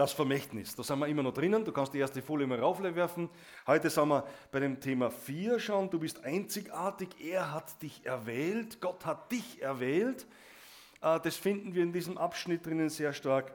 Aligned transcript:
das 0.00 0.12
Vermächtnis. 0.12 0.74
Da 0.74 0.82
sind 0.82 0.98
wir 0.98 1.08
immer 1.08 1.22
noch 1.22 1.34
drinnen. 1.34 1.62
Du 1.62 1.72
kannst 1.72 1.92
die 1.92 1.98
erste 1.98 2.22
Folie 2.22 2.46
mal 2.46 2.58
raufwerfen. 2.58 3.28
Heute 3.66 3.90
sind 3.90 4.08
wir 4.08 4.26
bei 4.50 4.58
dem 4.58 4.80
Thema 4.80 5.10
4 5.10 5.60
schon. 5.60 5.90
Du 5.90 5.98
bist 5.98 6.24
einzigartig. 6.24 7.08
Er 7.22 7.52
hat 7.52 7.82
dich 7.82 8.06
erwählt. 8.06 8.80
Gott 8.80 9.04
hat 9.04 9.30
dich 9.30 9.60
erwählt. 9.60 10.26
Äh, 11.02 11.20
das 11.20 11.36
finden 11.36 11.74
wir 11.74 11.82
in 11.82 11.92
diesem 11.92 12.16
Abschnitt 12.16 12.64
drinnen 12.64 12.88
sehr 12.88 13.12
stark. 13.12 13.52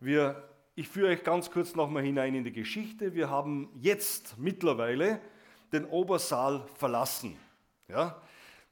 Wir, 0.00 0.48
ich 0.74 0.88
führe 0.88 1.10
euch 1.10 1.22
ganz 1.24 1.50
kurz 1.50 1.74
nochmal 1.74 2.04
hinein 2.04 2.34
in 2.34 2.44
die 2.44 2.52
Geschichte. 2.52 3.12
Wir 3.12 3.28
haben 3.28 3.68
jetzt 3.74 4.38
mittlerweile 4.38 5.20
den 5.74 5.84
Obersaal 5.84 6.66
verlassen. 6.74 7.36
Ja, 7.88 8.18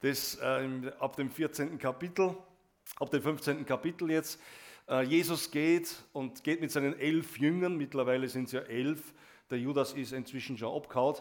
das 0.01 0.37
äh, 0.37 0.91
ab 0.99 1.17
dem 1.17 1.31
14. 1.31 1.77
Kapitel, 1.77 2.35
ab 2.99 3.11
dem 3.11 3.21
15. 3.21 3.67
Kapitel 3.67 4.11
jetzt. 4.11 4.41
Äh, 4.91 5.03
Jesus 5.03 5.53
geht 5.53 6.03
und 6.13 6.43
geht 6.43 6.61
mit 6.61 6.73
seinen 6.73 6.99
elf 6.99 7.39
Jüngern, 7.39 7.77
mittlerweile 7.77 8.29
sind 8.29 8.47
es 8.47 8.53
ja 8.53 8.61
elf, 8.63 9.15
der 9.49 9.59
Judas 9.59 9.93
ist 9.93 10.13
inzwischen 10.13 10.59
schon 10.59 10.75
abgehauen. 10.75 11.15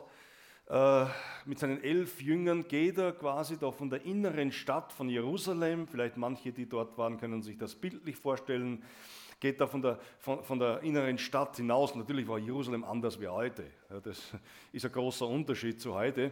Äh, 0.67 1.05
mit 1.45 1.59
seinen 1.59 1.83
elf 1.83 2.19
Jüngern 2.19 2.67
geht 2.67 2.97
er 2.97 3.11
quasi 3.11 3.57
da 3.59 3.71
von 3.71 3.91
der 3.91 4.03
inneren 4.05 4.51
Stadt 4.51 4.91
von 4.91 5.07
Jerusalem, 5.07 5.87
vielleicht 5.87 6.17
manche, 6.17 6.51
die 6.51 6.67
dort 6.67 6.97
waren, 6.97 7.19
können 7.19 7.43
sich 7.43 7.59
das 7.59 7.75
bildlich 7.75 8.15
vorstellen, 8.15 8.83
geht 9.39 9.61
da 9.61 9.67
von 9.67 9.83
der, 9.83 9.99
von, 10.17 10.43
von 10.43 10.57
der 10.57 10.81
inneren 10.81 11.19
Stadt 11.19 11.55
hinaus. 11.57 11.93
Natürlich 11.93 12.27
war 12.27 12.39
Jerusalem 12.39 12.83
anders 12.83 13.21
wie 13.21 13.27
heute. 13.27 13.65
Das 14.03 14.33
ist 14.73 14.85
ein 14.85 14.91
großer 14.91 15.27
Unterschied 15.27 15.79
zu 15.79 15.93
heute. 15.93 16.31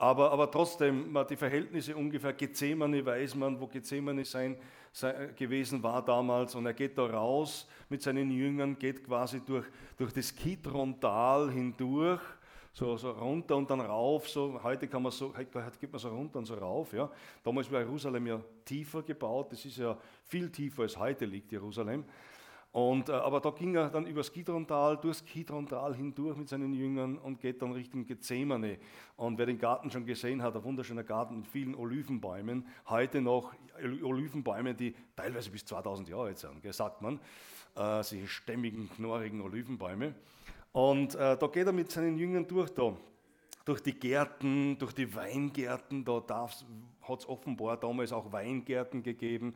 Aber, 0.00 0.30
aber 0.30 0.48
trotzdem, 0.48 1.16
die 1.28 1.36
Verhältnisse 1.36 1.96
ungefähr, 1.96 2.32
Gethsemane 2.32 3.04
weiß 3.04 3.34
man, 3.34 3.60
wo 3.60 3.66
Gethsemane 3.66 4.24
sein, 4.24 4.56
sein, 4.92 5.34
gewesen 5.34 5.82
war 5.82 6.04
damals. 6.04 6.54
Und 6.54 6.66
er 6.66 6.72
geht 6.74 6.96
da 6.96 7.04
raus 7.04 7.66
mit 7.88 8.00
seinen 8.00 8.30
Jüngern, 8.30 8.78
geht 8.78 9.04
quasi 9.04 9.40
durch, 9.44 9.66
durch 9.96 10.12
das 10.12 10.34
Kidron-Tal 10.34 11.50
hindurch, 11.50 12.20
so, 12.72 12.96
so 12.96 13.10
runter 13.10 13.56
und 13.56 13.68
dann 13.68 13.80
rauf. 13.80 14.28
So, 14.28 14.60
heute 14.62 14.86
kann 14.86 15.02
man 15.02 15.10
so, 15.10 15.34
heute 15.36 15.78
geht 15.80 15.90
man 15.90 15.98
so 15.98 16.10
runter 16.10 16.38
und 16.38 16.44
so 16.44 16.54
rauf. 16.54 16.92
Ja. 16.92 17.10
Damals 17.42 17.68
war 17.72 17.80
Jerusalem 17.80 18.24
ja 18.28 18.40
tiefer 18.64 19.02
gebaut, 19.02 19.50
das 19.50 19.64
ist 19.64 19.78
ja 19.78 19.98
viel 20.26 20.48
tiefer 20.50 20.82
als 20.82 20.96
heute 20.96 21.24
liegt 21.24 21.50
Jerusalem. 21.50 22.04
Und, 22.70 23.08
äh, 23.08 23.12
aber 23.12 23.40
da 23.40 23.50
ging 23.50 23.74
er 23.74 23.88
dann 23.88 24.06
übers 24.06 24.30
Kidrontal, 24.30 24.98
durchs 24.98 25.24
Kidrontal 25.24 25.94
hindurch 25.94 26.36
mit 26.36 26.48
seinen 26.48 26.74
Jüngern 26.74 27.16
und 27.16 27.40
geht 27.40 27.62
dann 27.62 27.72
Richtung 27.72 28.04
Gethsemane. 28.04 28.78
Und 29.16 29.38
wer 29.38 29.46
den 29.46 29.58
Garten 29.58 29.90
schon 29.90 30.04
gesehen 30.04 30.42
hat, 30.42 30.54
ein 30.54 30.62
wunderschöner 30.62 31.02
Garten 31.02 31.38
mit 31.38 31.46
vielen 31.46 31.74
Olivenbäumen, 31.74 32.66
heute 32.88 33.22
noch 33.22 33.54
Olivenbäume, 34.02 34.74
die 34.74 34.94
teilweise 35.16 35.50
bis 35.50 35.64
2000 35.64 36.08
Jahre 36.08 36.26
alt 36.26 36.38
sind, 36.38 36.74
sagt 36.74 37.00
man, 37.00 37.18
äh, 37.74 38.02
solche 38.02 38.28
stämmigen, 38.28 38.90
knorrigen 38.96 39.40
Olivenbäume. 39.40 40.14
Und 40.72 41.14
äh, 41.14 41.38
da 41.38 41.46
geht 41.46 41.66
er 41.66 41.72
mit 41.72 41.90
seinen 41.90 42.18
Jüngern 42.18 42.46
durch 42.46 42.70
da 42.70 42.94
durch 43.68 43.82
die 43.82 43.92
Gärten, 43.92 44.78
durch 44.78 44.94
die 44.94 45.14
Weingärten, 45.14 46.02
da 46.02 46.22
hat 47.02 47.18
es 47.18 47.28
offenbar 47.28 47.76
damals 47.76 48.14
auch 48.14 48.32
Weingärten 48.32 49.02
gegeben, 49.02 49.54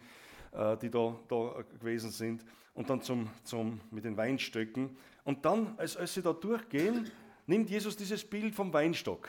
die 0.53 0.91
da, 0.91 1.19
da 1.29 1.65
gewesen 1.79 2.11
sind 2.11 2.45
und 2.75 2.89
dann 2.91 3.01
zum, 3.03 3.29
zum, 3.45 3.81
mit 3.91 4.05
den 4.05 4.17
Weinstöcken. 4.17 4.97
Und 5.25 5.45
dann, 5.45 5.75
als, 5.79 5.97
als 5.97 6.15
sie 6.15 6.23
da 6.23 6.33
durchgehen, 6.33 7.11
nimmt 7.47 7.71
Jesus 7.71 7.97
dieses 7.97 8.25
Bild 8.25 8.55
vom 8.55 8.73
Weinstock 8.73 9.29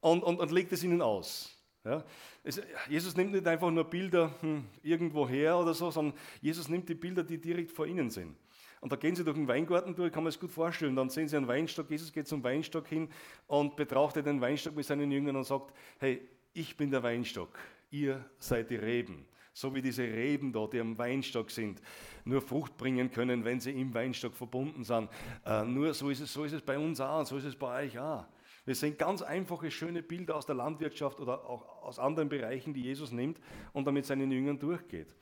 und, 0.00 0.22
und, 0.22 0.38
und 0.38 0.50
legt 0.50 0.72
es 0.72 0.84
ihnen 0.84 1.02
aus. 1.02 1.56
Ja, 1.82 2.04
es, 2.42 2.60
Jesus 2.90 3.16
nimmt 3.16 3.32
nicht 3.32 3.46
einfach 3.46 3.70
nur 3.70 3.84
Bilder 3.84 4.34
hm, 4.40 4.66
irgendwo 4.82 5.26
her 5.26 5.56
oder 5.56 5.72
so, 5.72 5.90
sondern 5.90 6.18
Jesus 6.42 6.68
nimmt 6.68 6.88
die 6.90 6.94
Bilder, 6.94 7.24
die 7.24 7.38
direkt 7.38 7.72
vor 7.72 7.86
ihnen 7.86 8.10
sind. 8.10 8.36
Und 8.82 8.92
da 8.92 8.96
gehen 8.96 9.14
sie 9.14 9.24
durch 9.24 9.36
den 9.36 9.48
Weingarten 9.48 9.94
durch, 9.94 10.12
kann 10.12 10.22
man 10.22 10.28
es 10.28 10.38
gut 10.38 10.50
vorstellen. 10.50 10.96
Dann 10.96 11.08
sehen 11.08 11.28
sie 11.28 11.36
einen 11.36 11.48
Weinstock, 11.48 11.90
Jesus 11.90 12.12
geht 12.12 12.28
zum 12.28 12.42
Weinstock 12.44 12.86
hin 12.86 13.08
und 13.46 13.76
betrachtet 13.76 14.26
den 14.26 14.40
Weinstock 14.40 14.76
mit 14.76 14.86
seinen 14.86 15.10
Jüngern 15.10 15.36
und 15.36 15.44
sagt, 15.44 15.74
hey, 15.98 16.26
ich 16.52 16.76
bin 16.76 16.90
der 16.90 17.02
Weinstock, 17.02 17.58
ihr 17.90 18.24
seid 18.38 18.70
die 18.70 18.76
Reben 18.76 19.26
so 19.52 19.74
wie 19.74 19.82
diese 19.82 20.02
Reben 20.02 20.52
da, 20.52 20.66
die 20.66 20.80
am 20.80 20.96
Weinstock 20.96 21.50
sind, 21.50 21.80
nur 22.24 22.40
Frucht 22.40 22.76
bringen 22.76 23.10
können, 23.10 23.44
wenn 23.44 23.60
sie 23.60 23.72
im 23.72 23.92
Weinstock 23.94 24.34
verbunden 24.34 24.84
sind. 24.84 25.08
Äh, 25.44 25.64
nur 25.64 25.92
so 25.94 26.10
ist, 26.10 26.20
es, 26.20 26.32
so 26.32 26.44
ist 26.44 26.52
es 26.52 26.62
bei 26.62 26.78
uns 26.78 27.00
auch 27.00 27.24
so 27.24 27.36
ist 27.36 27.44
es 27.44 27.56
bei 27.56 27.84
euch 27.84 27.98
auch. 27.98 28.26
Wir 28.64 28.74
sehen 28.74 28.96
ganz 28.96 29.22
einfache, 29.22 29.70
schöne 29.70 30.02
Bilder 30.02 30.36
aus 30.36 30.46
der 30.46 30.54
Landwirtschaft 30.54 31.18
oder 31.18 31.44
auch 31.48 31.82
aus 31.82 31.98
anderen 31.98 32.28
Bereichen, 32.28 32.74
die 32.74 32.82
Jesus 32.82 33.10
nimmt 33.10 33.40
und 33.72 33.86
damit 33.86 34.06
seinen 34.06 34.30
Jüngern 34.30 34.58
durchgeht. 34.58 35.14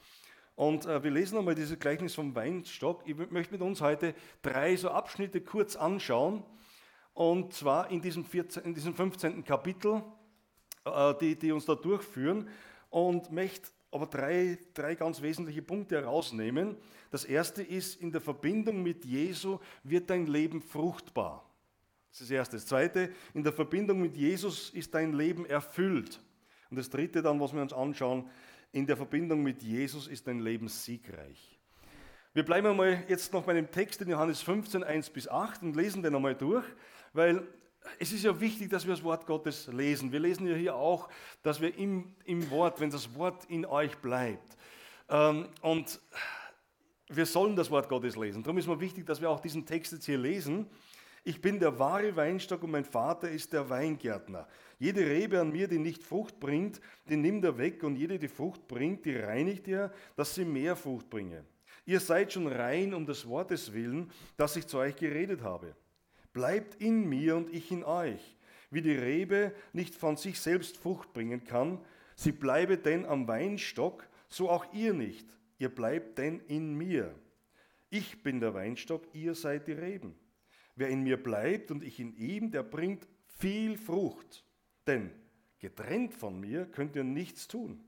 Und 0.56 0.86
äh, 0.86 1.02
wir 1.04 1.12
lesen 1.12 1.38
einmal 1.38 1.54
dieses 1.54 1.78
Gleichnis 1.78 2.16
vom 2.16 2.34
Weinstock. 2.34 3.02
Ich 3.06 3.16
möchte 3.30 3.52
mit 3.52 3.62
uns 3.62 3.80
heute 3.80 4.12
drei 4.42 4.74
so 4.76 4.90
Abschnitte 4.90 5.40
kurz 5.40 5.76
anschauen. 5.76 6.42
Und 7.14 7.52
zwar 7.52 7.90
in 7.90 8.00
diesem, 8.00 8.24
14, 8.24 8.64
in 8.64 8.74
diesem 8.74 8.92
15. 8.94 9.44
Kapitel, 9.44 10.02
äh, 10.84 11.14
die, 11.20 11.38
die 11.38 11.52
uns 11.52 11.64
da 11.64 11.76
durchführen. 11.76 12.48
Und 12.90 13.30
möchte 13.30 13.70
aber 13.90 14.06
drei, 14.06 14.58
drei 14.74 14.94
ganz 14.94 15.22
wesentliche 15.22 15.62
Punkte 15.62 15.96
herausnehmen. 15.96 16.76
Das 17.10 17.24
erste 17.24 17.62
ist, 17.62 18.00
in 18.00 18.12
der 18.12 18.20
Verbindung 18.20 18.82
mit 18.82 19.04
Jesu 19.04 19.58
wird 19.82 20.10
dein 20.10 20.26
Leben 20.26 20.60
fruchtbar. 20.60 21.48
Das 22.10 22.20
ist 22.20 22.30
das 22.30 22.36
erste. 22.36 22.56
Das 22.56 22.66
zweite, 22.66 23.12
in 23.34 23.44
der 23.44 23.52
Verbindung 23.52 24.00
mit 24.00 24.16
Jesus 24.16 24.70
ist 24.70 24.94
dein 24.94 25.12
Leben 25.12 25.46
erfüllt. 25.46 26.20
Und 26.70 26.76
das 26.76 26.90
dritte 26.90 27.22
dann, 27.22 27.40
was 27.40 27.54
wir 27.54 27.62
uns 27.62 27.72
anschauen, 27.72 28.28
in 28.72 28.86
der 28.86 28.96
Verbindung 28.96 29.42
mit 29.42 29.62
Jesus 29.62 30.06
ist 30.06 30.26
dein 30.26 30.40
Leben 30.40 30.68
siegreich. 30.68 31.58
Wir 32.34 32.44
bleiben 32.44 32.66
einmal 32.66 33.04
jetzt 33.08 33.32
noch 33.32 33.44
bei 33.44 33.54
dem 33.54 33.70
Text 33.70 34.02
in 34.02 34.10
Johannes 34.10 34.42
15, 34.42 34.84
1 34.84 35.10
bis 35.10 35.28
8 35.28 35.62
und 35.62 35.76
lesen 35.76 36.02
den 36.02 36.14
einmal 36.14 36.34
durch, 36.34 36.64
weil 37.14 37.46
es 37.98 38.12
ist 38.12 38.24
ja 38.24 38.40
wichtig, 38.40 38.70
dass 38.70 38.86
wir 38.86 38.94
das 38.94 39.02
Wort 39.02 39.26
Gottes 39.26 39.66
lesen. 39.68 40.12
Wir 40.12 40.20
lesen 40.20 40.46
ja 40.46 40.54
hier 40.54 40.74
auch, 40.74 41.08
dass 41.42 41.60
wir 41.60 41.76
im, 41.76 42.14
im 42.24 42.50
Wort, 42.50 42.80
wenn 42.80 42.90
das 42.90 43.14
Wort 43.14 43.44
in 43.46 43.64
euch 43.64 43.96
bleibt. 43.98 44.56
Ähm, 45.08 45.48
und 45.62 46.00
wir 47.08 47.26
sollen 47.26 47.56
das 47.56 47.70
Wort 47.70 47.88
Gottes 47.88 48.16
lesen. 48.16 48.42
Darum 48.42 48.58
ist 48.58 48.66
mir 48.66 48.80
wichtig, 48.80 49.06
dass 49.06 49.20
wir 49.20 49.30
auch 49.30 49.40
diesen 49.40 49.64
Text 49.64 49.92
jetzt 49.92 50.04
hier 50.04 50.18
lesen. 50.18 50.66
Ich 51.24 51.40
bin 51.40 51.58
der 51.58 51.78
wahre 51.78 52.14
Weinstock 52.16 52.62
und 52.62 52.70
mein 52.70 52.84
Vater 52.84 53.30
ist 53.30 53.52
der 53.52 53.68
Weingärtner. 53.68 54.46
Jede 54.78 55.00
Rebe 55.00 55.40
an 55.40 55.50
mir, 55.50 55.66
die 55.66 55.78
nicht 55.78 56.02
Frucht 56.02 56.38
bringt, 56.38 56.80
die 57.08 57.16
nimmt 57.16 57.44
er 57.44 57.58
weg 57.58 57.82
und 57.82 57.96
jede, 57.96 58.18
die 58.18 58.28
Frucht 58.28 58.68
bringt, 58.68 59.04
die 59.04 59.16
reinigt 59.16 59.66
er, 59.68 59.92
dass 60.16 60.34
sie 60.34 60.44
mehr 60.44 60.76
Frucht 60.76 61.10
bringe. 61.10 61.44
Ihr 61.84 62.00
seid 62.00 62.32
schon 62.32 62.46
rein 62.46 62.94
um 62.94 63.06
des 63.06 63.26
Wortes 63.26 63.72
willen, 63.72 64.10
das 64.36 64.56
ich 64.56 64.66
zu 64.66 64.78
euch 64.78 64.94
geredet 64.94 65.42
habe. 65.42 65.74
Bleibt 66.38 66.80
in 66.80 67.08
mir 67.08 67.34
und 67.34 67.52
ich 67.52 67.72
in 67.72 67.82
euch. 67.82 68.36
Wie 68.70 68.80
die 68.80 68.94
Rebe 68.94 69.52
nicht 69.72 69.96
von 69.96 70.16
sich 70.16 70.38
selbst 70.38 70.76
Frucht 70.76 71.12
bringen 71.12 71.42
kann, 71.42 71.80
sie 72.14 72.30
bleibe 72.30 72.78
denn 72.78 73.06
am 73.06 73.26
Weinstock, 73.26 74.06
so 74.28 74.48
auch 74.48 74.72
ihr 74.72 74.94
nicht. 74.94 75.26
Ihr 75.58 75.68
bleibt 75.68 76.16
denn 76.18 76.38
in 76.46 76.76
mir. 76.76 77.12
Ich 77.90 78.22
bin 78.22 78.38
der 78.38 78.54
Weinstock, 78.54 79.02
ihr 79.14 79.34
seid 79.34 79.66
die 79.66 79.72
Reben. 79.72 80.14
Wer 80.76 80.90
in 80.90 81.02
mir 81.02 81.20
bleibt 81.20 81.72
und 81.72 81.82
ich 81.82 81.98
in 81.98 82.16
ihm, 82.16 82.52
der 82.52 82.62
bringt 82.62 83.08
viel 83.40 83.76
Frucht. 83.76 84.44
Denn 84.86 85.10
getrennt 85.58 86.14
von 86.14 86.38
mir 86.38 86.66
könnt 86.66 86.94
ihr 86.94 87.02
nichts 87.02 87.48
tun. 87.48 87.80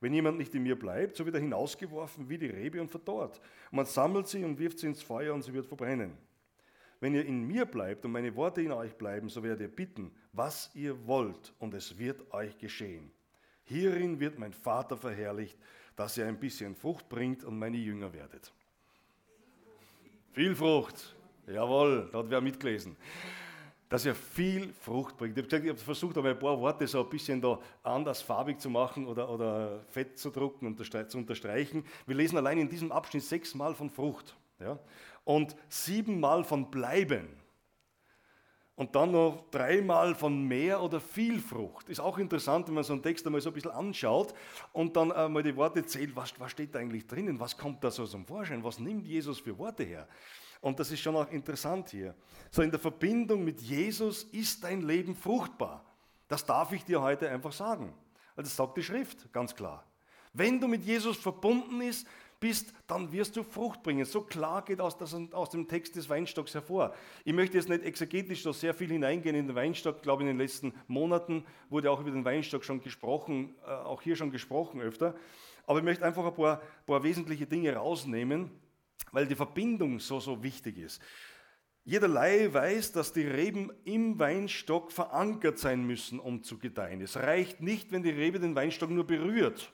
Wenn 0.00 0.14
jemand 0.14 0.38
nicht 0.38 0.54
in 0.54 0.62
mir 0.62 0.78
bleibt, 0.78 1.18
so 1.18 1.26
wird 1.26 1.34
er 1.34 1.42
hinausgeworfen 1.42 2.30
wie 2.30 2.38
die 2.38 2.46
Rebe 2.46 2.80
und 2.80 2.90
verdorrt. 2.90 3.42
Man 3.70 3.84
sammelt 3.84 4.26
sie 4.26 4.42
und 4.42 4.58
wirft 4.58 4.78
sie 4.78 4.86
ins 4.86 5.02
Feuer 5.02 5.34
und 5.34 5.42
sie 5.42 5.52
wird 5.52 5.66
verbrennen. 5.66 6.16
Wenn 7.02 7.16
ihr 7.16 7.26
in 7.26 7.42
mir 7.48 7.64
bleibt 7.64 8.04
und 8.04 8.12
meine 8.12 8.36
Worte 8.36 8.62
in 8.62 8.70
euch 8.70 8.94
bleiben, 8.94 9.28
so 9.28 9.42
werdet 9.42 9.60
ihr 9.60 9.74
bitten, 9.74 10.12
was 10.32 10.70
ihr 10.72 11.04
wollt, 11.04 11.52
und 11.58 11.74
es 11.74 11.98
wird 11.98 12.32
euch 12.32 12.56
geschehen. 12.58 13.10
Hierin 13.64 14.20
wird 14.20 14.38
mein 14.38 14.52
Vater 14.52 14.96
verherrlicht, 14.96 15.58
dass 15.96 16.16
ihr 16.16 16.28
ein 16.28 16.38
bisschen 16.38 16.76
Frucht 16.76 17.08
bringt 17.08 17.42
und 17.42 17.58
meine 17.58 17.76
Jünger 17.76 18.12
werdet. 18.12 18.52
Viel 20.30 20.54
Frucht. 20.54 21.16
Jawohl, 21.48 22.08
da 22.12 22.18
hat 22.18 22.30
wer 22.30 22.40
mitgelesen. 22.40 22.94
Dass 23.88 24.06
ihr 24.06 24.14
viel 24.14 24.72
Frucht 24.72 25.16
bringt. 25.16 25.36
Ich 25.36 25.52
habe 25.52 25.74
versucht, 25.74 26.16
aber 26.16 26.30
ein 26.30 26.38
paar 26.38 26.60
Worte 26.60 26.86
so 26.86 27.02
ein 27.02 27.10
bisschen 27.10 27.40
da 27.40 27.58
anders 27.82 28.22
farbig 28.22 28.60
zu 28.60 28.70
machen 28.70 29.08
oder, 29.08 29.28
oder 29.28 29.80
fett 29.88 30.20
zu 30.20 30.30
drucken 30.30 30.68
und 30.68 31.10
zu 31.10 31.18
unterstreichen. 31.18 31.84
Wir 32.06 32.14
lesen 32.14 32.38
allein 32.38 32.58
in 32.58 32.68
diesem 32.68 32.92
Abschnitt 32.92 33.24
sechsmal 33.24 33.74
von 33.74 33.90
Frucht. 33.90 34.36
Ja? 34.60 34.78
Und 35.24 35.56
siebenmal 35.68 36.44
von 36.44 36.70
bleiben. 36.70 37.28
Und 38.74 38.96
dann 38.96 39.12
noch 39.12 39.50
dreimal 39.50 40.14
von 40.14 40.48
mehr 40.48 40.82
oder 40.82 40.98
viel 40.98 41.40
Frucht. 41.40 41.88
Ist 41.88 42.00
auch 42.00 42.18
interessant, 42.18 42.66
wenn 42.68 42.74
man 42.74 42.84
so 42.84 42.94
einen 42.94 43.02
Text 43.02 43.24
einmal 43.26 43.40
so 43.40 43.50
ein 43.50 43.52
bisschen 43.52 43.70
anschaut 43.70 44.34
und 44.72 44.96
dann 44.96 45.12
einmal 45.12 45.42
die 45.42 45.54
Worte 45.54 45.84
zählt, 45.84 46.16
was, 46.16 46.38
was 46.40 46.50
steht 46.50 46.74
da 46.74 46.78
eigentlich 46.78 47.06
drinnen, 47.06 47.38
was 47.38 47.56
kommt 47.56 47.84
da 47.84 47.90
so 47.90 48.06
zum 48.06 48.24
Vorschein, 48.24 48.64
was 48.64 48.78
nimmt 48.78 49.06
Jesus 49.06 49.40
für 49.40 49.56
Worte 49.58 49.84
her. 49.84 50.08
Und 50.62 50.80
das 50.80 50.90
ist 50.90 51.00
schon 51.00 51.16
auch 51.16 51.30
interessant 51.30 51.90
hier. 51.90 52.14
So 52.50 52.62
in 52.62 52.70
der 52.70 52.80
Verbindung 52.80 53.44
mit 53.44 53.60
Jesus 53.60 54.24
ist 54.24 54.64
dein 54.64 54.80
Leben 54.80 55.14
fruchtbar. 55.14 55.84
Das 56.28 56.46
darf 56.46 56.72
ich 56.72 56.84
dir 56.84 57.02
heute 57.02 57.28
einfach 57.28 57.52
sagen. 57.52 57.92
Also 58.34 58.48
das 58.48 58.56
sagt 58.56 58.76
die 58.78 58.82
Schrift 58.82 59.30
ganz 59.32 59.54
klar. 59.54 59.84
Wenn 60.32 60.60
du 60.60 60.66
mit 60.66 60.82
Jesus 60.82 61.18
verbunden 61.18 61.78
bist, 61.78 62.06
bist, 62.42 62.74
dann 62.88 63.12
wirst 63.12 63.36
du 63.36 63.44
Frucht 63.44 63.82
bringen. 63.82 64.04
So 64.04 64.20
klar 64.20 64.64
geht 64.64 64.80
aus, 64.80 64.98
das, 64.98 65.16
aus 65.32 65.50
dem 65.50 65.68
Text 65.68 65.94
des 65.94 66.10
Weinstocks 66.10 66.52
hervor. 66.52 66.92
Ich 67.24 67.32
möchte 67.32 67.56
jetzt 67.56 67.68
nicht 67.68 67.84
exegetisch 67.84 68.42
so 68.42 68.52
sehr 68.52 68.74
viel 68.74 68.88
hineingehen 68.88 69.36
in 69.36 69.46
den 69.46 69.56
Weinstock. 69.56 69.96
Ich 69.96 70.02
glaube, 70.02 70.22
in 70.22 70.26
den 70.26 70.38
letzten 70.38 70.74
Monaten 70.88 71.46
wurde 71.70 71.90
auch 71.90 72.00
über 72.00 72.10
den 72.10 72.24
Weinstock 72.24 72.64
schon 72.64 72.82
gesprochen, 72.82 73.54
äh, 73.64 73.70
auch 73.70 74.02
hier 74.02 74.16
schon 74.16 74.32
gesprochen 74.32 74.80
öfter. 74.80 75.14
Aber 75.66 75.78
ich 75.78 75.84
möchte 75.84 76.04
einfach 76.04 76.26
ein 76.26 76.34
paar, 76.34 76.60
paar 76.84 77.02
wesentliche 77.04 77.46
Dinge 77.46 77.74
rausnehmen, 77.76 78.50
weil 79.12 79.26
die 79.26 79.36
Verbindung 79.36 80.00
so, 80.00 80.18
so 80.18 80.42
wichtig 80.42 80.78
ist. 80.78 81.00
Jeder 81.84 82.08
Laie 82.08 82.52
weiß, 82.52 82.90
dass 82.92 83.12
die 83.12 83.26
Reben 83.26 83.70
im 83.84 84.18
Weinstock 84.18 84.90
verankert 84.90 85.60
sein 85.60 85.84
müssen, 85.84 86.18
um 86.18 86.42
zu 86.42 86.58
gedeihen. 86.58 87.00
Es 87.00 87.16
reicht 87.16 87.60
nicht, 87.60 87.92
wenn 87.92 88.02
die 88.02 88.10
Rebe 88.10 88.40
den 88.40 88.56
Weinstock 88.56 88.90
nur 88.90 89.06
berührt. 89.06 89.72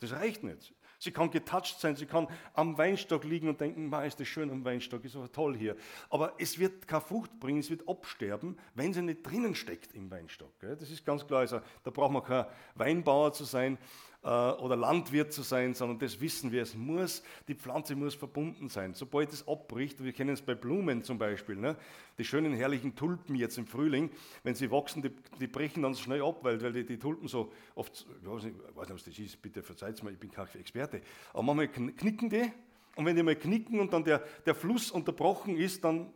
Das 0.00 0.12
reicht 0.12 0.42
nicht. 0.42 0.74
Sie 0.98 1.12
kann 1.12 1.30
getoucht 1.30 1.78
sein, 1.78 1.94
sie 1.94 2.06
kann 2.06 2.26
am 2.54 2.76
Weinstock 2.76 3.24
liegen 3.24 3.48
und 3.48 3.60
denken, 3.60 3.88
Ma, 3.88 4.04
ist 4.04 4.18
das 4.18 4.26
schön 4.26 4.50
am 4.50 4.64
Weinstock, 4.64 5.04
ist 5.04 5.14
aber 5.14 5.30
toll 5.30 5.56
hier. 5.56 5.76
Aber 6.10 6.34
es 6.38 6.58
wird 6.58 6.88
keine 6.88 7.02
Frucht 7.02 7.38
bringen, 7.38 7.60
es 7.60 7.70
wird 7.70 7.88
absterben, 7.88 8.58
wenn 8.74 8.92
sie 8.92 9.02
nicht 9.02 9.22
drinnen 9.22 9.54
steckt 9.54 9.94
im 9.94 10.10
Weinstock. 10.10 10.52
Das 10.60 10.90
ist 10.90 11.04
ganz 11.06 11.26
klar. 11.26 11.40
Also, 11.40 11.60
da 11.84 11.90
braucht 11.90 12.12
man 12.12 12.24
kein 12.24 12.46
Weinbauer 12.74 13.32
zu 13.32 13.44
sein, 13.44 13.78
oder 14.22 14.76
Landwirt 14.76 15.32
zu 15.32 15.42
sein, 15.42 15.74
sondern 15.74 15.98
das 16.00 16.20
wissen 16.20 16.50
wir. 16.50 16.62
Es 16.62 16.74
muss, 16.74 17.22
die 17.46 17.54
Pflanze 17.54 17.94
muss 17.94 18.14
verbunden 18.14 18.68
sein. 18.68 18.92
Sobald 18.94 19.32
es 19.32 19.46
abbricht, 19.46 20.02
wir 20.02 20.12
kennen 20.12 20.30
es 20.30 20.42
bei 20.42 20.54
Blumen 20.54 21.04
zum 21.04 21.18
Beispiel, 21.18 21.56
ne? 21.56 21.76
die 22.18 22.24
schönen 22.24 22.52
herrlichen 22.52 22.96
Tulpen 22.96 23.36
jetzt 23.36 23.58
im 23.58 23.66
Frühling, 23.66 24.10
wenn 24.42 24.56
sie 24.56 24.70
wachsen, 24.70 25.02
die, 25.02 25.10
die 25.38 25.46
brechen 25.46 25.82
dann 25.82 25.94
schnell 25.94 26.22
ab, 26.22 26.40
weil, 26.42 26.60
weil 26.60 26.72
die, 26.72 26.84
die 26.84 26.98
Tulpen 26.98 27.28
so 27.28 27.52
oft, 27.76 28.06
ich 28.20 28.28
weiß, 28.28 28.42
nicht, 28.44 28.56
ich 28.56 28.76
weiß 28.76 28.88
nicht, 28.88 28.94
was 28.96 29.04
das 29.04 29.18
ist, 29.18 29.40
bitte 29.40 29.62
verzeiht 29.62 30.02
mir, 30.02 30.10
ich 30.10 30.18
bin 30.18 30.32
kein 30.32 30.48
Experte, 30.58 31.00
aber 31.32 31.42
manchmal 31.42 31.68
knicken 31.68 32.28
die 32.28 32.50
und 32.96 33.06
wenn 33.06 33.14
die 33.14 33.22
mal 33.22 33.36
knicken 33.36 33.78
und 33.78 33.92
dann 33.92 34.02
der, 34.02 34.24
der 34.44 34.56
Fluss 34.56 34.90
unterbrochen 34.90 35.56
ist, 35.56 35.84
dann 35.84 36.12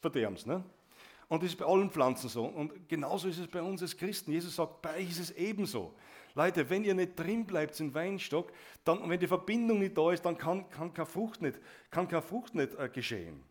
verderben 0.00 0.36
sie. 0.36 0.48
Ne? 0.48 0.62
Und 1.26 1.42
das 1.42 1.50
ist 1.50 1.56
bei 1.56 1.64
allen 1.64 1.90
Pflanzen 1.90 2.28
so. 2.28 2.44
Und 2.44 2.88
genauso 2.88 3.28
ist 3.28 3.38
es 3.38 3.48
bei 3.48 3.62
uns 3.62 3.82
als 3.82 3.96
Christen. 3.96 4.32
Jesus 4.32 4.56
sagt, 4.56 4.82
bei 4.82 4.96
euch 4.96 5.10
ist 5.10 5.18
es 5.18 5.30
ebenso. 5.32 5.94
Leute, 6.34 6.68
wenn 6.70 6.84
ihr 6.84 6.94
nicht 6.94 7.18
drin 7.18 7.46
bleibt 7.46 7.78
im 7.80 7.94
Weinstock, 7.94 8.52
dann, 8.84 9.08
wenn 9.08 9.20
die 9.20 9.26
Verbindung 9.26 9.78
nicht 9.78 9.96
da 9.96 10.12
ist, 10.12 10.24
dann 10.24 10.38
kann, 10.38 10.68
kann 10.70 10.92
keine 10.92 11.06
Frucht 11.06 11.42
nicht, 11.42 11.58
kann 11.90 12.08
keine 12.08 12.22
Frucht 12.22 12.54
nicht 12.54 12.74
äh, 12.78 12.88
geschehen. 12.88 13.42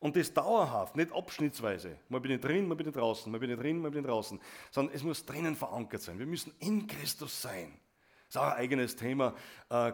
Und 0.00 0.14
das 0.14 0.32
dauerhaft, 0.32 0.96
nicht 0.96 1.12
abschnittsweise. 1.12 1.98
Mal 2.08 2.20
bin 2.20 2.32
ich 2.32 2.40
drin, 2.40 2.68
mal 2.68 2.76
bin 2.76 2.88
ich 2.88 2.94
draußen, 2.94 3.32
mal 3.32 3.38
bin 3.38 3.50
ich 3.50 3.58
drin, 3.58 3.80
mal 3.80 3.90
bin 3.90 4.00
ich 4.00 4.06
draußen. 4.06 4.40
Sondern 4.70 4.94
es 4.94 5.02
muss 5.02 5.24
drinnen 5.26 5.56
verankert 5.56 6.02
sein. 6.02 6.18
Wir 6.18 6.26
müssen 6.26 6.52
in 6.60 6.86
Christus 6.86 7.42
sein. 7.42 7.72
Das 8.26 8.36
ist 8.36 8.36
auch 8.36 8.52
ein 8.52 8.58
eigenes 8.58 8.94
Thema. 8.94 9.34
Äh, 9.68 9.92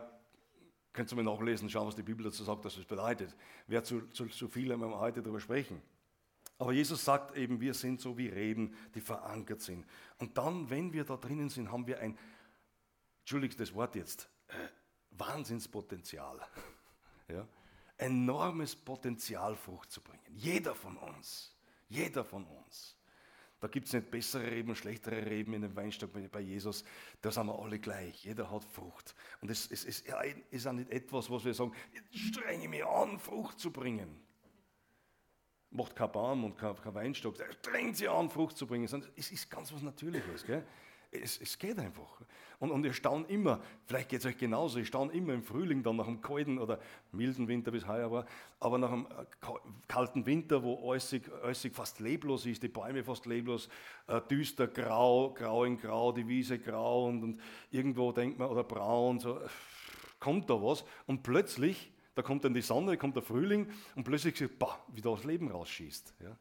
könnt 0.92 1.10
ihr 1.10 1.16
mal 1.16 1.24
nachlesen, 1.24 1.70
schauen, 1.70 1.86
was 1.86 1.96
die 1.96 2.02
Bibel 2.02 2.24
dazu 2.24 2.44
sagt, 2.44 2.64
was 2.64 2.74
das 2.74 2.84
bedeutet. 2.84 3.34
Wäre 3.66 3.82
zu, 3.82 4.02
zu, 4.08 4.26
zu 4.26 4.48
viel, 4.48 4.68
wenn 4.68 4.80
wir 4.80 4.98
heute 4.98 5.22
darüber 5.22 5.40
sprechen. 5.40 5.80
Aber 6.58 6.72
Jesus 6.72 7.04
sagt 7.04 7.36
eben, 7.36 7.60
wir 7.60 7.74
sind 7.74 8.00
so 8.00 8.16
wie 8.16 8.28
Reben, 8.28 8.74
die 8.94 9.00
verankert 9.00 9.60
sind. 9.60 9.84
Und 10.18 10.38
dann, 10.38 10.70
wenn 10.70 10.92
wir 10.92 11.04
da 11.04 11.16
drinnen 11.16 11.48
sind, 11.48 11.70
haben 11.72 11.86
wir 11.86 11.98
ein, 11.98 12.16
entschuldigt 13.20 13.58
das 13.58 13.74
Wort 13.74 13.96
jetzt, 13.96 14.28
äh, 14.48 14.54
Wahnsinnspotenzial. 15.10 16.40
ja? 17.28 17.46
Enormes 17.96 18.76
Potenzial, 18.76 19.56
Frucht 19.56 19.90
zu 19.90 20.00
bringen. 20.00 20.22
Jeder 20.36 20.74
von 20.74 20.96
uns. 20.96 21.54
Jeder 21.88 22.24
von 22.24 22.44
uns. 22.44 22.96
Da 23.60 23.68
gibt 23.68 23.86
es 23.86 23.92
nicht 23.94 24.10
bessere 24.10 24.50
Reben 24.50 24.76
schlechtere 24.76 25.24
Reben 25.24 25.54
in 25.54 25.62
dem 25.62 25.74
Weinstock 25.74 26.10
bei 26.30 26.40
Jesus. 26.40 26.84
Da 27.22 27.30
sind 27.30 27.46
wir 27.46 27.58
alle 27.58 27.78
gleich. 27.78 28.24
Jeder 28.24 28.50
hat 28.50 28.64
Frucht. 28.64 29.14
Und 29.40 29.50
es, 29.50 29.70
es, 29.70 29.84
es 29.84 30.04
ist 30.50 30.66
auch 30.66 30.72
nicht 30.72 30.90
etwas, 30.90 31.30
was 31.30 31.44
wir 31.44 31.54
sagen, 31.54 31.72
ich 32.12 32.28
strenge 32.28 32.68
mich 32.68 32.84
an, 32.84 33.18
Frucht 33.18 33.58
zu 33.58 33.70
bringen 33.72 34.20
macht 35.74 35.96
kein 35.96 36.10
Baum 36.10 36.44
und 36.44 36.56
kein, 36.56 36.74
kein 36.76 36.94
Weinstock, 36.94 37.34
drängt 37.62 37.96
sie 37.96 38.08
an, 38.08 38.30
Frucht 38.30 38.56
zu 38.56 38.66
bringen, 38.66 38.86
sondern 38.86 39.10
es 39.16 39.30
ist 39.30 39.50
ganz 39.50 39.72
was 39.72 39.82
Natürliches. 39.82 40.46
Gell? 40.46 40.64
Es, 41.10 41.40
es, 41.40 41.58
geht 41.58 41.78
einfach. 41.78 42.20
Und, 42.58 42.70
und 42.72 42.84
ihr 42.84 42.92
staunt 42.92 43.30
immer, 43.30 43.60
vielleicht 43.86 44.08
geht 44.08 44.20
es 44.20 44.26
euch 44.26 44.36
genauso, 44.36 44.78
ich 44.78 44.88
staune 44.88 45.12
immer 45.12 45.32
im 45.32 45.42
Frühling, 45.42 45.82
dann 45.82 45.96
nach 45.96 46.08
einem 46.08 46.20
kalten 46.20 46.58
oder 46.58 46.80
milden 47.12 47.46
Winter, 47.46 47.72
es 47.74 47.86
heuer 47.86 48.10
war, 48.10 48.26
aber 48.58 48.78
nach 48.78 48.90
einem 48.90 49.06
äh, 49.06 49.46
kalten 49.86 50.26
Winter, 50.26 50.62
wo 50.62 50.90
alles, 50.90 51.14
alles 51.42 51.68
fast 51.72 52.00
leblos 52.00 52.46
ist, 52.46 52.62
die 52.62 52.68
Bäume 52.68 53.04
fast 53.04 53.26
leblos, 53.26 53.68
äh, 54.08 54.20
düster, 54.22 54.66
grau, 54.66 55.32
grau 55.34 55.64
in 55.64 55.76
grau, 55.76 56.10
die 56.10 56.26
Wiese 56.26 56.58
grau 56.58 57.06
und, 57.06 57.22
und 57.22 57.40
irgendwo 57.70 58.10
denkt 58.10 58.38
man, 58.38 58.48
oder 58.48 58.64
braun, 58.64 59.20
so, 59.20 59.40
kommt 60.18 60.50
da 60.50 60.54
was 60.54 60.84
und 61.06 61.22
plötzlich 61.22 61.92
da 62.14 62.22
kommt 62.22 62.44
dann 62.44 62.54
die 62.54 62.62
Sonne, 62.62 62.96
kommt 62.96 63.16
der 63.16 63.22
Frühling 63.22 63.68
und 63.94 64.04
plötzlich 64.04 64.36
sieht, 64.36 64.58
bah, 64.58 64.78
wie 64.88 65.00
da 65.00 65.10
das 65.10 65.24
Leben 65.24 65.50
rausschießt. 65.50 66.14
Ja. 66.22 66.36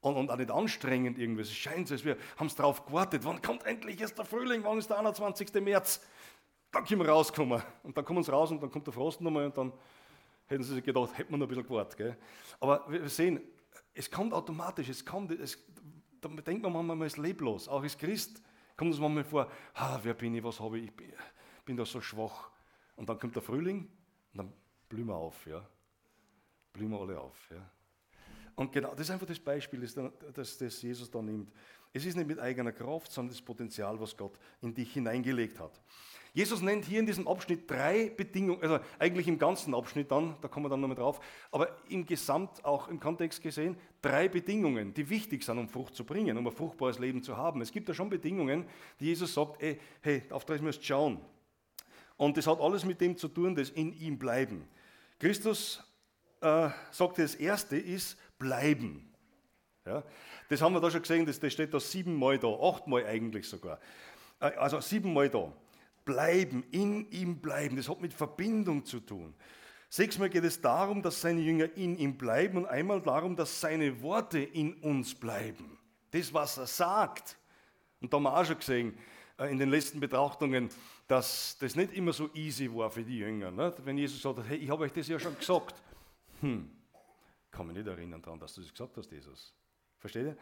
Und, 0.00 0.16
und, 0.16 0.30
auch 0.30 0.36
nicht 0.36 0.50
anstrengend 0.50 1.18
irgendwie. 1.18 1.42
Es 1.42 1.52
scheint 1.52 1.86
so, 1.86 1.94
als 1.94 2.04
wir 2.04 2.16
haben 2.36 2.48
es 2.48 2.56
darauf 2.56 2.84
gewartet. 2.86 3.24
Wann 3.24 3.40
kommt 3.40 3.64
endlich 3.64 4.00
jetzt 4.00 4.18
der 4.18 4.24
Frühling? 4.24 4.64
Wann 4.64 4.78
ist 4.78 4.90
der 4.90 4.98
21. 4.98 5.52
März? 5.62 6.04
Dann 6.72 6.84
können 6.84 7.02
wir 7.02 7.08
rauskommen. 7.08 7.62
Und 7.84 7.96
dann 7.96 8.04
kommen 8.04 8.22
sie 8.24 8.32
raus 8.32 8.50
und 8.50 8.60
dann 8.62 8.70
kommt 8.70 8.86
der 8.86 8.92
Frost 8.92 9.20
nochmal 9.20 9.46
und 9.46 9.56
dann 9.56 9.72
hätten 10.46 10.64
sie 10.64 10.74
sich 10.74 10.84
gedacht, 10.84 11.16
hätten 11.16 11.30
wir 11.30 11.38
noch 11.38 11.46
ein 11.46 11.48
bisschen 11.48 11.66
gewartet. 11.66 11.96
Gell? 11.96 12.16
Aber 12.58 12.84
wir 12.90 13.08
sehen, 13.08 13.40
es 13.94 14.10
kommt 14.10 14.32
automatisch, 14.32 14.88
es 14.88 15.04
kommt, 15.04 15.30
es, 15.32 15.58
da 16.20 16.28
denkt 16.28 16.62
man 16.62 16.72
manchmal, 16.72 16.96
man 16.96 17.06
ist 17.06 17.18
leblos. 17.18 17.68
Auch 17.68 17.82
als 17.82 17.96
Christ 17.96 18.42
kommt 18.76 18.94
es 18.94 18.98
manchmal 18.98 19.24
vor, 19.24 19.48
ah, 19.74 20.00
wer 20.02 20.14
bin 20.14 20.34
ich, 20.34 20.42
was 20.42 20.58
habe 20.58 20.78
ich, 20.78 20.86
ich 20.86 20.96
bin, 20.96 21.12
bin 21.64 21.76
da 21.76 21.84
so 21.84 22.00
schwach. 22.00 22.50
Und 22.96 23.08
dann 23.08 23.18
kommt 23.18 23.36
der 23.36 23.42
Frühling 23.42 23.88
und 24.32 24.38
dann 24.38 24.52
blühen 24.92 25.06
wir 25.06 25.16
auf, 25.16 25.46
ja. 25.46 25.66
Blühen 26.74 26.90
wir 26.90 27.00
alle 27.00 27.18
auf, 27.18 27.50
ja. 27.50 27.66
Und 28.54 28.70
genau, 28.70 28.90
das 28.90 29.00
ist 29.00 29.10
einfach 29.10 29.26
das 29.26 29.38
Beispiel, 29.38 29.80
das, 29.80 29.98
das, 30.34 30.58
das 30.58 30.82
Jesus 30.82 31.10
da 31.10 31.22
nimmt. 31.22 31.50
Es 31.94 32.04
ist 32.04 32.14
nicht 32.14 32.26
mit 32.26 32.38
eigener 32.38 32.72
Kraft, 32.72 33.10
sondern 33.10 33.32
das 33.32 33.40
Potenzial, 33.40 33.98
was 33.98 34.14
Gott 34.14 34.38
in 34.60 34.74
dich 34.74 34.92
hineingelegt 34.92 35.58
hat. 35.58 35.80
Jesus 36.34 36.60
nennt 36.60 36.84
hier 36.84 37.00
in 37.00 37.06
diesem 37.06 37.26
Abschnitt 37.26 37.70
drei 37.70 38.10
Bedingungen, 38.10 38.62
also 38.62 38.80
eigentlich 38.98 39.28
im 39.28 39.38
ganzen 39.38 39.74
Abschnitt 39.74 40.10
dann, 40.10 40.36
da 40.42 40.48
kommen 40.48 40.66
wir 40.66 40.70
dann 40.70 40.80
nochmal 40.80 40.96
drauf, 40.96 41.20
aber 41.50 41.74
im 41.88 42.04
Gesamt, 42.04 42.62
auch 42.64 42.88
im 42.88 43.00
Kontext 43.00 43.42
gesehen, 43.42 43.76
drei 44.02 44.28
Bedingungen, 44.28 44.92
die 44.92 45.08
wichtig 45.08 45.42
sind, 45.42 45.58
um 45.58 45.68
Frucht 45.68 45.94
zu 45.94 46.04
bringen, 46.04 46.36
um 46.36 46.46
ein 46.46 46.52
fruchtbares 46.52 46.98
Leben 46.98 47.22
zu 47.22 47.36
haben. 47.36 47.62
Es 47.62 47.72
gibt 47.72 47.88
da 47.88 47.94
schon 47.94 48.10
Bedingungen, 48.10 48.66
die 49.00 49.06
Jesus 49.06 49.32
sagt, 49.32 49.62
ey, 49.62 49.78
hey, 50.02 50.22
auf 50.30 50.44
das 50.44 50.60
müsst 50.60 50.80
ihr 50.80 50.86
schauen. 50.86 51.20
Und 52.16 52.36
das 52.36 52.46
hat 52.46 52.60
alles 52.60 52.84
mit 52.84 53.00
dem 53.00 53.16
zu 53.16 53.28
tun, 53.28 53.54
das 53.54 53.70
in 53.70 53.92
ihm 53.94 54.18
bleiben. 54.18 54.68
Christus 55.22 55.80
äh, 56.40 56.68
sagt, 56.90 57.18
das 57.18 57.36
Erste 57.36 57.76
ist 57.76 58.18
bleiben. 58.40 59.08
Ja, 59.86 60.02
das 60.48 60.60
haben 60.60 60.74
wir 60.74 60.80
da 60.80 60.90
schon 60.90 61.02
gesehen, 61.02 61.24
das, 61.24 61.38
das 61.38 61.52
steht 61.52 61.72
da 61.72 61.78
siebenmal 61.78 62.40
da, 62.40 62.48
achtmal 62.48 63.06
eigentlich 63.06 63.48
sogar. 63.48 63.78
Äh, 64.40 64.46
also 64.56 64.80
siebenmal 64.80 65.28
da. 65.28 65.52
Bleiben, 66.04 66.64
in 66.72 67.08
ihm 67.12 67.40
bleiben, 67.40 67.76
das 67.76 67.88
hat 67.88 68.00
mit 68.00 68.12
Verbindung 68.12 68.84
zu 68.84 68.98
tun. 68.98 69.32
Sechsmal 69.88 70.28
geht 70.28 70.42
es 70.42 70.60
darum, 70.60 71.02
dass 71.02 71.20
seine 71.20 71.40
Jünger 71.40 71.72
in 71.76 71.96
ihm 71.98 72.18
bleiben 72.18 72.58
und 72.58 72.66
einmal 72.66 73.00
darum, 73.00 73.36
dass 73.36 73.60
seine 73.60 74.02
Worte 74.02 74.40
in 74.40 74.74
uns 74.82 75.14
bleiben. 75.14 75.78
Das, 76.10 76.34
was 76.34 76.58
er 76.58 76.66
sagt. 76.66 77.38
Und 78.00 78.12
da 78.12 78.16
haben 78.16 78.24
wir 78.24 78.36
auch 78.36 78.44
schon 78.44 78.58
gesehen, 78.58 78.98
in 79.48 79.58
den 79.58 79.70
letzten 79.70 80.00
Betrachtungen, 80.00 80.68
dass 81.08 81.56
das 81.58 81.76
nicht 81.76 81.92
immer 81.92 82.12
so 82.12 82.30
easy 82.34 82.72
war 82.72 82.90
für 82.90 83.02
die 83.02 83.18
Jünger. 83.18 83.50
Nicht? 83.50 83.84
Wenn 83.84 83.98
Jesus 83.98 84.20
sagt, 84.20 84.40
hey, 84.48 84.58
ich 84.58 84.70
habe 84.70 84.84
euch 84.84 84.92
das 84.92 85.08
ja 85.08 85.18
schon 85.18 85.36
gesagt. 85.36 85.74
Hm, 86.40 86.70
kann 87.50 87.66
mich 87.66 87.76
nicht 87.76 87.86
erinnern 87.86 88.22
daran, 88.22 88.40
dass 88.40 88.54
du 88.54 88.60
das 88.60 88.70
gesagt 88.70 88.96
hast, 88.96 89.10
Jesus. 89.10 89.54
Versteht 89.98 90.26
ihr? 90.26 90.36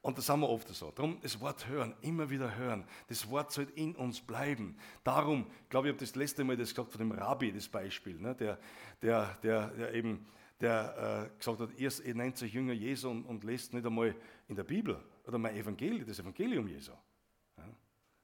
Und 0.00 0.18
das 0.18 0.28
haben 0.28 0.40
wir 0.40 0.48
oft 0.48 0.68
so. 0.68 0.90
Darum 0.90 1.18
das 1.20 1.40
Wort 1.40 1.68
hören, 1.68 1.94
immer 2.00 2.28
wieder 2.28 2.56
hören. 2.56 2.84
Das 3.08 3.28
Wort 3.30 3.52
soll 3.52 3.68
in 3.76 3.94
uns 3.94 4.20
bleiben. 4.20 4.76
Darum, 5.04 5.46
glaube, 5.68 5.88
ich 5.88 5.94
habe 5.94 6.04
das 6.04 6.16
letzte 6.16 6.42
Mal 6.42 6.56
das 6.56 6.70
gesagt 6.70 6.90
von 6.90 6.98
dem 6.98 7.12
Rabbi, 7.12 7.52
das 7.52 7.68
Beispiel, 7.68 8.18
ne? 8.18 8.34
der, 8.34 8.58
der, 9.00 9.38
der, 9.42 9.68
der 9.68 9.94
eben 9.94 10.26
der 10.62 11.30
äh, 11.34 11.38
gesagt 11.38 11.60
hat, 11.60 11.70
ihr 11.78 12.14
nennt 12.14 12.36
sich 12.36 12.52
Jünger 12.52 12.72
Jesu 12.72 13.10
und, 13.10 13.24
und 13.24 13.44
lest 13.44 13.74
nicht 13.74 13.84
einmal 13.84 14.14
in 14.48 14.54
der 14.54 14.64
Bibel 14.64 14.96
oder 15.26 15.36
mein 15.36 15.56
Evangelium, 15.56 16.06
das 16.06 16.20
Evangelium 16.20 16.68
Jesu. 16.68 16.92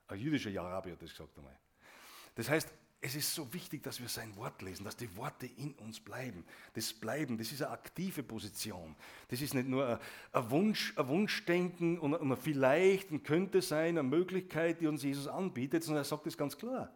Ein 0.08 0.18
jüdischer 0.18 0.60
Arabi 0.60 0.90
hat 0.90 1.02
das 1.02 1.10
gesagt 1.10 1.36
einmal. 1.36 1.56
Das 2.34 2.48
heißt, 2.48 2.68
es 3.00 3.14
ist 3.14 3.32
so 3.32 3.52
wichtig, 3.54 3.82
dass 3.84 4.00
wir 4.00 4.08
sein 4.08 4.34
Wort 4.36 4.60
lesen, 4.60 4.84
dass 4.84 4.96
die 4.96 5.14
Worte 5.16 5.46
in 5.46 5.72
uns 5.74 6.00
bleiben. 6.00 6.44
Das 6.74 6.92
Bleiben, 6.92 7.38
das 7.38 7.52
ist 7.52 7.62
eine 7.62 7.70
aktive 7.70 8.24
Position. 8.24 8.96
Das 9.28 9.40
ist 9.40 9.54
nicht 9.54 9.68
nur 9.68 10.00
ein, 10.32 10.50
Wunsch, 10.50 10.94
ein 10.96 11.06
Wunschdenken 11.06 11.98
und 12.00 12.14
ein 12.14 12.36
vielleicht 12.36 13.12
und 13.12 13.22
könnte 13.22 13.62
sein, 13.62 13.98
eine 13.98 14.02
Möglichkeit, 14.02 14.80
die 14.80 14.88
uns 14.88 15.04
Jesus 15.04 15.28
anbietet, 15.28 15.84
sondern 15.84 16.02
er 16.02 16.06
sagt 16.06 16.26
es 16.26 16.36
ganz 16.36 16.58
klar. 16.58 16.92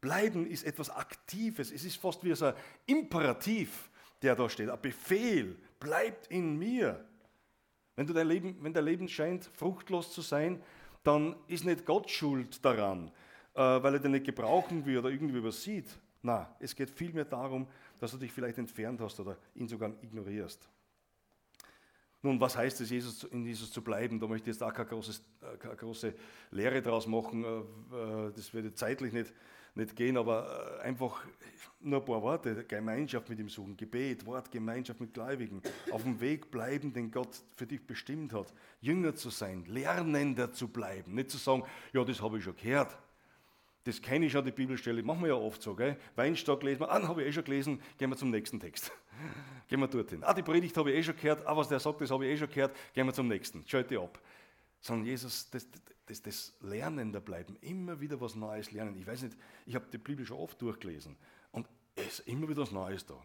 Bleiben 0.00 0.46
ist 0.46 0.64
etwas 0.64 0.90
Aktives. 0.90 1.70
Es 1.70 1.84
ist 1.84 1.96
fast 1.96 2.24
wie 2.24 2.32
ein 2.32 2.54
Imperativ, 2.86 3.88
der 4.22 4.34
da 4.34 4.48
steht, 4.48 4.68
ein 4.68 4.80
Befehl. 4.80 5.56
Bleibt 5.78 6.26
in 6.26 6.58
mir. 6.58 7.04
Wenn, 7.94 8.06
du 8.06 8.12
dein 8.12 8.26
Leben, 8.26 8.56
wenn 8.62 8.74
dein 8.74 8.84
Leben 8.84 9.08
scheint, 9.08 9.44
fruchtlos 9.44 10.12
zu 10.12 10.22
sein, 10.22 10.60
dann 11.06 11.36
ist 11.46 11.64
nicht 11.64 11.86
Gott 11.86 12.10
schuld 12.10 12.64
daran, 12.64 13.10
äh, 13.54 13.60
weil 13.60 13.94
er 13.94 14.00
den 14.00 14.12
nicht 14.12 14.26
gebrauchen 14.26 14.84
will 14.84 14.98
oder 14.98 15.10
irgendwie 15.10 15.38
übersieht. 15.38 15.86
Na, 16.22 16.54
es 16.58 16.74
geht 16.74 16.90
vielmehr 16.90 17.24
darum, 17.24 17.66
dass 18.00 18.10
du 18.10 18.18
dich 18.18 18.32
vielleicht 18.32 18.58
entfernt 18.58 19.00
hast 19.00 19.20
oder 19.20 19.36
ihn 19.54 19.68
sogar 19.68 19.92
ignorierst. 20.02 20.68
Nun, 22.22 22.40
was 22.40 22.56
heißt 22.56 22.80
es, 22.80 22.90
Jesus, 22.90 23.22
in 23.24 23.46
Jesus 23.46 23.70
zu 23.70 23.82
bleiben? 23.82 24.18
Da 24.18 24.26
möchte 24.26 24.50
ich 24.50 24.56
jetzt 24.56 24.62
auch 24.62 24.72
keine, 24.72 24.88
großes, 24.88 25.22
äh, 25.42 25.56
keine 25.58 25.76
große 25.76 26.12
Lehre 26.50 26.82
draus 26.82 27.06
machen. 27.06 27.44
Äh, 27.44 28.32
das 28.34 28.52
würde 28.52 28.74
zeitlich 28.74 29.12
nicht, 29.12 29.32
nicht 29.76 29.94
gehen, 29.94 30.16
aber 30.16 30.80
einfach 30.82 31.24
nur 31.80 32.00
ein 32.00 32.04
paar 32.04 32.22
Worte. 32.22 32.64
Gemeinschaft 32.64 33.28
mit 33.28 33.38
ihm 33.38 33.48
suchen, 33.48 33.76
Gebet, 33.76 34.24
Wort, 34.26 34.50
Gemeinschaft 34.50 35.00
mit 35.00 35.12
Gläubigen. 35.12 35.62
Auf 35.90 36.02
dem 36.02 36.20
Weg 36.20 36.50
bleiben, 36.50 36.92
den 36.92 37.10
Gott 37.10 37.42
für 37.54 37.66
dich 37.66 37.86
bestimmt 37.86 38.32
hat. 38.32 38.52
Jünger 38.80 39.14
zu 39.14 39.30
sein, 39.30 39.64
Lernender 39.66 40.52
zu 40.52 40.68
bleiben. 40.68 41.14
Nicht 41.14 41.30
zu 41.30 41.38
sagen, 41.38 41.62
ja, 41.92 42.04
das 42.04 42.20
habe 42.20 42.38
ich 42.38 42.44
schon 42.44 42.56
gehört. 42.56 42.96
Das 43.84 44.02
kenne 44.02 44.26
ich 44.26 44.32
schon, 44.32 44.44
die 44.44 44.50
Bibelstelle, 44.50 45.02
machen 45.02 45.20
wir 45.20 45.28
ja 45.28 45.34
oft 45.34 45.62
so. 45.62 45.76
Gell? 45.76 45.96
Weinstock 46.16 46.62
lesen 46.64 46.80
wir, 46.80 46.90
ah, 46.90 47.06
habe 47.06 47.22
ich 47.22 47.28
eh 47.28 47.32
schon 47.32 47.44
gelesen, 47.44 47.80
gehen 47.98 48.10
wir 48.10 48.16
zum 48.16 48.30
nächsten 48.30 48.58
Text. 48.58 48.90
gehen 49.68 49.78
wir 49.78 49.86
dorthin. 49.86 50.24
Ah, 50.24 50.34
die 50.34 50.42
Predigt 50.42 50.76
habe 50.76 50.90
ich 50.90 50.98
eh 50.98 51.02
schon 51.04 51.16
gehört, 51.16 51.46
ah, 51.46 51.56
was 51.56 51.68
der 51.68 51.78
sagt, 51.78 52.00
das 52.00 52.10
habe 52.10 52.26
ich 52.26 52.32
eh 52.32 52.36
schon 52.36 52.48
gehört, 52.48 52.74
gehen 52.94 53.06
wir 53.06 53.14
zum 53.14 53.28
nächsten. 53.28 53.62
Schalte 53.64 54.00
ab. 54.00 54.18
Sondern 54.80 55.06
Jesus, 55.06 55.48
das, 55.50 55.70
das, 55.70 55.80
das 56.06 56.54
Lernen 56.60 57.12
da 57.12 57.20
bleiben, 57.20 57.56
immer 57.60 58.00
wieder 58.00 58.20
was 58.20 58.34
Neues 58.34 58.70
lernen. 58.70 58.96
Ich 58.96 59.06
weiß 59.06 59.22
nicht, 59.22 59.36
ich 59.66 59.74
habe 59.74 59.86
die 59.92 59.98
Bibel 59.98 60.24
schon 60.24 60.38
oft 60.38 60.60
durchgelesen 60.60 61.16
und 61.52 61.68
es 61.94 62.20
ist 62.20 62.28
immer 62.28 62.48
wieder 62.48 62.62
was 62.62 62.70
Neues 62.70 63.04
da. 63.04 63.22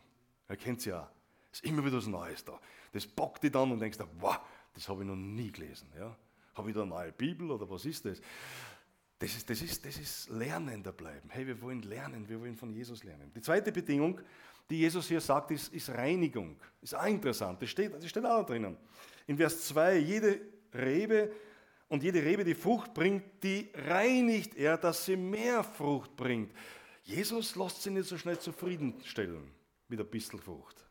Ihr 0.49 0.57
kennt 0.57 0.79
es 0.79 0.85
ja. 0.85 1.09
Es 1.51 1.59
ist 1.59 1.65
immer 1.65 1.85
wieder 1.85 1.97
was 1.97 2.07
Neues 2.07 2.43
da. 2.43 2.59
Das 2.91 3.05
bockt 3.05 3.43
dich 3.43 3.51
dann 3.51 3.71
und 3.71 3.79
denkst, 3.79 3.99
wow, 4.19 4.39
das 4.73 4.87
habe 4.87 5.01
ich 5.01 5.07
noch 5.07 5.15
nie 5.15 5.51
gelesen. 5.51 5.89
Ja? 5.97 6.15
Habe 6.55 6.69
ich 6.69 6.75
da 6.75 6.81
eine 6.81 6.89
neue 6.89 7.11
Bibel 7.11 7.51
oder 7.51 7.69
was 7.69 7.85
ist 7.85 8.05
das? 8.05 8.21
Das 9.19 9.35
ist, 9.35 9.49
das, 9.49 9.61
ist, 9.61 9.85
das 9.85 9.97
ist 9.97 10.29
Lernender 10.29 10.91
bleiben. 10.91 11.29
Hey, 11.29 11.45
wir 11.45 11.61
wollen 11.61 11.83
lernen, 11.83 12.27
wir 12.27 12.39
wollen 12.39 12.55
von 12.55 12.73
Jesus 12.73 13.03
lernen. 13.03 13.31
Die 13.35 13.41
zweite 13.41 13.71
Bedingung, 13.71 14.19
die 14.69 14.79
Jesus 14.79 15.07
hier 15.07 15.21
sagt, 15.21 15.51
ist, 15.51 15.71
ist 15.73 15.89
Reinigung. 15.89 16.59
Ist 16.81 16.95
auch 16.95 17.05
interessant, 17.05 17.61
das 17.61 17.69
steht, 17.69 17.93
das 17.93 18.09
steht 18.09 18.25
auch 18.25 18.45
drinnen. 18.45 18.77
In 19.27 19.37
Vers 19.37 19.67
2, 19.67 19.97
jede 19.97 20.41
Rebe 20.73 21.31
und 21.91 22.03
jede 22.03 22.23
Rebe, 22.23 22.45
die 22.45 22.55
Frucht 22.55 22.93
bringt, 22.93 23.43
die 23.43 23.69
reinigt 23.73 24.55
er, 24.55 24.77
dass 24.77 25.03
sie 25.03 25.17
mehr 25.17 25.61
Frucht 25.61 26.15
bringt. 26.15 26.53
Jesus 27.03 27.57
lässt 27.57 27.81
sich 27.81 27.91
nicht 27.91 28.07
so 28.07 28.17
schnell 28.17 28.39
zufriedenstellen 28.39 29.51
mit 29.89 29.99
ein 29.99 30.09
bisschen 30.09 30.39
Frucht 30.39 30.87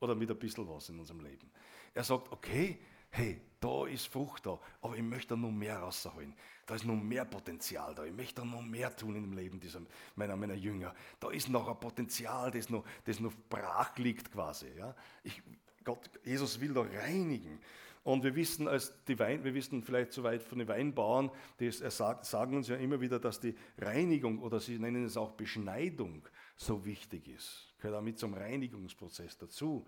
oder 0.00 0.14
mit 0.14 0.30
ein 0.30 0.38
bisschen 0.38 0.68
was 0.68 0.90
in 0.90 0.98
unserem 0.98 1.20
Leben. 1.20 1.50
Er 1.94 2.04
sagt, 2.04 2.30
okay, 2.30 2.80
hey, 3.08 3.40
da 3.58 3.86
ist 3.86 4.08
Frucht 4.08 4.44
da, 4.44 4.60
aber 4.82 4.94
ich 4.94 5.02
möchte 5.02 5.38
noch 5.38 5.50
mehr 5.50 5.78
rausholen. 5.78 6.34
Da 6.66 6.74
ist 6.74 6.84
noch 6.84 6.96
mehr 6.96 7.24
Potenzial 7.24 7.94
da. 7.94 8.04
Ich 8.04 8.12
möchte 8.12 8.44
noch 8.44 8.60
mehr 8.60 8.94
tun 8.94 9.16
im 9.16 9.32
Leben 9.32 9.58
dieser, 9.58 9.80
meiner, 10.16 10.36
meiner 10.36 10.52
Jünger. 10.52 10.94
Da 11.18 11.30
ist 11.30 11.48
noch 11.48 11.66
ein 11.66 11.80
Potenzial, 11.80 12.50
das 12.50 12.68
noch, 12.68 12.84
das 13.06 13.20
noch 13.20 13.32
brach 13.48 13.96
liegt 13.96 14.30
quasi. 14.30 14.68
Ja? 14.76 14.94
Ich, 15.22 15.42
Gott, 15.82 16.10
Jesus 16.24 16.60
will 16.60 16.74
da 16.74 16.82
reinigen. 16.82 17.58
Und 18.04 18.22
wir 18.22 18.36
wissen, 18.36 18.68
als 18.68 18.92
die 19.08 19.18
Wein, 19.18 19.42
wir 19.44 19.54
wissen 19.54 19.82
vielleicht 19.82 20.12
so 20.12 20.22
weit 20.22 20.42
von 20.42 20.58
den 20.58 20.68
Weinbauern, 20.68 21.30
die 21.58 21.70
sagen 21.70 22.56
uns 22.56 22.68
ja 22.68 22.76
immer 22.76 23.00
wieder, 23.00 23.18
dass 23.18 23.40
die 23.40 23.54
Reinigung 23.78 24.40
oder 24.40 24.60
sie 24.60 24.78
nennen 24.78 25.06
es 25.06 25.16
auch 25.16 25.32
Beschneidung 25.32 26.22
so 26.54 26.84
wichtig 26.84 27.28
ist. 27.28 27.74
Gehört 27.78 27.98
auch 27.98 28.04
mit 28.04 28.18
zum 28.18 28.34
Reinigungsprozess 28.34 29.38
dazu. 29.38 29.86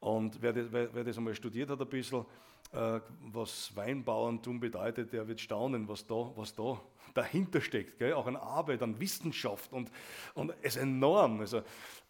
Und 0.00 0.40
wer 0.40 0.54
das, 0.54 0.72
wer, 0.72 0.94
wer 0.94 1.04
das 1.04 1.18
einmal 1.18 1.34
studiert 1.34 1.68
hat 1.68 1.80
ein 1.80 1.88
bisschen, 1.88 2.24
äh, 2.72 3.00
was 3.20 3.76
Weinbauerntum 3.76 4.58
bedeutet, 4.58 5.12
der 5.12 5.28
wird 5.28 5.38
staunen, 5.38 5.86
was 5.88 6.06
da, 6.06 6.32
was 6.34 6.54
da 6.54 6.80
dahinter 7.14 7.60
steckt. 7.60 7.98
Gell? 7.98 8.14
Auch 8.14 8.26
an 8.26 8.36
Arbeit, 8.36 8.82
an 8.82 8.98
Wissenschaft 8.98 9.74
und, 9.74 9.90
und 10.32 10.54
es 10.62 10.76
ist 10.76 10.82
enorm. 10.82 11.40
Also 11.40 11.58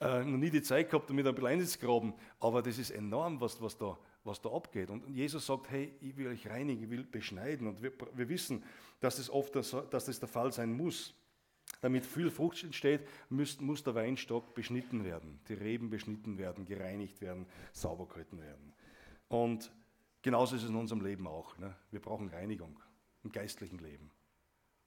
äh, 0.00 0.24
noch 0.24 0.38
nie 0.38 0.50
die 0.50 0.62
Zeit 0.62 0.88
gehabt 0.88 1.10
mit 1.10 1.26
einem 1.26 1.34
Beleidigungsgraben, 1.34 2.14
aber 2.38 2.62
das 2.62 2.78
ist 2.78 2.92
enorm, 2.92 3.40
was, 3.40 3.60
was, 3.60 3.76
da, 3.76 3.98
was 4.24 4.40
da 4.40 4.50
abgeht. 4.50 4.90
Und 4.90 5.08
Jesus 5.08 5.46
sagt, 5.46 5.70
hey, 5.70 5.92
ich 6.00 6.16
will 6.16 6.28
euch 6.28 6.48
reinigen, 6.48 6.82
ich 6.84 6.90
will 6.90 7.04
beschneiden. 7.04 7.66
Und 7.66 7.82
wir, 7.82 7.92
wir 8.14 8.28
wissen, 8.28 8.62
dass 9.00 9.16
das 9.16 9.30
oft 9.30 9.54
das, 9.56 9.76
dass 9.90 10.04
das 10.06 10.20
der 10.20 10.28
Fall 10.28 10.52
sein 10.52 10.72
muss. 10.72 11.14
Damit 11.80 12.04
viel 12.04 12.30
Frucht 12.30 12.62
entsteht, 12.62 13.06
muss, 13.28 13.60
muss 13.60 13.82
der 13.82 13.94
Weinstock 13.94 14.54
beschnitten 14.54 15.04
werden, 15.04 15.40
die 15.48 15.54
Reben 15.54 15.90
beschnitten 15.90 16.38
werden, 16.38 16.64
gereinigt 16.64 17.20
werden, 17.20 17.46
sauber 17.72 18.06
gehalten 18.06 18.40
werden. 18.40 18.72
Und 19.28 19.72
Genauso 20.22 20.54
ist 20.54 20.62
es 20.62 20.70
in 20.70 20.76
unserem 20.76 21.02
Leben 21.02 21.26
auch. 21.26 21.58
Ne? 21.58 21.74
Wir 21.90 22.00
brauchen 22.00 22.28
Reinigung 22.28 22.80
im 23.24 23.32
geistlichen 23.32 23.78
Leben. 23.78 24.10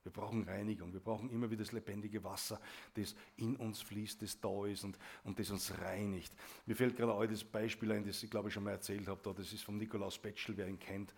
Wir 0.06 0.12
brauchen 0.12 0.44
Reinigung. 0.44 0.92
Wir 0.92 1.00
brauchen 1.00 1.28
immer 1.30 1.50
wieder 1.50 1.64
das 1.64 1.72
lebendige 1.72 2.22
Wasser, 2.22 2.60
das 2.94 3.16
in 3.38 3.56
uns 3.56 3.82
fließt, 3.82 4.22
das 4.22 4.38
da 4.38 4.64
ist 4.66 4.84
und, 4.84 4.96
und 5.24 5.36
das 5.36 5.50
uns 5.50 5.76
reinigt. 5.80 6.32
Mir 6.64 6.76
fällt 6.76 6.96
gerade 6.96 7.12
ein 7.16 7.28
das 7.28 7.42
Beispiel 7.42 7.90
ein, 7.90 8.06
das 8.06 8.22
ich 8.22 8.30
glaube 8.30 8.46
ich 8.46 8.54
schon 8.54 8.62
mal 8.62 8.70
erzählt 8.70 9.08
habe. 9.08 9.34
Das 9.34 9.52
ist 9.52 9.64
von 9.64 9.76
Nikolaus 9.76 10.16
Betschel, 10.16 10.56
wer 10.56 10.68
ihn 10.68 10.78
kennt, 10.78 11.12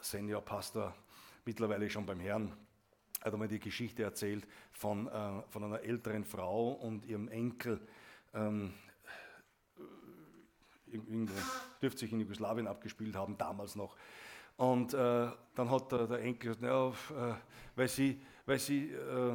Seniorpastor, 0.00 0.92
mittlerweile 1.44 1.88
schon 1.88 2.04
beim 2.04 2.18
Herrn. 2.18 2.52
Er 3.20 3.26
hat 3.26 3.32
einmal 3.32 3.46
die 3.46 3.60
Geschichte 3.60 4.02
erzählt 4.02 4.44
von, 4.72 5.06
äh, 5.06 5.42
von 5.48 5.62
einer 5.62 5.80
älteren 5.82 6.24
Frau 6.24 6.72
und 6.72 7.06
ihrem 7.06 7.28
Enkel. 7.28 7.80
Ähm, 8.34 8.74
irgendwo, 10.88 11.32
dürfte 11.80 12.00
sich 12.00 12.12
in 12.12 12.18
Jugoslawien 12.18 12.66
abgespielt 12.66 13.14
haben, 13.14 13.38
damals 13.38 13.76
noch. 13.76 13.96
Und 14.56 14.94
äh, 14.94 15.28
dann 15.54 15.70
hat 15.70 15.92
der, 15.92 16.06
der 16.06 16.20
Enkel 16.20 16.54
gesagt, 16.54 16.62
ja, 16.62 16.88
äh, 17.30 17.34
weil 17.74 17.88
sie, 17.88 18.20
weil 18.46 18.58
sie 18.58 18.90
äh, 18.90 19.34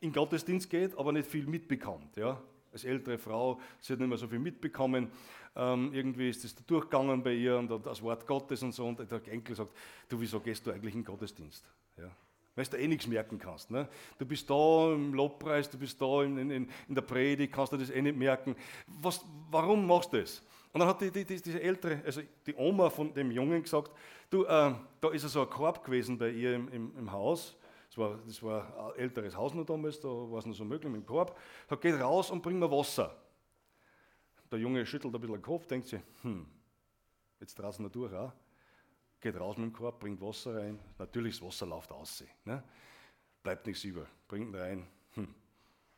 in 0.00 0.12
Gottesdienst 0.12 0.70
geht, 0.70 0.96
aber 0.96 1.12
nicht 1.12 1.28
viel 1.28 1.46
mitbekommt. 1.46 2.16
Ja? 2.16 2.40
Als 2.72 2.84
ältere 2.84 3.18
Frau, 3.18 3.60
sie 3.80 3.92
hat 3.92 4.00
nicht 4.00 4.08
mehr 4.08 4.18
so 4.18 4.28
viel 4.28 4.38
mitbekommen. 4.38 5.10
Ähm, 5.56 5.92
irgendwie 5.92 6.28
ist 6.30 6.44
das 6.44 6.54
da 6.54 6.62
durchgegangen 6.66 7.22
bei 7.22 7.34
ihr 7.34 7.58
und 7.58 7.68
das 7.84 8.00
Wort 8.02 8.26
Gottes 8.26 8.62
und 8.62 8.72
so. 8.72 8.86
Und 8.86 8.98
der 9.10 9.28
Enkel 9.28 9.56
sagt, 9.56 9.72
du, 10.08 10.20
wieso 10.20 10.38
gehst 10.38 10.66
du 10.66 10.70
eigentlich 10.70 10.94
in 10.94 11.04
Gottesdienst? 11.04 11.64
Ja? 11.96 12.10
weil 12.58 12.66
du 12.66 12.76
eh 12.76 12.88
nichts 12.88 13.06
merken 13.06 13.38
kannst. 13.38 13.70
Ne? 13.70 13.88
Du 14.18 14.26
bist 14.26 14.50
da 14.50 14.92
im 14.92 15.14
Lobpreis, 15.14 15.70
du 15.70 15.78
bist 15.78 16.00
da 16.02 16.24
in, 16.24 16.50
in, 16.50 16.68
in 16.88 16.94
der 16.94 17.02
Predigt, 17.02 17.52
kannst 17.52 17.72
du 17.72 17.76
das 17.76 17.88
eh 17.88 18.02
nicht 18.02 18.18
merken. 18.18 18.56
Was, 18.86 19.24
warum 19.48 19.86
machst 19.86 20.12
du 20.12 20.20
das? 20.20 20.42
Und 20.72 20.80
dann 20.80 20.88
hat 20.88 21.00
die, 21.00 21.10
die, 21.10 21.24
diese 21.24 21.60
ältere, 21.60 22.02
also 22.04 22.20
die 22.46 22.54
Oma 22.54 22.90
von 22.90 23.12
dem 23.14 23.30
Jungen 23.30 23.62
gesagt, 23.62 23.92
du, 24.30 24.44
äh, 24.44 24.74
da 25.00 25.10
ist 25.12 25.22
so 25.22 25.42
ein 25.42 25.50
Korb 25.50 25.84
gewesen 25.84 26.18
bei 26.18 26.30
ihr 26.30 26.54
im, 26.54 26.68
im, 26.68 26.96
im 26.96 27.12
Haus. 27.12 27.56
Das 27.88 27.96
war, 27.96 28.18
das 28.26 28.42
war 28.42 28.92
ein 28.92 29.00
älteres 29.00 29.34
Haus 29.34 29.54
noch 29.54 29.64
damals, 29.64 29.98
da 30.00 30.08
war 30.08 30.38
es 30.38 30.46
noch 30.46 30.54
so 30.54 30.64
möglich 30.64 30.92
mit 30.92 31.02
dem 31.02 31.06
Korb. 31.06 31.38
Sagt, 31.68 31.82
geht 31.82 31.98
raus 31.98 32.30
und 32.30 32.42
bring 32.42 32.58
mir 32.58 32.70
Wasser. 32.70 33.16
Der 34.50 34.58
Junge 34.58 34.84
schüttelt 34.84 35.14
ein 35.14 35.20
bisschen 35.20 35.36
den 35.36 35.42
Kopf, 35.42 35.66
denkt 35.66 35.88
sich, 35.88 36.00
hm, 36.22 36.46
jetzt 37.40 37.58
draußen 37.58 37.84
er 37.84 37.90
durch 37.90 38.12
auch 38.14 38.32
geht 39.20 39.38
raus 39.38 39.56
mit 39.56 39.66
dem 39.66 39.72
Korb, 39.72 40.00
bringt 40.00 40.20
Wasser 40.20 40.56
rein. 40.56 40.78
Natürlich, 40.98 41.38
das 41.38 41.46
Wasser 41.46 41.66
läuft 41.66 41.90
aus. 41.92 42.24
Ne? 42.44 42.62
Bleibt 43.42 43.66
nichts 43.66 43.84
über. 43.84 44.06
Bringt 44.26 44.48
ihn 44.48 44.54
rein. 44.54 44.86
Hm. 45.14 45.34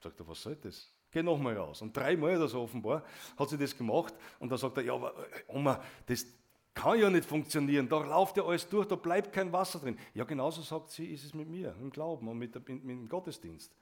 Sagt 0.02 0.20
er, 0.20 0.28
was 0.28 0.42
soll 0.42 0.56
das? 0.56 0.92
Geh 1.10 1.22
nochmal 1.22 1.56
raus. 1.56 1.82
Und 1.82 1.96
dreimal 1.96 2.36
oder 2.36 2.48
so 2.48 2.62
offenbar 2.62 3.02
hat 3.36 3.48
sie 3.48 3.58
das 3.58 3.76
gemacht. 3.76 4.14
Und 4.38 4.50
dann 4.50 4.58
sagt 4.58 4.76
er, 4.76 4.84
ja, 4.84 4.94
aber 4.94 5.12
äh, 5.18 5.42
Oma, 5.48 5.82
das 6.06 6.26
kann 6.74 6.98
ja 6.98 7.10
nicht 7.10 7.24
funktionieren. 7.24 7.88
Da 7.88 7.98
läuft 7.98 8.36
ja 8.36 8.44
alles 8.44 8.68
durch, 8.68 8.86
da 8.86 8.96
bleibt 8.96 9.32
kein 9.32 9.52
Wasser 9.52 9.80
drin. 9.80 9.98
Ja, 10.14 10.24
genauso 10.24 10.62
sagt 10.62 10.90
sie, 10.90 11.06
ist 11.06 11.24
es 11.24 11.34
mit 11.34 11.48
mir, 11.48 11.74
im 11.80 11.90
Glauben 11.90 12.28
und 12.28 12.38
mit, 12.38 12.54
der, 12.54 12.62
mit 12.66 12.84
dem 12.84 13.08
Gottesdienst. 13.08 13.72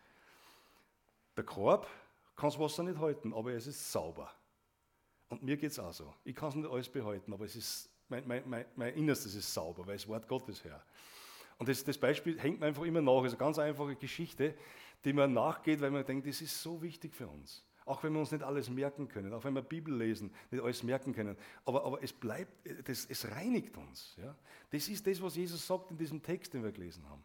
Der 1.37 1.45
Korb 1.45 1.87
kann 2.35 2.49
das 2.49 2.59
Wasser 2.59 2.83
nicht 2.83 2.99
halten, 2.99 3.35
aber 3.35 3.53
es 3.53 3.67
ist 3.67 3.93
sauber. 3.93 4.31
Und 5.29 5.43
mir 5.43 5.57
geht 5.57 5.71
es 5.71 5.79
auch 5.79 5.93
so. 5.93 6.15
Ich 6.25 6.35
kann 6.35 6.49
es 6.49 6.55
nicht 6.55 6.71
alles 6.71 6.89
behalten, 6.89 7.33
aber 7.33 7.45
es 7.45 7.55
ist 7.55 7.91
mein, 8.09 8.27
mein, 8.27 8.49
mein, 8.49 8.65
mein 8.75 8.95
Innerstes 8.95 9.35
ist 9.35 9.53
sauber, 9.53 9.87
weil 9.87 9.97
das 9.97 10.09
Wort 10.09 10.27
Gottes 10.27 10.65
her. 10.65 10.83
Und 11.59 11.69
das, 11.69 11.85
das 11.85 11.99
Beispiel 11.99 12.41
hängt 12.41 12.61
mir 12.61 12.67
einfach 12.67 12.85
immer 12.85 13.03
nach. 13.03 13.21
Es 13.21 13.33
ist 13.33 13.33
eine 13.33 13.39
ganz 13.39 13.59
einfache 13.59 13.97
Geschichte, 13.97 14.55
die 15.05 15.13
man 15.13 15.33
nachgeht, 15.33 15.81
weil 15.81 15.91
man 15.91 16.05
denkt, 16.05 16.27
das 16.27 16.41
ist 16.41 16.63
so 16.63 16.83
wichtig 16.83 17.15
für 17.15 17.29
uns. 17.29 17.65
Auch 17.85 18.03
wenn 18.03 18.13
wir 18.13 18.21
uns 18.21 18.33
nicht 18.33 18.43
alles 18.43 18.69
merken 18.69 19.09
können, 19.09 19.33
auch 19.33 19.45
wenn 19.45 19.55
wir 19.55 19.63
Bibel 19.63 19.97
lesen, 19.97 20.31
nicht 20.51 20.63
alles 20.63 20.83
merken 20.83 21.15
können. 21.15 21.37
Aber, 21.65 21.85
aber 21.85 22.03
es 22.03 22.13
bleibt, 22.13 22.53
das, 22.87 23.07
es 23.07 23.31
reinigt 23.31 23.77
uns. 23.79 24.15
Ja? 24.19 24.37
Das 24.71 24.89
ist 24.89 25.07
das, 25.07 25.23
was 25.23 25.37
Jesus 25.37 25.67
sagt 25.67 25.91
in 25.91 25.97
diesem 25.97 26.23
Text, 26.23 26.53
den 26.53 26.63
wir 26.63 26.73
gelesen 26.73 27.09
haben. 27.09 27.25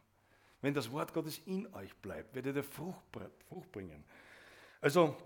Wenn 0.62 0.74
das 0.74 0.90
Wort 0.90 1.14
Gottes 1.14 1.42
in 1.46 1.68
euch 1.74 1.94
bleibt, 1.98 2.34
werdet 2.34 2.56
ihr 2.56 2.64
Frucht, 2.64 3.04
Frucht 3.50 3.72
bringen. 3.74 4.06
Also, 4.80 5.18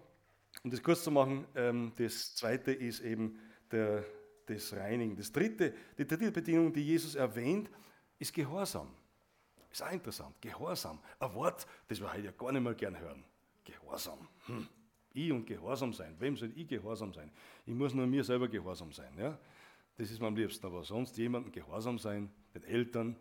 um 0.64 0.72
das 0.72 0.82
kurz 0.82 1.04
zu 1.04 1.12
machen, 1.12 1.46
ähm, 1.54 1.94
das 1.98 2.34
zweite 2.34 2.72
ist 2.72 3.02
eben 3.02 3.40
der, 3.72 4.04
des 4.48 4.74
Reinigen. 4.74 5.16
Das 5.16 5.32
dritte, 5.32 5.76
die 6.00 6.08
dritte 6.08 6.32
Bedingung, 6.32 6.74
die 6.74 6.84
Jesus 6.84 7.14
erwähnt, 7.14 7.70
ist 8.18 8.34
Gehorsam. 8.34 8.90
Ist 9.78 9.84
auch 9.84 9.92
interessant. 9.92 10.42
Gehorsam. 10.42 10.98
Ein 11.20 11.36
Wort, 11.36 11.68
das 11.88 12.00
wir 12.00 12.12
heute 12.12 12.24
ja 12.24 12.32
gar 12.32 12.52
nicht 12.52 12.64
mehr 12.64 12.74
gern 12.74 12.98
hören. 12.98 13.24
Gehorsam. 13.64 14.28
Hm. 14.48 14.68
Ich 15.14 15.32
und 15.32 15.46
Gehorsam 15.46 15.94
sein. 15.94 16.16
Wem 16.20 16.36
soll 16.36 16.52
ich 16.56 16.68
Gehorsam 16.68 17.14
sein? 17.14 17.32
Ich 17.64 17.76
muss 17.76 17.94
nur 17.94 18.08
mir 18.08 18.24
selber 18.24 18.48
Gehorsam 18.48 18.92
sein. 18.92 19.16
Ja? 19.20 19.38
Das 19.96 20.10
ist 20.10 20.20
mir 20.20 20.26
am 20.26 20.36
liebsten. 20.36 20.66
Aber 20.66 20.84
sonst 20.84 21.16
jemandem 21.18 21.52
Gehorsam 21.52 22.00
sein, 22.00 22.34
den 22.56 22.64
Eltern, 22.64 23.16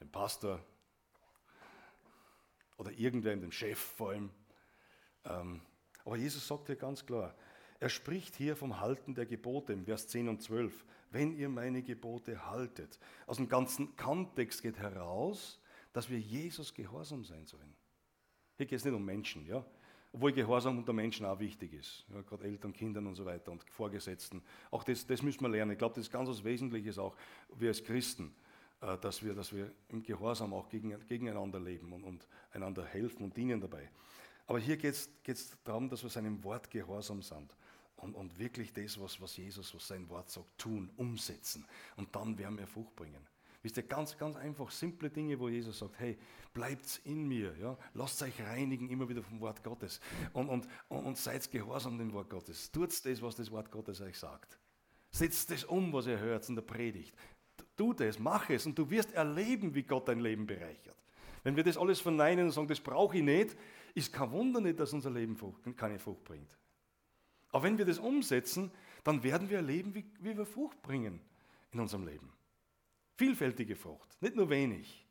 dem 0.00 0.10
Pastor 0.10 0.64
oder 2.78 2.90
irgendwer, 2.92 3.36
dem 3.36 3.52
Chef 3.52 3.78
vor 3.78 4.12
allem. 4.12 4.30
Ähm, 5.26 5.60
aber 6.06 6.16
Jesus 6.16 6.48
sagt 6.48 6.68
hier 6.68 6.76
ganz 6.76 7.04
klar, 7.04 7.34
er 7.82 7.88
spricht 7.88 8.36
hier 8.36 8.54
vom 8.54 8.78
Halten 8.78 9.12
der 9.12 9.26
Gebote 9.26 9.72
im 9.72 9.84
Vers 9.84 10.06
10 10.06 10.28
und 10.28 10.40
12. 10.40 10.84
Wenn 11.10 11.36
ihr 11.36 11.48
meine 11.48 11.82
Gebote 11.82 12.46
haltet. 12.48 12.96
Aus 13.26 13.38
dem 13.38 13.48
ganzen 13.48 13.96
Kontext 13.96 14.62
geht 14.62 14.78
heraus, 14.78 15.60
dass 15.92 16.08
wir 16.08 16.20
Jesus 16.20 16.72
gehorsam 16.72 17.24
sein 17.24 17.44
sollen. 17.44 17.74
Hier 18.56 18.66
geht 18.66 18.78
es 18.78 18.84
nicht 18.84 18.94
um 18.94 19.04
Menschen, 19.04 19.44
ja. 19.46 19.66
Obwohl 20.12 20.30
Gehorsam 20.32 20.78
unter 20.78 20.92
Menschen 20.92 21.26
auch 21.26 21.40
wichtig 21.40 21.72
ist. 21.72 22.06
Ja, 22.14 22.22
gerade 22.22 22.44
Eltern, 22.44 22.72
Kindern 22.72 23.08
und 23.08 23.16
so 23.16 23.24
weiter 23.24 23.50
und 23.50 23.68
Vorgesetzten. 23.68 24.44
Auch 24.70 24.84
das, 24.84 25.04
das 25.04 25.20
müssen 25.20 25.40
wir 25.40 25.48
lernen. 25.48 25.72
Ich 25.72 25.78
glaube, 25.78 25.96
das 25.96 26.04
ist 26.04 26.12
ganz 26.12 26.28
was 26.28 26.44
Wesentliches 26.44 26.98
auch, 26.98 27.16
wir 27.56 27.70
als 27.70 27.82
Christen, 27.82 28.32
äh, 28.80 28.96
dass 28.98 29.24
wir, 29.24 29.34
dass 29.34 29.52
wir 29.52 29.72
im 29.88 30.04
Gehorsam 30.04 30.54
auch 30.54 30.68
gegen, 30.68 31.04
gegeneinander 31.08 31.58
leben 31.58 31.92
und, 31.92 32.04
und 32.04 32.28
einander 32.52 32.84
helfen 32.84 33.24
und 33.24 33.36
dienen 33.36 33.60
dabei. 33.60 33.90
Aber 34.46 34.60
hier 34.60 34.76
geht 34.76 34.94
es 34.94 35.58
darum, 35.64 35.88
dass 35.88 36.04
wir 36.04 36.10
seinem 36.10 36.44
Wort 36.44 36.70
gehorsam 36.70 37.22
sind 37.22 37.56
und, 38.02 38.14
und 38.14 38.38
wirklich 38.38 38.72
das, 38.72 39.00
was, 39.00 39.20
was 39.20 39.36
Jesus, 39.36 39.74
was 39.74 39.86
sein 39.86 40.08
Wort 40.08 40.28
sagt, 40.30 40.58
tun, 40.58 40.90
umsetzen. 40.96 41.64
Und 41.96 42.14
dann 42.14 42.36
werden 42.36 42.58
wir 42.58 42.66
Frucht 42.66 42.94
bringen. 42.96 43.26
Wisst 43.62 43.76
ihr, 43.76 43.84
ganz, 43.84 44.18
ganz 44.18 44.36
einfach, 44.36 44.72
simple 44.72 45.08
Dinge, 45.08 45.38
wo 45.38 45.48
Jesus 45.48 45.78
sagt, 45.78 46.00
hey, 46.00 46.18
bleibt 46.52 47.00
in 47.04 47.28
mir, 47.28 47.56
ja? 47.58 47.78
lasst 47.94 48.20
euch 48.22 48.40
reinigen 48.40 48.90
immer 48.90 49.08
wieder 49.08 49.22
vom 49.22 49.40
Wort 49.40 49.62
Gottes 49.62 50.00
und, 50.32 50.48
und, 50.48 50.66
und, 50.88 51.04
und 51.04 51.16
seid 51.16 51.48
gehorsam 51.50 51.96
dem 51.96 52.12
Wort 52.12 52.28
Gottes. 52.28 52.72
Tut 52.72 52.90
das, 53.06 53.22
was 53.22 53.36
das 53.36 53.50
Wort 53.52 53.70
Gottes 53.70 54.00
euch 54.00 54.18
sagt. 54.18 54.58
Setzt 55.12 55.50
das 55.52 55.62
um, 55.62 55.92
was 55.92 56.06
ihr 56.06 56.18
hört 56.18 56.48
in 56.48 56.56
der 56.56 56.62
Predigt. 56.62 57.14
Tu 57.76 57.92
das, 57.92 58.18
mach 58.18 58.50
es 58.50 58.66
und 58.66 58.76
du 58.76 58.90
wirst 58.90 59.12
erleben, 59.12 59.74
wie 59.74 59.84
Gott 59.84 60.08
dein 60.08 60.18
Leben 60.18 60.44
bereichert. 60.44 60.96
Wenn 61.44 61.54
wir 61.54 61.62
das 61.62 61.76
alles 61.76 62.00
verneinen 62.00 62.46
und 62.46 62.50
sagen, 62.50 62.66
das 62.66 62.80
brauche 62.80 63.16
ich 63.16 63.22
nicht, 63.22 63.56
ist 63.94 64.12
kein 64.12 64.30
Wunder 64.32 64.60
nicht, 64.60 64.80
dass 64.80 64.92
unser 64.92 65.10
Leben 65.10 65.36
keine 65.76 66.00
Frucht 66.00 66.24
bringt. 66.24 66.50
Aber 67.52 67.64
wenn 67.64 67.78
wir 67.78 67.84
das 67.84 67.98
umsetzen, 67.98 68.72
dann 69.04 69.22
werden 69.22 69.48
wir 69.48 69.58
erleben, 69.58 69.94
wie, 69.94 70.04
wie 70.20 70.36
wir 70.36 70.46
Frucht 70.46 70.80
bringen 70.82 71.20
in 71.72 71.80
unserem 71.80 72.06
Leben. 72.06 72.32
Vielfältige 73.16 73.76
Frucht, 73.76 74.20
nicht 74.20 74.34
nur 74.34 74.48
wenig. 74.50 75.06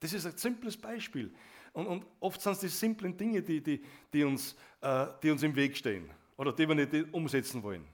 Das 0.00 0.12
ist 0.12 0.26
ein 0.26 0.36
simples 0.36 0.76
Beispiel. 0.76 1.32
Und, 1.72 1.86
und 1.86 2.06
oft 2.20 2.40
sind 2.40 2.52
es 2.52 2.60
die 2.60 2.68
simplen 2.68 3.16
Dinge, 3.16 3.42
die, 3.42 3.62
die, 3.62 3.82
die, 4.12 4.24
uns, 4.24 4.56
äh, 4.80 5.06
die 5.22 5.30
uns 5.30 5.42
im 5.42 5.54
Weg 5.54 5.76
stehen 5.76 6.10
oder 6.36 6.52
die 6.52 6.68
wir 6.68 6.74
nicht 6.74 7.12
umsetzen 7.12 7.62
wollen. 7.62 7.86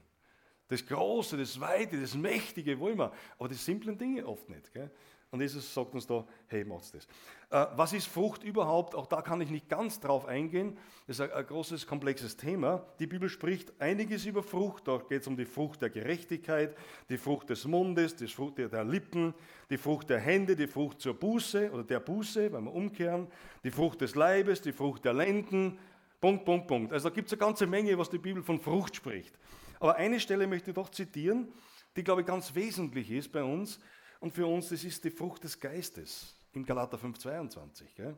Das 0.67 0.85
Große, 0.85 1.37
das 1.37 1.59
Weite, 1.59 1.99
das 1.99 2.15
Mächtige 2.15 2.79
wollen 2.79 2.97
wir, 2.97 3.11
aber 3.37 3.49
die 3.49 3.55
simplen 3.55 3.97
Dinge 3.97 4.25
oft 4.25 4.49
nicht. 4.49 4.71
Gell? 4.73 4.89
Und 5.33 5.41
Jesus 5.41 5.73
sagt 5.73 5.95
uns 5.95 6.05
da, 6.05 6.23
hey, 6.45 6.63
macht's 6.63 6.91
das. 6.91 7.07
Äh, 7.49 7.75
was 7.75 7.91
ist 7.91 8.05
Frucht 8.05 8.43
überhaupt? 8.43 8.93
Auch 8.93 9.07
da 9.07 9.23
kann 9.23 9.41
ich 9.41 9.49
nicht 9.49 9.67
ganz 9.67 9.99
drauf 9.99 10.27
eingehen. 10.27 10.77
Das 11.07 11.19
ist 11.19 11.31
ein 11.33 11.47
großes, 11.47 11.87
komplexes 11.87 12.37
Thema. 12.37 12.85
Die 12.99 13.07
Bibel 13.07 13.27
spricht 13.29 13.73
einiges 13.81 14.27
über 14.27 14.43
Frucht. 14.43 14.87
Da 14.87 14.99
geht 14.99 15.23
es 15.23 15.27
um 15.27 15.35
die 15.35 15.45
Frucht 15.45 15.81
der 15.81 15.89
Gerechtigkeit, 15.89 16.77
die 17.09 17.17
Frucht 17.17 17.49
des 17.49 17.65
Mundes, 17.65 18.15
die 18.15 18.27
Frucht 18.27 18.59
der 18.59 18.83
Lippen, 18.83 19.33
die 19.71 19.79
Frucht 19.79 20.11
der 20.11 20.19
Hände, 20.19 20.55
die 20.55 20.67
Frucht 20.67 21.01
zur 21.01 21.15
Buße 21.15 21.71
oder 21.71 21.83
der 21.83 21.99
Buße, 21.99 22.53
wenn 22.53 22.65
wir 22.65 22.71
umkehren, 22.71 23.25
die 23.63 23.71
Frucht 23.71 24.01
des 24.01 24.13
Leibes, 24.13 24.61
die 24.61 24.71
Frucht 24.71 25.03
der 25.03 25.13
Lenden. 25.13 25.79
Punkt, 26.21 26.45
Punkt, 26.45 26.67
Punkt. 26.67 26.93
Also 26.93 27.09
da 27.09 27.15
gibt 27.15 27.25
es 27.25 27.33
eine 27.33 27.39
ganze 27.39 27.65
Menge, 27.65 27.97
was 27.97 28.11
die 28.11 28.19
Bibel 28.19 28.43
von 28.43 28.59
Frucht 28.59 28.95
spricht. 28.95 29.33
Aber 29.79 29.95
eine 29.95 30.19
Stelle 30.19 30.45
möchte 30.45 30.69
ich 30.69 30.75
doch 30.75 30.89
zitieren, 30.89 31.51
die, 31.95 32.03
glaube 32.03 32.21
ich, 32.21 32.27
ganz 32.27 32.53
wesentlich 32.53 33.09
ist 33.09 33.31
bei 33.31 33.43
uns. 33.43 33.79
Und 34.23 34.31
für 34.31 34.47
uns, 34.47 34.69
das 34.69 34.85
ist 34.85 35.03
die 35.03 35.11
Frucht 35.11 35.43
des 35.43 35.59
Geistes 35.59 36.33
in 36.53 36.65
Galater 36.65 36.97
5,22. 36.97 38.15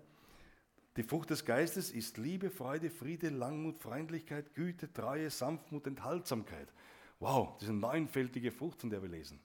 Die 0.95 1.01
Frucht 1.01 1.31
des 1.31 1.43
Geistes 1.43 1.89
ist 1.89 2.19
Liebe, 2.19 2.51
Freude, 2.51 2.91
Friede, 2.91 3.29
Langmut, 3.29 3.79
Freundlichkeit, 3.79 4.53
Güte, 4.53 4.93
Treue, 4.93 5.31
Sanftmut, 5.31 5.87
Enthaltsamkeit. 5.87 6.71
Wow, 7.19 7.59
eine 7.59 7.73
neunfältige 7.73 8.51
Frucht, 8.51 8.81
von 8.81 8.91
der 8.91 9.01
wir 9.01 9.09
lesen. 9.09 9.39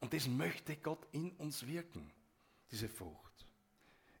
Und 0.00 0.14
das 0.14 0.26
möchte 0.26 0.74
Gott 0.76 1.06
in 1.12 1.32
uns 1.32 1.66
wirken, 1.66 2.10
diese 2.70 2.88
Frucht. 2.88 3.44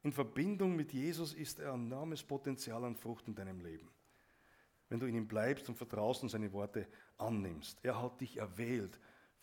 In 0.02 0.12
Verbindung 0.12 0.76
mit 0.76 0.92
Jesus 0.92 1.32
ist 1.32 1.60
er 1.60 1.72
ein 1.72 1.86
enormes 1.86 2.22
Potenzial 2.22 2.84
an 2.84 2.94
Frucht 2.94 3.26
in 3.26 3.34
deinem 3.34 3.60
Leben. 3.60 3.88
Wenn 4.90 5.00
du 5.00 5.06
in 5.06 5.14
ihm 5.14 5.26
bleibst 5.26 5.66
und 5.70 5.78
vertraust 5.78 6.22
und 6.24 6.28
seine 6.28 6.52
Worte 6.52 6.86
annimmst. 7.16 7.78
Er 7.82 8.02
hat 8.02 8.20
dich 8.20 8.36
erwählt, 8.36 9.00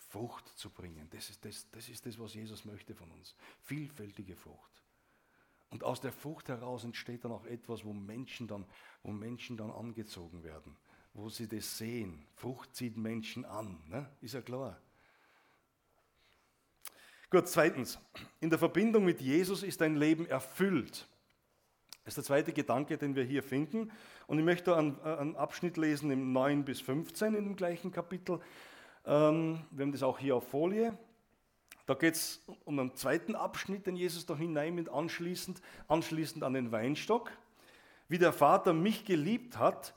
Frucht 0.10 0.48
zu 0.58 0.70
bringen. 0.70 1.08
Das 1.12 1.30
ist 1.30 1.44
das, 1.44 1.70
das 1.72 1.90
ist 1.90 2.06
das, 2.06 2.18
was 2.20 2.34
Jesus 2.34 2.66
möchte 2.66 2.96
von 2.96 3.12
uns. 3.12 3.36
Vielfältige 3.62 4.36
Frucht. 4.36 4.72
Und 5.70 5.84
aus 5.84 6.00
der 6.00 6.14
Frucht 6.14 6.48
heraus 6.48 6.84
entsteht 6.84 7.26
dann 7.26 7.32
auch 7.32 7.46
etwas, 7.46 7.84
wo 7.84 7.94
Menschen 7.94 8.48
dann, 8.48 8.66
wo 9.04 9.12
Menschen 9.12 9.58
dann 9.58 9.70
angezogen 9.72 10.44
werden, 10.44 10.78
wo 11.14 11.30
sie 11.30 11.48
das 11.48 11.78
sehen. 11.78 12.26
Frucht 12.36 12.76
zieht 12.76 12.96
Menschen 12.96 13.44
an, 13.44 13.82
ne? 13.88 14.10
ist 14.22 14.34
ja 14.34 14.42
klar. 14.42 14.80
Gut, 17.30 17.50
zweitens, 17.50 18.00
in 18.40 18.50
der 18.50 18.58
Verbindung 18.58 19.04
mit 19.04 19.20
Jesus 19.20 19.62
ist 19.62 19.82
dein 19.82 19.98
Leben 19.98 20.26
erfüllt. 20.28 21.06
Das 22.06 22.12
ist 22.14 22.20
der 22.20 22.24
zweite 22.24 22.54
Gedanke, 22.54 22.98
den 22.98 23.16
wir 23.16 23.26
hier 23.26 23.44
finden. 23.44 23.92
Und 24.28 24.40
ich 24.40 24.46
möchte 24.46 24.78
einen, 24.78 24.98
einen 25.02 25.36
Abschnitt 25.36 25.76
lesen 25.76 26.10
im 26.10 26.32
9 26.32 26.64
bis 26.64 26.80
15 26.80 27.36
in 27.36 27.44
dem 27.44 27.56
gleichen 27.58 27.92
Kapitel. 27.92 28.40
Ähm, 29.08 29.64
wir 29.72 29.86
haben 29.86 29.92
das 29.94 30.04
auch 30.04 30.20
hier 30.20 30.36
auf 30.36 30.48
Folie. 30.50 30.96
Da 31.86 31.94
geht 31.94 32.16
es 32.16 32.44
um 32.66 32.78
einen 32.78 32.94
zweiten 32.96 33.34
Abschnitt, 33.36 33.88
den 33.88 33.96
Jesus 33.96 34.26
da 34.26 34.36
hineinnimmt, 34.36 34.90
anschließend, 34.90 35.62
anschließend 35.88 36.44
an 36.44 36.54
den 36.54 36.74
Weinstock. 36.74 37.32
Wie 38.10 38.18
der 38.18 38.34
Vater 38.34 38.74
mich 38.74 39.06
geliebt 39.06 39.58
hat, 39.58 39.96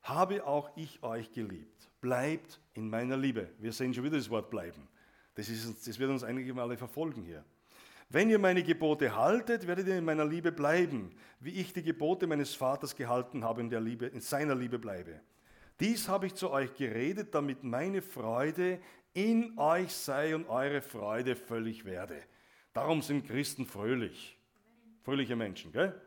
habe 0.00 0.46
auch 0.46 0.70
ich 0.76 1.02
euch 1.02 1.30
geliebt. 1.32 1.90
Bleibt 2.00 2.60
in 2.72 2.88
meiner 2.88 3.18
Liebe. 3.18 3.50
Wir 3.58 3.72
sehen 3.72 3.92
schon 3.92 4.04
wieder 4.04 4.16
das 4.16 4.30
Wort 4.30 4.48
bleiben. 4.48 4.88
Das, 5.34 5.50
ist, 5.50 5.86
das 5.86 5.98
wird 5.98 6.10
uns 6.10 6.24
einige 6.24 6.54
Male 6.54 6.78
verfolgen 6.78 7.22
hier. 7.24 7.44
Wenn 8.08 8.30
ihr 8.30 8.38
meine 8.38 8.62
Gebote 8.62 9.14
haltet, 9.14 9.66
werdet 9.66 9.86
ihr 9.86 9.98
in 9.98 10.04
meiner 10.04 10.24
Liebe 10.24 10.50
bleiben, 10.50 11.14
wie 11.40 11.50
ich 11.50 11.74
die 11.74 11.82
Gebote 11.82 12.26
meines 12.26 12.54
Vaters 12.54 12.96
gehalten 12.96 13.44
habe, 13.44 13.60
in, 13.60 13.68
der 13.68 13.82
Liebe, 13.82 14.06
in 14.06 14.22
seiner 14.22 14.54
Liebe 14.54 14.78
bleibe. 14.78 15.20
Dies 15.80 16.08
habe 16.08 16.26
ich 16.26 16.34
zu 16.34 16.50
euch 16.50 16.74
geredet, 16.74 17.34
damit 17.34 17.62
meine 17.62 18.02
Freude 18.02 18.80
in 19.14 19.58
euch 19.58 19.92
sei 19.92 20.34
und 20.34 20.48
eure 20.48 20.82
Freude 20.82 21.36
völlig 21.36 21.84
werde. 21.84 22.22
Darum 22.72 23.02
sind 23.02 23.26
Christen 23.26 23.66
fröhlich. 23.66 24.36
Fröhliche 25.04 25.36
Menschen, 25.36 25.72
gell? 25.72 26.00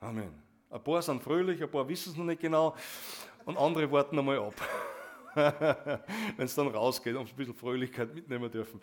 Amen. 0.00 0.42
Ein 0.70 0.82
paar 0.82 1.00
sind 1.02 1.22
fröhlich, 1.22 1.62
ein 1.62 1.70
paar 1.70 1.88
wissen 1.88 2.10
es 2.12 2.16
noch 2.16 2.24
nicht 2.24 2.40
genau 2.40 2.76
und 3.44 3.56
andere 3.56 3.90
warten 3.90 4.18
einmal 4.18 4.38
ab. 4.38 4.54
wenn 5.34 6.44
es 6.44 6.54
dann 6.54 6.68
rausgeht, 6.68 7.16
und 7.16 7.28
ein 7.28 7.36
bisschen 7.36 7.54
Fröhlichkeit 7.54 8.14
mitnehmen 8.14 8.50
dürfen. 8.50 8.80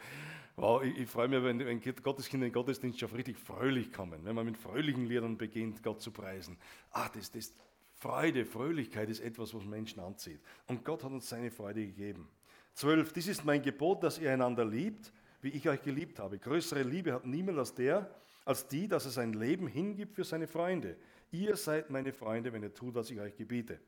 Wow, 0.55 0.83
ich, 0.83 0.97
ich 0.97 1.09
freue 1.09 1.27
mich, 1.27 1.41
wenn, 1.43 1.59
wenn 1.59 1.81
Gotteskinder 1.81 2.45
in 2.45 2.51
den 2.51 2.53
Gottesdienst 2.53 2.99
schon 2.99 3.11
richtig 3.11 3.37
fröhlich 3.37 3.93
kommen, 3.93 4.25
wenn 4.25 4.35
man 4.35 4.45
mit 4.45 4.57
fröhlichen 4.57 5.05
Liedern 5.05 5.37
beginnt, 5.37 5.81
Gott 5.81 6.01
zu 6.01 6.11
preisen. 6.11 6.57
Ah, 6.91 7.09
das, 7.13 7.31
das, 7.31 7.53
Freude, 8.01 8.45
Fröhlichkeit 8.45 9.09
ist 9.09 9.19
etwas, 9.19 9.53
was 9.53 9.63
Menschen 9.63 9.99
anzieht. 9.99 10.41
Und 10.65 10.83
Gott 10.83 11.03
hat 11.03 11.11
uns 11.11 11.29
seine 11.29 11.51
Freude 11.51 11.85
gegeben. 11.85 12.27
Zwölf, 12.73 13.13
dies 13.13 13.27
ist 13.27 13.45
mein 13.45 13.61
Gebot, 13.61 14.01
dass 14.01 14.17
ihr 14.17 14.33
einander 14.33 14.65
liebt, 14.65 15.13
wie 15.41 15.49
ich 15.49 15.69
euch 15.69 15.83
geliebt 15.83 16.17
habe. 16.17 16.39
Größere 16.39 16.81
Liebe 16.81 17.13
hat 17.13 17.27
niemand 17.27 17.59
als 17.59 17.75
der, 17.75 18.09
als 18.43 18.67
die, 18.67 18.87
dass 18.87 19.05
er 19.05 19.11
sein 19.11 19.33
Leben 19.33 19.67
hingibt 19.67 20.15
für 20.15 20.23
seine 20.23 20.47
Freunde. 20.47 20.97
Ihr 21.29 21.55
seid 21.55 21.91
meine 21.91 22.11
Freunde, 22.11 22.51
wenn 22.51 22.63
ihr 22.63 22.73
tut, 22.73 22.95
was 22.95 23.11
ich 23.11 23.19
euch 23.19 23.35
gebiete. 23.35 23.79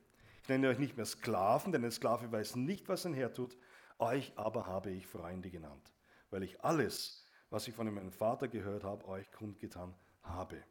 Ich 0.44 0.48
nenne 0.48 0.68
euch 0.68 0.78
nicht 0.78 0.96
mehr 0.96 1.06
Sklaven, 1.06 1.72
denn 1.72 1.84
ein 1.84 1.90
Sklave 1.90 2.30
weiß 2.30 2.54
nicht, 2.54 2.88
was 2.88 3.02
sein 3.02 3.14
Herr 3.14 3.32
tut. 3.32 3.56
Euch 3.98 4.32
aber 4.36 4.68
habe 4.68 4.92
ich 4.92 5.08
Freunde 5.08 5.50
genannt, 5.50 5.92
weil 6.30 6.44
ich 6.44 6.62
alles, 6.62 7.26
was 7.50 7.66
ich 7.66 7.74
von 7.74 7.92
meinem 7.92 8.12
Vater 8.12 8.46
gehört 8.46 8.84
habe, 8.84 9.08
euch 9.08 9.28
kundgetan 9.32 9.92
habe 10.22 10.62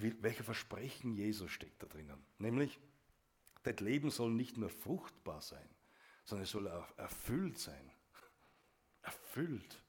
welcher 0.00 0.44
Versprechen 0.44 1.14
Jesus 1.14 1.50
steckt 1.50 1.82
da 1.82 1.86
drinnen. 1.86 2.24
Nämlich, 2.38 2.78
dein 3.62 3.76
Leben 3.78 4.10
soll 4.10 4.30
nicht 4.30 4.56
nur 4.56 4.70
fruchtbar 4.70 5.40
sein, 5.40 5.68
sondern 6.24 6.44
es 6.44 6.50
soll 6.50 6.68
auch 6.68 6.96
erfüllt 6.98 7.58
sein. 7.58 7.90
Erfüllt 9.02 9.82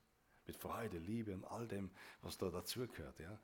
mit 0.47 0.55
Freude, 0.55 0.97
Liebe 0.97 1.33
und 1.33 1.45
all 1.45 1.67
dem, 1.67 1.91
was 2.21 2.37
da 2.37 2.49
dazugehört. 2.49 3.19
Ja. 3.19 3.39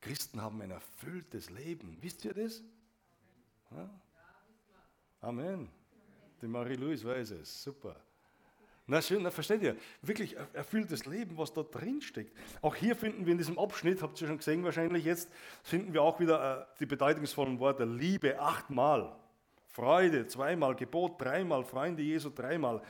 Christen 0.00 0.40
haben 0.40 0.60
ein 0.62 0.70
erfülltes 0.70 1.50
Leben. 1.50 1.98
Wisst 2.00 2.24
ihr 2.24 2.34
das? 2.34 2.62
Ja? 3.70 3.90
Amen. 5.20 5.68
Die 6.40 6.48
Marie-Louise 6.48 7.06
weiß 7.06 7.32
es. 7.32 7.62
Super. 7.62 8.02
Na 8.90 9.00
schön, 9.00 9.22
na, 9.22 9.30
versteht 9.30 9.62
ihr? 9.62 9.76
Wirklich 10.02 10.36
erfülltes 10.52 11.06
Leben, 11.06 11.38
was 11.38 11.52
da 11.52 11.62
drin 11.62 12.02
steckt. 12.02 12.36
Auch 12.60 12.74
hier 12.74 12.96
finden 12.96 13.24
wir 13.24 13.30
in 13.30 13.38
diesem 13.38 13.56
Abschnitt, 13.56 14.02
habt 14.02 14.20
ihr 14.20 14.26
schon 14.26 14.38
gesehen 14.38 14.64
wahrscheinlich 14.64 15.04
jetzt, 15.04 15.30
finden 15.62 15.92
wir 15.92 16.02
auch 16.02 16.18
wieder 16.18 16.62
äh, 16.62 16.64
die 16.80 16.86
bedeutungsvollen 16.86 17.60
Worte 17.60 17.84
Liebe 17.84 18.40
achtmal, 18.40 19.14
Freude 19.68 20.26
zweimal, 20.26 20.74
Gebot 20.74 21.20
dreimal, 21.20 21.62
Freunde 21.62 22.02
Jesu 22.02 22.30
dreimal. 22.30 22.82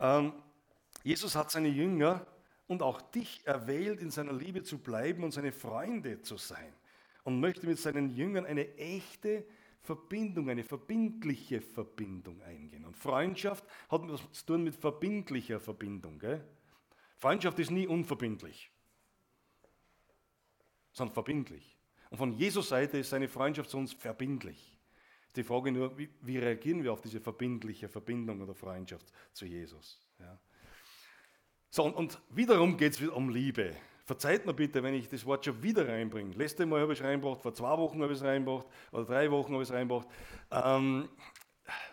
Ähm, 0.00 0.32
Jesus 1.04 1.36
hat 1.36 1.50
seine 1.50 1.68
Jünger 1.68 2.24
und 2.66 2.82
auch 2.82 3.02
dich 3.02 3.42
erwählt, 3.44 4.00
in 4.00 4.10
seiner 4.10 4.32
Liebe 4.32 4.62
zu 4.62 4.78
bleiben 4.78 5.22
und 5.22 5.32
seine 5.32 5.52
Freunde 5.52 6.22
zu 6.22 6.38
sein. 6.38 6.72
Und 7.24 7.40
möchte 7.40 7.66
mit 7.66 7.78
seinen 7.78 8.08
Jüngern 8.08 8.46
eine 8.46 8.74
echte 8.78 9.44
Verbindung, 9.86 10.50
eine 10.50 10.64
verbindliche 10.64 11.60
Verbindung 11.60 12.42
eingehen. 12.42 12.84
Und 12.84 12.96
Freundschaft 12.96 13.64
hat 13.88 14.02
was 14.08 14.20
zu 14.32 14.46
tun 14.46 14.64
mit 14.64 14.74
verbindlicher 14.74 15.60
Verbindung. 15.60 16.18
Gell? 16.18 16.44
Freundschaft 17.16 17.58
ist 17.58 17.70
nie 17.70 17.86
unverbindlich, 17.86 18.70
sondern 20.92 21.14
verbindlich. 21.14 21.78
Und 22.10 22.18
von 22.18 22.32
Jesus 22.32 22.68
Seite 22.68 22.98
ist 22.98 23.10
seine 23.10 23.28
Freundschaft 23.28 23.70
zu 23.70 23.78
uns 23.78 23.92
verbindlich. 23.92 24.78
Die 25.34 25.44
Frage 25.44 25.70
nur, 25.70 25.96
wie, 25.98 26.08
wie 26.22 26.38
reagieren 26.38 26.82
wir 26.82 26.92
auf 26.92 27.00
diese 27.00 27.20
verbindliche 27.20 27.88
Verbindung 27.88 28.40
oder 28.40 28.54
Freundschaft 28.54 29.12
zu 29.32 29.46
Jesus? 29.46 30.00
Ja. 30.18 30.38
So, 31.70 31.84
und, 31.84 31.94
und 31.94 32.20
wiederum 32.30 32.76
geht 32.76 32.94
es 32.94 33.08
um 33.08 33.28
Liebe. 33.28 33.76
Verzeiht 34.06 34.46
mir 34.46 34.54
bitte, 34.54 34.84
wenn 34.84 34.94
ich 34.94 35.08
das 35.08 35.26
Wort 35.26 35.44
schon 35.44 35.60
wieder 35.64 35.88
reinbringe. 35.88 36.32
Letzte 36.36 36.64
Mal 36.64 36.80
habe 36.80 36.92
ich 36.92 37.00
es 37.00 37.04
reingebracht, 37.04 37.42
vor 37.42 37.52
zwei 37.52 37.76
Wochen 37.76 38.00
habe 38.00 38.12
ich 38.12 38.20
es 38.20 38.24
reingebracht, 38.24 38.68
oder 38.92 39.04
drei 39.04 39.28
Wochen 39.32 39.52
habe 39.52 39.64
ich 39.64 39.68
es 39.68 39.74
reingebracht. 39.74 40.06
Ähm, 40.52 41.08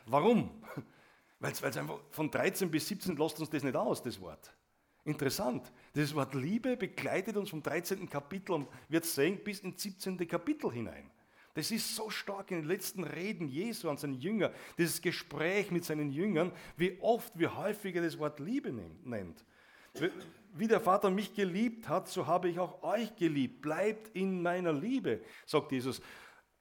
warum? 0.05 0.63
Weil 1.39 1.51
es 1.51 1.63
einfach 1.63 1.99
von 2.11 2.29
13 2.29 2.69
bis 2.69 2.87
17 2.87 3.17
lasst 3.17 3.39
uns 3.39 3.49
das 3.49 3.63
nicht 3.63 3.75
aus, 3.75 4.03
das 4.03 4.21
Wort. 4.21 4.53
Interessant. 5.05 5.71
Das 5.93 6.13
Wort 6.13 6.35
Liebe 6.35 6.77
begleitet 6.77 7.35
uns 7.35 7.49
vom 7.49 7.63
13. 7.63 8.07
Kapitel 8.07 8.53
und 8.53 8.67
wird 8.89 9.05
sehen 9.05 9.43
bis 9.43 9.61
ins 9.61 9.81
17. 9.81 10.15
Kapitel 10.27 10.71
hinein. 10.71 11.09
Das 11.55 11.71
ist 11.71 11.95
so 11.95 12.11
stark 12.11 12.51
in 12.51 12.57
den 12.57 12.67
letzten 12.67 13.03
Reden 13.03 13.47
Jesu 13.47 13.89
an 13.89 13.97
seinen 13.97 14.19
Jünger, 14.19 14.51
dieses 14.77 15.01
Gespräch 15.01 15.71
mit 15.71 15.83
seinen 15.83 16.11
Jüngern, 16.11 16.51
wie 16.77 16.97
oft, 17.01 17.37
wie 17.37 17.47
häufig 17.47 17.95
er 17.95 18.03
das 18.03 18.19
Wort 18.19 18.39
Liebe 18.39 18.71
nennt. 18.71 19.43
Wie 20.55 20.67
der 20.67 20.79
Vater 20.79 21.09
mich 21.09 21.33
geliebt 21.33 21.89
hat, 21.89 22.07
so 22.07 22.27
habe 22.27 22.49
ich 22.49 22.59
auch 22.59 22.83
euch 22.83 23.15
geliebt. 23.15 23.61
Bleibt 23.61 24.15
in 24.15 24.41
meiner 24.41 24.71
Liebe, 24.71 25.21
sagt 25.45 25.71
Jesus 25.71 26.01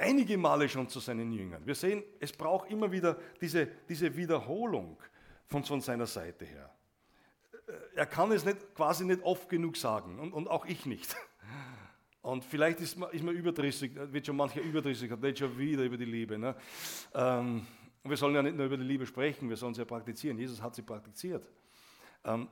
einige 0.02 0.36
Male 0.36 0.68
schon 0.68 0.88
zu 0.88 1.00
seinen 1.00 1.32
Jüngern. 1.32 1.64
Wir 1.64 1.74
sehen, 1.74 2.02
es 2.20 2.32
braucht 2.32 2.70
immer 2.70 2.90
wieder 2.90 3.16
diese, 3.40 3.66
diese 3.88 4.14
Wiederholung 4.16 4.98
von, 5.46 5.62
von 5.62 5.80
seiner 5.80 6.06
Seite 6.06 6.44
her. 6.44 6.70
Er 7.94 8.06
kann 8.06 8.32
es 8.32 8.44
nicht, 8.44 8.74
quasi 8.74 9.04
nicht 9.04 9.22
oft 9.22 9.48
genug 9.48 9.76
sagen 9.76 10.18
und, 10.18 10.32
und 10.32 10.48
auch 10.48 10.66
ich 10.66 10.86
nicht. 10.86 11.14
Und 12.22 12.44
vielleicht 12.44 12.80
ist 12.80 12.96
man, 12.96 13.10
ist 13.10 13.24
man 13.24 13.34
überdrüssig, 13.34 13.92
wird 13.94 14.26
schon 14.26 14.36
mancher 14.36 14.60
überdrüssig, 14.60 15.10
hat 15.10 15.20
nicht 15.20 15.38
schon 15.38 15.58
wieder 15.58 15.82
über 15.82 15.96
die 15.96 16.04
Liebe. 16.04 16.38
Ne? 16.38 16.54
Ähm, 17.14 17.66
wir 18.04 18.16
sollen 18.16 18.34
ja 18.34 18.42
nicht 18.42 18.56
nur 18.56 18.66
über 18.66 18.76
die 18.76 18.84
Liebe 18.84 19.06
sprechen, 19.06 19.48
wir 19.48 19.56
sollen 19.56 19.74
sie 19.74 19.80
ja 19.80 19.84
praktizieren. 19.84 20.38
Jesus 20.38 20.62
hat 20.62 20.74
sie 20.74 20.82
praktiziert. 20.82 21.44
Ähm, 22.24 22.48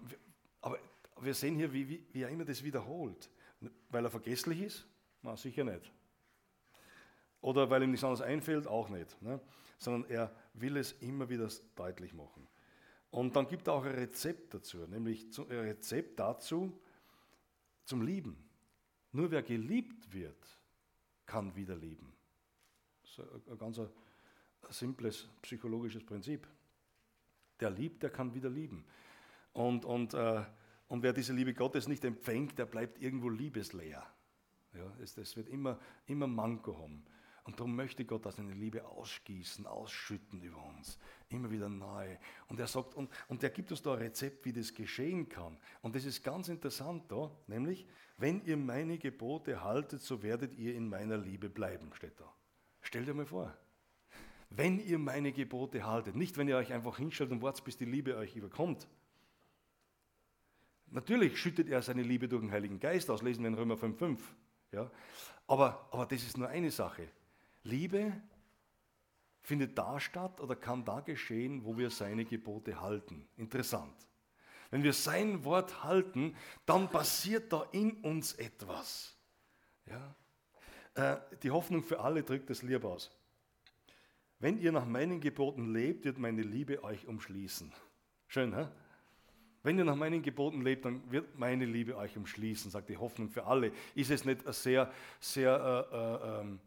aber 0.61 0.79
wir 1.23 1.35
sehen 1.35 1.57
hier, 1.57 1.73
wie, 1.73 2.05
wie, 2.13 2.23
er 2.23 2.29
immer 2.29 2.45
das 2.45 2.63
wiederholt. 2.63 3.31
Weil 3.91 4.05
er 4.05 4.11
vergesslich 4.11 4.63
ist? 4.63 4.87
Na, 5.23 5.37
sicher 5.37 5.65
nicht. 5.65 5.93
Oder 7.41 7.69
weil 7.71 7.83
ihm 7.83 7.91
nichts 7.91 8.05
anderes 8.05 8.23
einfällt? 8.23 8.67
Auch 8.67 8.89
nicht. 8.89 9.21
Ne? 9.23 9.41
Sondern 9.79 10.11
er 10.11 10.35
will 10.55 10.77
es 10.77 10.93
immer 11.01 11.29
wieder 11.29 11.49
deutlich 11.77 12.15
machen. 12.15 12.47
Und 13.11 13.35
dann 13.35 13.49
gibt 13.49 13.67
er 13.67 13.75
auch 13.75 13.85
ein 13.85 13.95
Rezept 13.95 14.55
dazu, 14.55 14.79
nämlich 14.87 15.27
ein 15.39 15.59
Rezept 15.59 16.19
dazu 16.21 16.79
zum 17.85 18.03
Lieben. 18.03 18.37
Nur 19.13 19.31
wer 19.31 19.43
geliebt 19.43 20.13
wird, 20.13 20.59
kann 21.27 21.55
wieder 21.57 21.77
lieben. 21.77 22.13
Das 23.03 23.19
ist 23.19 23.49
ein 23.49 23.59
ganz 23.59 23.81
simples 24.71 25.29
psychologisches 25.43 26.05
Prinzip. 26.05 26.47
Der 27.59 27.71
liebt, 27.71 28.03
der 28.03 28.11
kann 28.11 28.33
wieder 28.33 28.49
lieben. 28.49 28.85
Und, 29.53 29.85
und, 29.85 30.15
äh, 30.15 30.45
und 30.91 31.05
wer 31.05 31.13
diese 31.13 31.33
Liebe 31.33 31.55
Gottes 31.55 31.87
nicht 31.87 32.05
empfängt, 32.05 32.59
der 32.59 32.67
bleibt 32.67 33.01
irgendwo 33.01 33.29
liebesleer. 33.29 34.05
Ja, 34.75 34.93
es, 35.01 35.17
es 35.17 35.37
wird 35.37 35.49
immer, 35.49 35.79
immer 36.07 36.27
Manko 36.27 36.77
haben. 36.77 37.05
Und 37.45 37.61
darum 37.61 37.77
möchte 37.77 38.05
Gott 38.05 38.27
dass 38.27 38.37
seine 38.37 38.55
Liebe 38.55 38.85
ausgießen, 38.85 39.67
ausschütten 39.67 40.43
über 40.43 40.61
uns. 40.65 40.99
Immer 41.29 41.49
wieder 41.53 41.69
neu. 41.69 42.17
Und 42.49 42.59
er 42.59 42.67
sagt, 42.67 42.97
und, 42.97 43.09
und 43.29 43.41
er 43.45 43.51
gibt 43.51 43.71
uns 43.71 43.83
da 43.83 43.93
ein 43.93 44.01
Rezept, 44.01 44.45
wie 44.45 44.53
das 44.53 44.75
geschehen 44.75 45.29
kann. 45.29 45.57
Und 45.81 45.95
das 45.95 46.05
ist 46.05 46.25
ganz 46.25 46.49
interessant 46.49 47.05
da, 47.11 47.31
nämlich, 47.47 47.87
wenn 48.19 48.45
ihr 48.45 48.57
meine 48.57 48.99
Gebote 48.99 49.63
haltet, 49.63 50.03
so 50.03 50.25
werdet 50.25 50.57
ihr 50.57 50.75
in 50.75 50.89
meiner 50.89 51.19
Liebe 51.19 51.49
bleiben, 51.49 51.95
steht 51.95 52.19
da. 52.19 52.35
Stellt 52.81 53.07
dir 53.07 53.15
mal 53.15 53.27
vor. 53.27 53.57
Wenn 54.49 54.81
ihr 54.81 54.99
meine 54.99 55.31
Gebote 55.31 55.87
haltet, 55.87 56.17
nicht 56.17 56.37
wenn 56.37 56.49
ihr 56.49 56.57
euch 56.57 56.73
einfach 56.73 56.99
hinstellt 56.99 57.31
und 57.31 57.43
wartet, 57.43 57.65
bis 57.65 57.79
die 57.79 57.85
Liebe 57.85 58.17
euch 58.17 58.35
überkommt. 58.35 58.89
Natürlich 60.91 61.39
schüttet 61.39 61.69
er 61.69 61.83
seine 61.83 62.03
Liebe 62.03 62.29
durch 62.29 62.43
den 62.43 62.51
Heiligen 62.51 62.81
Geist 62.81 63.11
aus, 63.11 63.23
lesen 63.23 63.43
wir 63.43 63.49
in 63.49 63.55
Römer 63.55 63.77
5,5. 63.77 64.19
Ja? 64.73 64.91
Aber, 65.47 65.89
aber 65.91 66.07
das 66.07 66.23
ist 66.23 66.37
nur 66.37 66.49
eine 66.49 66.71
Sache. 66.71 67.09
Liebe 67.63 68.13
findet 69.43 69.79
da 69.79 70.01
statt 70.01 70.41
oder 70.41 70.57
kann 70.57 70.85
da 70.85 71.01
geschehen, 71.01 71.65
wo 71.65 71.77
wir 71.79 71.91
seine 71.91 72.25
Gebote 72.25 72.81
halten. 72.81 73.29
Interessant. 73.37 73.95
Wenn 74.71 74.83
wir 74.83 74.93
sein 74.93 75.45
Wort 75.45 75.83
halten, 75.83 76.37
dann 76.67 76.89
passiert 76.89 77.53
da 77.53 77.67
in 77.73 77.93
uns 78.03 78.35
etwas. 78.35 79.17
Ja? 79.87 80.15
Äh, 80.95 81.21
die 81.43 81.51
Hoffnung 81.51 81.83
für 81.83 82.01
alle 82.01 82.23
drückt 82.23 82.51
das 82.51 82.63
Lieb 82.63 82.85
aus. 82.85 83.11
Wenn 84.39 84.59
ihr 84.59 84.73
nach 84.73 84.87
meinen 84.87 85.21
Geboten 85.21 85.73
lebt, 85.73 86.05
wird 86.05 86.19
meine 86.19 86.43
Liebe 86.43 86.83
euch 86.83 87.07
umschließen. 87.07 87.73
Schön, 88.27 88.55
hä? 88.55 88.69
Wenn 89.63 89.79
ihr 89.79 89.85
nach 89.85 89.97
meinen 89.97 90.23
Geboten 90.23 90.63
lebt, 90.63 90.85
dann 90.87 91.03
wird 91.11 91.39
meine 91.39 91.67
Liebe 91.67 91.97
euch 91.97 92.17
umschließen, 92.17 92.71
sagt 92.71 92.89
die 92.89 92.97
Hoffnung 92.97 93.29
für 93.29 93.45
alle. 93.45 93.73
Ist 93.95 94.11
es 94.11 94.25
nicht 94.25 94.45
eine 94.45 94.53
sehr, 94.55 94.91
sehr 95.21 95.87
äh, 95.93 95.97
äh, 95.97 96.41
ähm, 96.41 96.61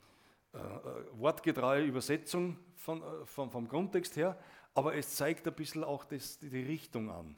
äh, 0.54 0.58
äh, 0.58 1.20
wortgetreue 1.20 1.84
Übersetzung 1.84 2.58
von, 2.76 3.02
äh, 3.02 3.26
vom, 3.26 3.50
vom 3.50 3.68
Grundtext 3.68 4.16
her, 4.18 4.38
aber 4.76 4.96
es 4.96 5.16
zeigt 5.16 5.48
ein 5.48 5.54
bisschen 5.56 5.84
auch 5.84 6.06
das, 6.06 6.38
die 6.38 6.62
Richtung 6.62 7.10
an. 7.10 7.36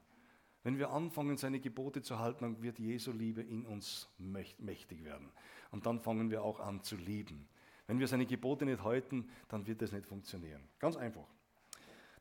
Wenn 0.63 0.77
wir 0.77 0.89
anfangen, 0.89 1.37
seine 1.37 1.59
Gebote 1.59 2.01
zu 2.01 2.19
halten, 2.19 2.43
dann 2.43 2.61
wird 2.61 2.79
Jesu 2.79 3.11
Liebe 3.11 3.41
in 3.41 3.65
uns 3.65 4.09
mächtig 4.17 5.05
werden. 5.05 5.31
Und 5.71 5.85
dann 5.85 6.01
fangen 6.01 6.29
wir 6.29 6.43
auch 6.43 6.59
an 6.59 6.81
zu 6.81 6.97
lieben. 6.97 7.47
Wenn 7.87 7.99
wir 7.99 8.07
seine 8.07 8.25
Gebote 8.25 8.65
nicht 8.65 8.83
halten, 8.83 9.29
dann 9.47 9.65
wird 9.67 9.81
das 9.81 9.91
nicht 9.91 10.07
funktionieren. 10.07 10.67
Ganz 10.79 10.97
einfach. 10.97 11.27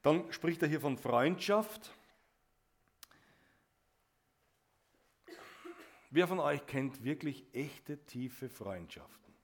Dann 0.02 0.30
spricht 0.30 0.62
er 0.62 0.68
hier 0.68 0.80
von 0.80 0.98
Freundschaft. 0.98 1.90
Wer 6.14 6.29
von 6.29 6.38
euch 6.38 6.64
kennt 6.64 7.03
wirklich 7.03 7.44
echte, 7.53 7.98
tiefe 7.98 8.48
Freundschaften? 8.48 9.35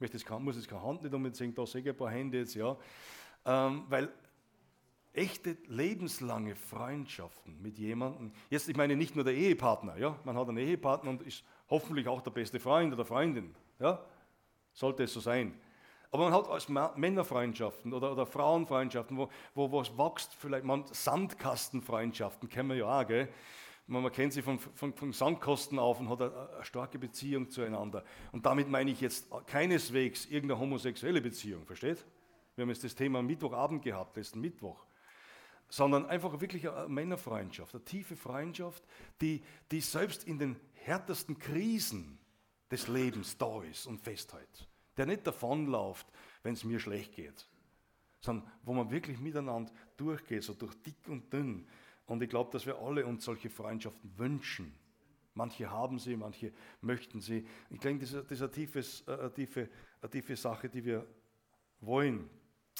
Ich 0.00 0.10
muss 0.40 0.56
jetzt 0.56 0.66
keine 0.66 0.82
Hand 0.82 1.02
nicht 1.02 1.12
unbedingt 1.12 1.36
sehen, 1.36 1.54
da 1.54 1.66
sehe 1.66 1.82
ich 1.82 1.88
ein 1.90 1.94
paar 1.94 2.10
Hände 2.10 2.38
jetzt, 2.38 2.54
ja. 2.54 2.74
Ähm, 3.44 3.84
weil 3.90 4.10
echte 5.12 5.58
lebenslange 5.66 6.56
Freundschaften 6.56 7.60
mit 7.60 7.76
jemandem, 7.76 8.32
jetzt 8.48 8.70
ich 8.70 8.76
meine 8.78 8.96
nicht 8.96 9.14
nur 9.14 9.22
der 9.22 9.34
Ehepartner, 9.34 9.98
ja, 9.98 10.18
man 10.24 10.34
hat 10.34 10.48
einen 10.48 10.56
Ehepartner 10.56 11.10
und 11.10 11.20
ist 11.24 11.44
hoffentlich 11.68 12.08
auch 12.08 12.22
der 12.22 12.30
beste 12.30 12.58
Freund 12.58 12.94
oder 12.94 13.04
Freundin, 13.04 13.54
ja, 13.80 14.02
sollte 14.72 15.02
es 15.02 15.12
so 15.12 15.20
sein. 15.20 15.60
Aber 16.10 16.24
man 16.24 16.32
hat 16.32 16.48
als 16.48 16.70
Männerfreundschaften 16.70 17.92
oder, 17.92 18.12
oder 18.12 18.24
Frauenfreundschaften, 18.24 19.14
wo, 19.14 19.28
wo 19.54 19.70
was 19.70 19.90
wächst, 19.98 20.34
vielleicht 20.34 20.64
man 20.64 20.86
Sandkastenfreundschaften, 20.90 22.48
kennen 22.48 22.70
wir 22.70 22.76
ja 22.76 23.00
auch, 23.02 23.06
gell? 23.06 23.28
Man, 23.90 24.10
kennt 24.12 24.32
sie 24.32 24.42
von, 24.42 24.58
von, 24.58 24.94
von 24.94 25.12
Sandkosten 25.12 25.78
auf 25.78 26.00
und 26.00 26.08
hat 26.08 26.22
eine, 26.22 26.50
eine 26.54 26.64
starke 26.64 26.98
Beziehung 26.98 27.50
zueinander. 27.50 28.04
Und 28.32 28.46
damit 28.46 28.68
meine 28.68 28.90
ich 28.90 29.00
jetzt 29.00 29.28
keineswegs 29.46 30.26
irgendeine 30.26 30.60
homosexuelle 30.60 31.20
Beziehung, 31.20 31.66
versteht? 31.66 32.04
Wir 32.54 32.62
haben 32.62 32.70
jetzt 32.70 32.84
das 32.84 32.94
Thema 32.94 33.22
Mittwochabend 33.22 33.82
gehabt, 33.82 34.16
letzten 34.16 34.40
Mittwoch 34.40 34.86
sondern 35.70 36.06
einfach 36.06 36.40
wirklich 36.40 36.68
eine 36.68 36.88
Männerfreundschaft, 36.88 37.74
eine 37.74 37.84
tiefe 37.84 38.16
Freundschaft, 38.16 38.82
die, 39.20 39.42
die 39.70 39.80
selbst 39.80 40.24
in 40.24 40.38
den 40.38 40.56
härtesten 40.74 41.38
Krisen 41.38 42.18
des 42.70 42.88
Lebens 42.88 43.38
da 43.38 43.62
ist 43.62 43.86
und 43.86 44.00
festhält. 44.00 44.68
Der 44.96 45.06
nicht 45.06 45.26
davonläuft, 45.26 46.06
wenn 46.42 46.54
es 46.54 46.64
mir 46.64 46.80
schlecht 46.80 47.14
geht, 47.14 47.48
sondern 48.20 48.50
wo 48.64 48.72
man 48.72 48.90
wirklich 48.90 49.18
miteinander 49.18 49.72
durchgeht, 49.96 50.42
so 50.42 50.54
durch 50.54 50.74
dick 50.82 51.08
und 51.08 51.32
dünn. 51.32 51.66
Und 52.10 52.24
ich 52.24 52.28
glaube, 52.28 52.50
dass 52.50 52.66
wir 52.66 52.76
alle 52.76 53.06
uns 53.06 53.24
solche 53.24 53.48
Freundschaften 53.48 54.18
wünschen. 54.18 54.74
Manche 55.34 55.70
haben 55.70 56.00
sie, 56.00 56.16
manche 56.16 56.52
möchten 56.80 57.20
sie. 57.20 57.46
Ich 57.70 57.78
denke, 57.78 58.04
das 58.04 58.12
ist, 58.12 58.42
eine, 58.42 58.50
tiefes, 58.50 59.04
äh, 59.06 59.12
eine, 59.12 59.32
tiefe, 59.32 59.68
eine 60.00 60.10
tiefe 60.10 60.34
Sache, 60.34 60.68
die 60.68 60.84
wir 60.84 61.06
wollen. 61.80 62.28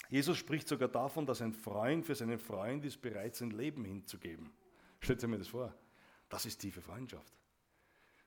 Jesus 0.09 0.37
spricht 0.37 0.67
sogar 0.67 0.89
davon, 0.89 1.25
dass 1.25 1.41
ein 1.41 1.53
Freund 1.53 2.05
für 2.05 2.13
seinen 2.13 2.39
Freund 2.39 2.83
ist, 2.83 3.01
bereit 3.01 3.33
sein 3.37 3.51
Leben 3.51 3.85
hinzugeben. 3.85 4.51
Stellt 4.99 5.23
euch 5.23 5.29
mir 5.29 5.37
das 5.37 5.47
vor. 5.47 5.73
Das 6.27 6.45
ist 6.45 6.57
tiefe 6.57 6.81
Freundschaft. 6.81 7.31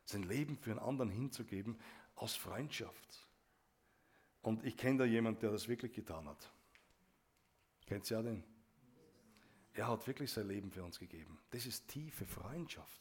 Sein 0.07 0.23
Leben 0.23 0.57
für 0.57 0.71
einen 0.71 0.81
anderen 0.81 1.11
hinzugeben 1.11 1.79
aus 2.15 2.35
Freundschaft. 2.35 3.29
Und 4.41 4.65
ich 4.65 4.75
kenne 4.75 5.01
da 5.01 5.05
jemanden, 5.05 5.41
der 5.41 5.51
das 5.51 5.69
wirklich 5.69 5.93
getan 5.93 6.27
hat. 6.27 6.51
Kennt 7.85 8.11
ihr 8.11 8.17
ja 8.17 8.23
den? 8.23 8.54
Er 9.75 9.89
hat 9.89 10.07
wirklich 10.07 10.31
sein 10.31 10.49
Leben 10.49 10.71
für 10.71 10.85
uns 10.85 10.99
gegeben. 10.99 11.39
Das 11.51 11.67
ist 11.67 11.89
tiefe 11.89 12.25
Freundschaft. 12.25 13.01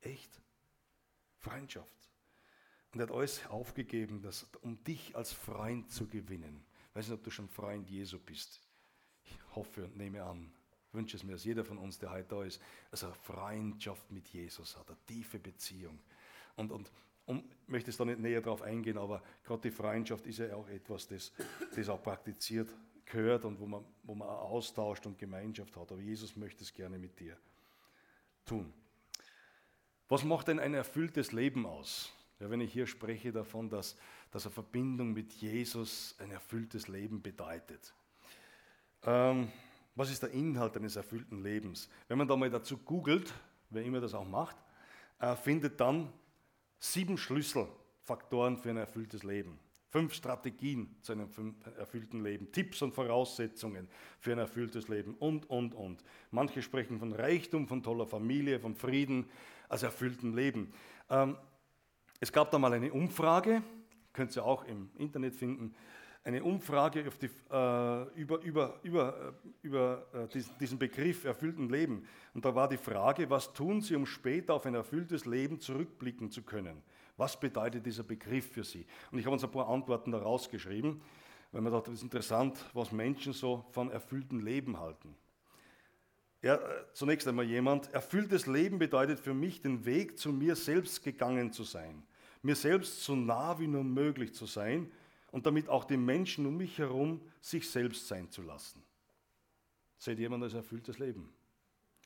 Echt? 0.00 0.40
Freundschaft. 1.38 1.92
Und 2.92 3.00
er 3.00 3.06
hat 3.06 3.14
alles 3.14 3.46
aufgegeben, 3.46 4.22
das, 4.22 4.46
um 4.62 4.82
dich 4.84 5.14
als 5.14 5.32
Freund 5.32 5.90
zu 5.90 6.06
gewinnen. 6.06 6.64
Ich 6.88 6.96
weiß 6.96 7.08
nicht, 7.08 7.18
ob 7.18 7.24
du 7.24 7.30
schon 7.30 7.48
Freund 7.48 7.88
Jesu 7.90 8.18
bist. 8.18 8.60
Ich 9.24 9.38
hoffe 9.54 9.84
und 9.84 9.96
nehme 9.96 10.22
an, 10.22 10.50
wünsche 10.92 11.18
es 11.18 11.22
mir, 11.22 11.32
dass 11.32 11.44
jeder 11.44 11.64
von 11.64 11.76
uns, 11.76 11.98
der 11.98 12.10
heute 12.10 12.28
da 12.28 12.44
ist, 12.44 12.62
also 12.90 13.12
Freundschaft 13.22 14.10
mit 14.10 14.26
Jesus 14.28 14.76
hat, 14.78 14.88
eine 14.88 14.98
tiefe 15.06 15.38
Beziehung. 15.38 15.98
Und, 16.56 16.72
und 16.72 16.90
und 17.26 17.44
ich 17.62 17.68
möchte 17.68 17.90
es 17.90 17.96
da 17.96 18.04
nicht 18.04 18.20
näher 18.20 18.40
darauf 18.40 18.62
eingehen, 18.62 18.98
aber 18.98 19.20
gerade 19.44 19.62
die 19.62 19.70
Freundschaft 19.72 20.26
ist 20.26 20.38
ja 20.38 20.54
auch 20.54 20.68
etwas, 20.68 21.08
das, 21.08 21.32
das 21.74 21.88
auch 21.88 22.00
praktiziert 22.00 22.68
gehört 23.06 23.44
und 23.44 23.58
wo 23.60 23.66
man, 23.66 23.84
wo 24.02 24.14
man 24.14 24.28
austauscht 24.28 25.06
und 25.06 25.18
Gemeinschaft 25.18 25.76
hat. 25.76 25.92
Aber 25.92 26.00
Jesus 26.00 26.36
möchte 26.36 26.64
es 26.64 26.74
gerne 26.74 26.98
mit 26.98 27.18
dir 27.18 27.36
tun. 28.44 28.72
Was 30.08 30.24
macht 30.24 30.48
denn 30.48 30.60
ein 30.60 30.74
erfülltes 30.74 31.32
Leben 31.32 31.66
aus? 31.66 32.12
Ja, 32.38 32.50
wenn 32.50 32.60
ich 32.60 32.72
hier 32.72 32.86
spreche 32.86 33.32
davon, 33.32 33.70
dass, 33.70 33.96
dass 34.30 34.46
eine 34.46 34.52
Verbindung 34.52 35.12
mit 35.12 35.32
Jesus 35.32 36.14
ein 36.18 36.30
erfülltes 36.30 36.86
Leben 36.86 37.22
bedeutet. 37.22 37.94
Ähm, 39.02 39.50
was 39.94 40.10
ist 40.10 40.22
der 40.22 40.30
Inhalt 40.30 40.76
eines 40.76 40.96
erfüllten 40.96 41.42
Lebens? 41.42 41.88
Wenn 42.08 42.18
man 42.18 42.28
da 42.28 42.36
mal 42.36 42.50
dazu 42.50 42.76
googelt, 42.76 43.32
wer 43.70 43.82
immer 43.82 44.00
das 44.00 44.14
auch 44.14 44.28
macht, 44.28 44.56
äh, 45.18 45.34
findet 45.34 45.80
dann 45.80 46.12
sieben 46.78 47.16
Schlüsselfaktoren 47.16 48.58
für 48.58 48.70
ein 48.70 48.76
erfülltes 48.76 49.22
Leben. 49.22 49.58
Fünf 49.88 50.14
Strategien 50.14 50.96
zu 51.02 51.12
einem 51.12 51.28
erfüllten 51.78 52.22
Leben, 52.22 52.50
Tipps 52.52 52.82
und 52.82 52.92
Voraussetzungen 52.92 53.88
für 54.18 54.32
ein 54.32 54.38
erfülltes 54.38 54.88
Leben 54.88 55.14
und, 55.14 55.48
und, 55.48 55.74
und. 55.74 56.02
Manche 56.30 56.60
sprechen 56.60 56.98
von 56.98 57.12
Reichtum, 57.12 57.68
von 57.68 57.82
toller 57.82 58.06
Familie, 58.06 58.58
von 58.58 58.74
Frieden 58.74 59.26
als 59.68 59.82
erfüllten 59.82 60.34
Leben. 60.34 60.72
Ähm, 61.08 61.36
es 62.20 62.32
gab 62.32 62.50
da 62.50 62.58
mal 62.58 62.72
eine 62.72 62.92
Umfrage, 62.92 63.62
könnt 64.12 64.34
ihr 64.36 64.44
auch 64.44 64.64
im 64.64 64.90
Internet 64.96 65.34
finden, 65.34 65.74
eine 66.26 66.42
Umfrage 66.42 67.04
die, 67.22 67.26
äh, 67.26 68.20
über, 68.20 68.42
über, 68.42 68.80
über, 68.82 69.34
äh, 69.44 69.66
über 69.66 70.06
äh, 70.12 70.40
diesen 70.58 70.76
Begriff 70.76 71.24
erfüllten 71.24 71.68
Leben. 71.68 72.04
Und 72.34 72.44
da 72.44 72.52
war 72.52 72.68
die 72.68 72.78
Frage, 72.78 73.30
was 73.30 73.52
tun 73.52 73.80
Sie, 73.80 73.94
um 73.94 74.06
später 74.06 74.54
auf 74.54 74.66
ein 74.66 74.74
erfülltes 74.74 75.24
Leben 75.24 75.60
zurückblicken 75.60 76.32
zu 76.32 76.42
können? 76.42 76.82
Was 77.16 77.38
bedeutet 77.38 77.86
dieser 77.86 78.02
Begriff 78.02 78.52
für 78.52 78.64
Sie? 78.64 78.86
Und 79.10 79.18
ich 79.18 79.24
habe 79.24 79.34
uns 79.34 79.44
ein 79.44 79.50
paar 79.50 79.68
Antworten 79.68 80.12
da 80.12 80.18
rausgeschrieben, 80.18 81.00
weil 81.52 81.62
man 81.62 81.72
dachte, 81.72 81.90
das 81.90 82.00
ist 82.00 82.04
interessant, 82.04 82.58
was 82.74 82.92
Menschen 82.92 83.32
so 83.32 83.64
von 83.70 83.90
erfülltem 83.90 84.40
Leben 84.40 84.78
halten. 84.78 85.16
Ja, 86.42 86.56
äh, 86.56 86.84
zunächst 86.92 87.26
einmal 87.26 87.46
jemand, 87.46 87.92
erfülltes 87.92 88.46
Leben 88.46 88.78
bedeutet 88.78 89.18
für 89.18 89.34
mich, 89.34 89.62
den 89.62 89.84
Weg 89.86 90.18
zu 90.18 90.32
mir 90.32 90.54
selbst 90.54 91.02
gegangen 91.02 91.52
zu 91.52 91.64
sein, 91.64 92.02
mir 92.42 92.54
selbst 92.54 93.02
so 93.02 93.16
nah 93.16 93.58
wie 93.58 93.66
nur 93.66 93.84
möglich 93.84 94.34
zu 94.34 94.46
sein 94.46 94.92
und 95.32 95.46
damit 95.46 95.68
auch 95.68 95.84
den 95.84 96.04
Menschen 96.04 96.46
um 96.46 96.56
mich 96.56 96.78
herum 96.78 97.20
sich 97.40 97.70
selbst 97.70 98.06
sein 98.06 98.30
zu 98.30 98.42
lassen. 98.42 98.82
Seht 99.98 100.18
jemand 100.18 100.44
als 100.44 100.54
erfülltes 100.54 100.98
Leben? 100.98 101.32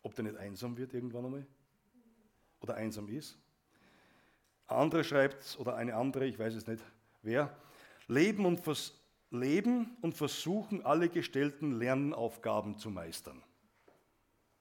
Ob 0.03 0.15
der 0.15 0.25
nicht 0.25 0.37
einsam 0.37 0.77
wird 0.79 0.95
irgendwann 0.95 1.27
einmal? 1.27 1.47
Oder 2.61 2.75
einsam 2.75 3.09
ist? 3.09 3.37
Ein 4.71 4.77
anderer 4.77 5.03
schreibt, 5.03 5.59
oder 5.59 5.75
eine 5.75 5.97
andere, 5.97 6.27
ich 6.27 6.39
weiß 6.39 6.55
es 6.55 6.69
nicht 6.69 6.83
wer, 7.23 7.55
leben 8.07 8.47
und, 8.47 8.61
vers 8.61 8.95
leben 9.31 9.97
und 10.01 10.15
versuchen, 10.15 10.85
alle 10.85 11.09
gestellten 11.09 11.73
Lernaufgaben 11.73 12.79
zu 12.79 12.89
meistern. 12.91 13.43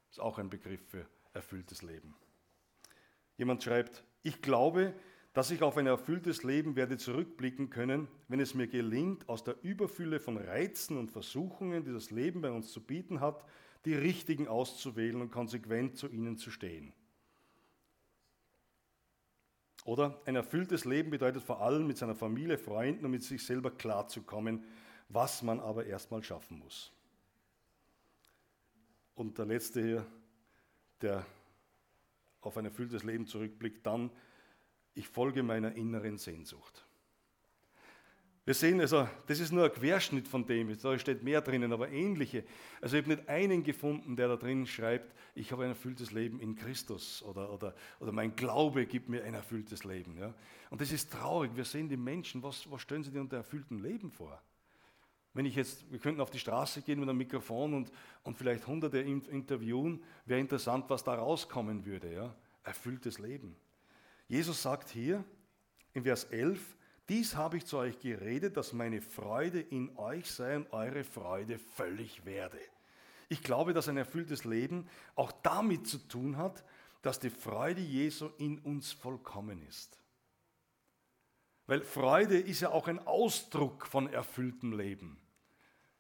Ist 0.10 0.20
auch 0.20 0.40
ein 0.40 0.50
Begriff 0.50 0.82
für 0.90 1.06
erfülltes 1.34 1.84
Leben. 1.84 2.16
Jemand 3.38 3.64
schreibt, 3.64 4.04
ich 4.24 4.42
glaube, 4.42 4.94
dass 5.34 5.52
ich 5.52 5.62
auf 5.62 5.78
ein 5.78 5.86
erfülltes 5.86 6.44
Leben 6.44 6.76
werde 6.76 6.98
zurückblicken 6.98 7.70
können, 7.70 8.08
wenn 8.28 8.40
es 8.40 8.56
mir 8.56 8.68
gelingt, 8.68 9.30
aus 9.30 9.44
der 9.44 9.56
Überfülle 9.62 10.20
von 10.20 10.38
Reizen 10.38 10.98
und 10.98 11.12
Versuchungen, 11.12 11.86
die 11.86 11.94
das 11.94 12.10
Leben 12.10 12.42
bei 12.42 12.52
uns 12.52 12.72
zu 12.72 12.82
bieten 12.82 13.22
hat, 13.22 13.46
die 13.86 13.94
richtigen 13.94 14.48
auszuwählen 14.48 15.22
und 15.22 15.32
konsequent 15.32 15.98
zu 15.98 16.08
ihnen 16.08 16.38
zu 16.38 16.50
stehen. 16.50 16.94
Oder 19.86 20.22
ein 20.26 20.36
erfülltes 20.36 20.86
Leben 20.86 21.10
bedeutet 21.10 21.44
vor 21.44 21.62
allem 21.62 21.88
mit 21.88 21.98
seiner 21.98 22.16
Familie, 22.16 22.58
Freunden 22.58 23.06
und 23.06 23.12
mit 23.12 23.24
sich 23.24 23.46
selber 23.46 23.72
klarzukommen, 23.72 24.64
was 25.08 25.42
man 25.42 25.60
aber 25.60 25.86
erstmal 25.86 26.24
schaffen 26.24 26.60
muss. 26.60 26.92
Und 29.16 29.38
der 29.38 29.46
letzte 29.46 29.82
hier, 29.82 30.06
der 31.02 31.26
auf 32.42 32.58
ein 32.58 32.66
erfülltes 32.66 33.04
Leben 33.04 33.26
zurückblickt, 33.26 33.86
dann 33.86 34.12
ich 34.94 35.08
folge 35.08 35.44
meiner 35.44 35.74
inneren 35.74 36.18
Sehnsucht. 36.18 36.86
Wir 38.50 38.56
sehen 38.56 38.82
also, 38.82 39.08
das 39.28 39.40
ist 39.40 39.52
nur 39.52 39.66
ein 39.66 39.72
Querschnitt 39.72 40.28
von 40.28 40.44
dem, 40.44 40.76
da 40.76 40.98
steht 40.98 41.22
mehr 41.22 41.40
drinnen, 41.40 41.72
aber 41.72 41.92
ähnliche. 41.92 42.44
Also 42.82 42.98
ich 42.98 43.04
habe 43.04 43.16
nicht 43.16 43.30
einen 43.30 43.64
gefunden, 43.64 44.16
der 44.16 44.28
da 44.28 44.38
drin 44.38 44.66
schreibt, 44.66 45.14
ich 45.36 45.52
habe 45.52 45.66
ein 45.66 45.70
erfülltes 45.70 46.12
Leben 46.12 46.40
in 46.40 46.56
Christus 46.56 47.22
oder, 47.22 47.54
oder, 47.54 47.76
oder 48.00 48.12
mein 48.12 48.36
Glaube 48.36 48.88
gibt 48.88 49.08
mir 49.08 49.24
ein 49.24 49.36
erfülltes 49.36 49.84
Leben. 49.84 50.18
Ja? 50.18 50.34
Und 50.72 50.82
das 50.82 50.92
ist 50.92 51.12
traurig. 51.12 51.52
Wir 51.54 51.64
sehen 51.64 51.90
die 51.90 51.96
Menschen, 51.96 52.42
was, 52.42 52.68
was 52.72 52.82
stellen 52.82 53.04
sie 53.04 53.12
dir 53.12 53.22
unter 53.22 53.38
erfülltem 53.38 53.84
Leben 53.84 54.10
vor? 54.10 54.42
Wenn 55.36 55.46
ich 55.46 55.56
jetzt, 55.56 55.86
wir 55.92 56.00
könnten 56.00 56.20
auf 56.20 56.32
die 56.32 56.40
Straße 56.40 56.82
gehen 56.82 57.00
mit 57.00 57.08
einem 57.08 57.20
Mikrofon 57.20 57.76
und, 57.76 57.92
und 58.24 58.36
vielleicht 58.36 58.66
hunderte 58.66 58.98
interviewen, 58.98 60.04
wäre 60.26 60.40
interessant, 60.40 60.86
was 60.88 61.04
da 61.04 61.14
rauskommen 61.14 61.86
würde. 61.86 62.12
Ja? 62.12 62.36
Erfülltes 62.64 63.20
Leben. 63.20 63.56
Jesus 64.28 64.60
sagt 64.60 64.90
hier 64.90 65.24
in 65.94 66.02
Vers 66.02 66.24
11, 66.24 66.79
dies 67.10 67.36
habe 67.36 67.58
ich 67.58 67.66
zu 67.66 67.78
euch 67.78 68.00
geredet, 68.00 68.56
dass 68.56 68.72
meine 68.72 69.02
Freude 69.02 69.60
in 69.60 69.98
euch 69.98 70.32
sei 70.32 70.56
und 70.56 70.72
eure 70.72 71.04
Freude 71.04 71.60
völlig 71.60 72.26
werde. 72.26 72.60
Ich 73.28 73.44
glaube, 73.44 73.74
dass 73.74 73.90
ein 73.90 73.98
erfülltes 73.98 74.46
Leben 74.46 74.88
auch 75.16 75.32
damit 75.44 75.88
zu 75.88 75.98
tun 75.98 76.38
hat, 76.38 76.64
dass 77.02 77.20
die 77.20 77.30
Freude 77.30 77.82
Jesu 77.82 78.30
in 78.38 78.60
uns 78.60 78.92
vollkommen 78.92 79.62
ist. 79.68 80.00
Weil 81.68 81.82
Freude 81.82 82.40
ist 82.40 82.62
ja 82.62 82.70
auch 82.70 82.88
ein 82.88 83.06
Ausdruck 83.06 83.86
von 83.86 84.12
erfülltem 84.12 84.78
Leben. 84.78 85.20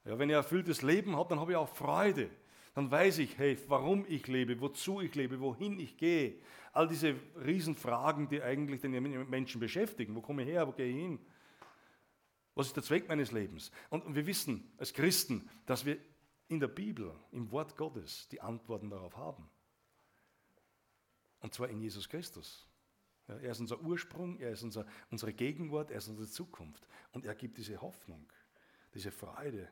Ja, 0.05 0.17
wenn 0.17 0.29
ein 0.29 0.35
erfülltes 0.35 0.81
Leben 0.81 1.15
habe, 1.15 1.29
dann 1.29 1.39
habe 1.39 1.51
ich 1.51 1.57
auch 1.57 1.69
Freude 1.69 2.29
dann 2.75 2.89
weiß 2.91 3.19
ich, 3.19 3.37
hey, 3.37 3.57
warum 3.67 4.05
ich 4.07 4.27
lebe, 4.27 4.59
wozu 4.61 5.01
ich 5.01 5.15
lebe, 5.15 5.39
wohin 5.39 5.79
ich 5.79 5.97
gehe. 5.97 6.35
All 6.71 6.87
diese 6.87 7.15
Riesenfragen, 7.43 8.29
die 8.29 8.41
eigentlich 8.41 8.81
den 8.81 9.29
Menschen 9.29 9.59
beschäftigen. 9.59 10.15
Wo 10.15 10.21
komme 10.21 10.43
ich 10.43 10.49
her, 10.49 10.67
wo 10.67 10.71
gehe 10.71 10.87
ich 10.87 10.95
hin? 10.95 11.19
Was 12.55 12.67
ist 12.67 12.75
der 12.75 12.83
Zweck 12.83 13.07
meines 13.07 13.31
Lebens? 13.31 13.71
Und 13.89 14.15
wir 14.15 14.25
wissen 14.25 14.71
als 14.77 14.93
Christen, 14.93 15.49
dass 15.65 15.85
wir 15.85 15.97
in 16.47 16.59
der 16.59 16.67
Bibel, 16.67 17.13
im 17.31 17.51
Wort 17.51 17.77
Gottes, 17.77 18.27
die 18.29 18.41
Antworten 18.41 18.89
darauf 18.89 19.15
haben. 19.17 19.49
Und 21.41 21.53
zwar 21.53 21.69
in 21.69 21.79
Jesus 21.79 22.09
Christus. 22.09 22.67
Er 23.27 23.51
ist 23.51 23.59
unser 23.59 23.79
Ursprung, 23.81 24.39
er 24.39 24.51
ist 24.51 24.63
unser, 24.63 24.85
unsere 25.11 25.33
Gegenwart, 25.33 25.91
er 25.91 25.97
ist 25.97 26.07
unsere 26.07 26.27
Zukunft. 26.27 26.87
Und 27.11 27.25
er 27.25 27.35
gibt 27.35 27.57
diese 27.57 27.79
Hoffnung, 27.79 28.25
diese 28.93 29.11
Freude, 29.11 29.69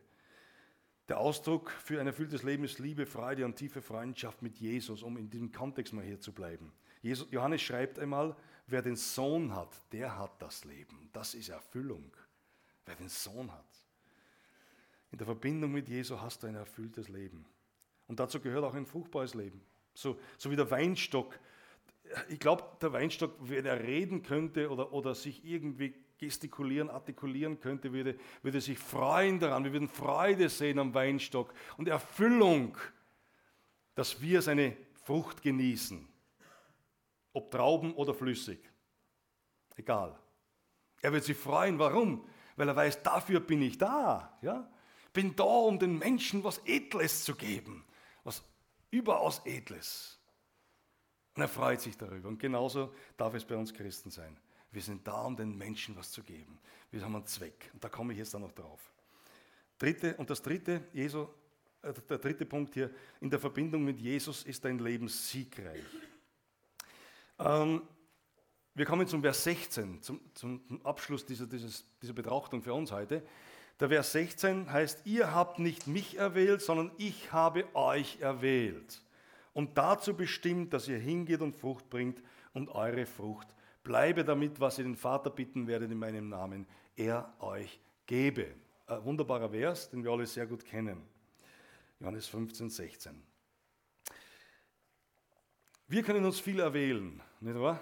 der 1.08 1.20
Ausdruck 1.20 1.72
für 1.72 2.00
ein 2.02 2.08
erfülltes 2.08 2.43
Leben 2.43 2.65
ist 2.65 2.80
Liebe, 2.80 3.06
Freude 3.06 3.46
und 3.46 3.56
tiefe 3.56 3.82
Freundschaft 3.82 4.41
mit 4.41 4.58
Jesus, 4.58 5.04
um 5.04 5.17
in 5.17 5.30
diesem 5.30 5.52
Kontext 5.52 5.93
mal 5.93 6.04
hier 6.04 6.20
zu 6.20 6.34
bleiben. 6.34 6.74
Jesus, 7.02 7.28
Johannes 7.32 7.62
schreibt 7.62 7.98
einmal, 8.00 8.36
wer 8.67 8.82
den 8.82 8.98
Sohn 8.98 9.56
hat, 9.56 9.70
der 9.91 10.17
hat 10.17 10.41
das 10.41 10.65
Leben. 10.65 11.10
Das 11.13 11.34
ist 11.34 11.50
Erfüllung. 11.50 12.12
Wer 12.86 12.96
den 12.96 13.10
Sohn 13.10 13.52
hat. 13.52 13.65
In 15.12 15.17
der 15.17 15.28
Verbindung 15.28 15.72
mit 15.72 15.88
Jesus 15.88 16.20
hast 16.20 16.43
du 16.43 16.48
ein 16.48 16.56
erfülltes 16.56 17.08
Leben. 17.08 17.46
Und 18.08 18.20
dazu 18.20 18.39
gehört 18.39 18.65
auch 18.65 18.74
ein 18.74 18.86
fruchtbares 18.86 19.34
Leben. 19.34 19.62
So, 19.93 20.20
so 20.38 20.52
wie 20.52 20.56
der 20.56 20.70
Weinstock. 20.70 21.39
Ich 22.30 22.39
glaube, 22.39 22.63
der 22.82 22.91
Weinstock, 22.93 23.36
wenn 23.39 23.65
er 23.65 23.82
reden 23.82 24.24
könnte 24.24 24.70
oder, 24.70 24.91
oder 24.93 25.15
sich 25.15 25.46
irgendwie 25.46 25.93
gestikulieren, 26.17 26.89
artikulieren 26.89 27.60
könnte, 27.60 27.93
würde, 27.93 28.17
würde 28.41 28.62
sich 28.62 28.80
freuen 28.80 29.39
daran. 29.39 29.63
Wir 29.63 29.73
würden 29.73 29.89
Freude 29.89 30.49
sehen 30.49 30.80
am 30.80 30.93
Weinstock 30.93 31.53
und 31.77 31.88
Erfüllung, 31.88 32.77
dass 33.95 34.21
wir 34.21 34.41
seine 34.41 34.75
Frucht 35.03 35.41
genießen. 35.41 36.08
Ob 37.34 37.51
Trauben 37.51 37.93
oder 37.93 38.13
flüssig. 38.13 38.60
Egal. 39.75 40.17
Er 41.01 41.13
wird 41.13 41.23
sich 41.23 41.38
freuen. 41.38 41.77
Warum? 41.80 42.27
Weil 42.56 42.67
er 42.67 42.75
weiß, 42.75 43.03
dafür 43.03 43.39
bin 43.39 43.62
ich 43.62 43.77
da. 43.77 44.38
Ja? 44.41 44.69
Bin 45.13 45.36
da, 45.36 45.43
um 45.43 45.77
den 45.77 45.97
Menschen 45.99 46.43
was 46.43 46.60
Edles 46.65 47.23
zu 47.23 47.36
geben. 47.36 47.86
Was 48.23 48.43
überaus 48.89 49.41
Edles. 49.45 50.19
Und 51.36 51.43
er 51.43 51.47
freut 51.47 51.82
sich 51.82 51.95
darüber. 51.95 52.27
Und 52.27 52.39
genauso 52.39 52.93
darf 53.15 53.36
es 53.36 53.45
bei 53.45 53.56
uns 53.56 53.73
Christen 53.73 54.10
sein. 54.10 54.36
Wir 54.71 54.82
sind 54.82 55.08
da, 55.08 55.21
um 55.23 55.36
den 55.36 55.58
Menschen 55.58 55.95
was 55.95 56.12
zu 56.12 56.23
geben. 56.23 56.60
Wir 56.91 57.01
haben 57.01 57.15
einen 57.15 57.25
Zweck. 57.25 57.69
Und 57.73 57.84
da 57.84 57.89
komme 57.89 58.13
ich 58.13 58.19
jetzt 58.19 58.34
dann 58.34 58.41
noch 58.41 58.51
drauf. 58.51 58.91
Dritte, 59.77 60.15
und 60.17 60.30
das 60.30 60.41
dritte, 60.41 60.84
Jesu, 60.93 61.27
äh, 61.82 61.93
der 62.10 62.17
dritte 62.17 62.45
Punkt 62.45 62.73
hier, 62.73 62.89
in 63.21 63.30
der 63.30 63.39
Verbindung 63.39 63.84
mit 63.84 63.99
Jesus 63.99 64.43
ist 64.43 64.65
dein 64.65 64.80
Leben 64.80 65.08
siegreich. 65.08 65.84
Ähm, 67.39 67.82
wir 68.73 68.86
kommen 68.86 69.08
zum 69.08 69.21
Vers 69.21 69.43
16, 69.43 70.01
zum, 70.01 70.21
zum 70.34 70.82
Abschluss 70.84 71.25
dieser, 71.25 71.47
dieses, 71.47 71.86
dieser 72.01 72.13
Betrachtung 72.13 72.62
für 72.62 72.73
uns 72.73 72.91
heute. 72.91 73.23
Der 73.80 73.89
Vers 73.89 74.12
16 74.12 74.71
heißt, 74.71 75.06
ihr 75.06 75.34
habt 75.34 75.60
nicht 75.60 75.88
mich 75.88 76.17
erwählt, 76.17 76.62
sondern 76.62 76.91
ich 76.97 77.32
habe 77.32 77.65
euch 77.75 78.19
erwählt 78.21 79.01
und 79.58 79.75
dazu 79.75 80.15
bestimmt, 80.15 80.73
dass 80.73 80.88
ihr 80.88 80.99
hingeht 80.99 81.41
und 81.41 81.56
Frucht 81.56 81.89
bringt 81.89 82.21
und 82.53 82.69
eure 82.69 83.08
Frucht 83.08 83.47
bleibe 83.88 84.26
damit, 84.26 84.60
was 84.60 84.78
ihr 84.78 84.84
den 84.84 84.97
Vater 84.97 85.30
bitten 85.30 85.65
werdet 85.65 85.89
in 85.89 85.97
meinem 85.97 86.28
Namen, 86.28 86.67
er 86.97 87.34
euch 87.39 87.80
gebe. 88.06 88.47
Ein 88.86 89.04
wunderbarer 89.06 89.50
Vers, 89.50 89.89
den 89.89 90.04
wir 90.04 90.12
alle 90.12 90.26
sehr 90.28 90.45
gut 90.45 90.65
kennen. 90.65 91.02
Johannes 92.02 92.28
15, 92.28 92.69
16. 92.69 93.23
Wir 95.88 96.04
können 96.04 96.26
uns 96.26 96.41
viel 96.41 96.60
erwählen, 96.60 97.21
nicht 97.39 97.60
wahr? 97.60 97.80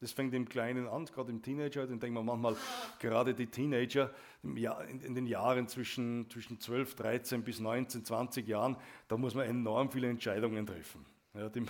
Das 0.00 0.12
fängt 0.12 0.34
im 0.34 0.46
Kleinen 0.46 0.86
an, 0.86 1.06
gerade 1.06 1.32
im 1.32 1.42
Teenager. 1.42 1.86
Dann 1.86 1.98
denken 1.98 2.14
wir 2.14 2.22
manchmal, 2.22 2.54
gerade 3.00 3.34
die 3.34 3.46
Teenager 3.46 4.12
in 4.42 5.14
den 5.14 5.26
Jahren 5.26 5.66
zwischen, 5.66 6.28
zwischen 6.30 6.60
12, 6.60 6.94
13 6.94 7.42
bis 7.42 7.58
19, 7.58 8.04
20 8.04 8.46
Jahren, 8.46 8.76
da 9.08 9.16
muss 9.16 9.34
man 9.34 9.46
enorm 9.46 9.90
viele 9.90 10.10
Entscheidungen 10.10 10.66
treffen. 10.66 11.04
Ja, 11.34 11.48
die, 11.48 11.62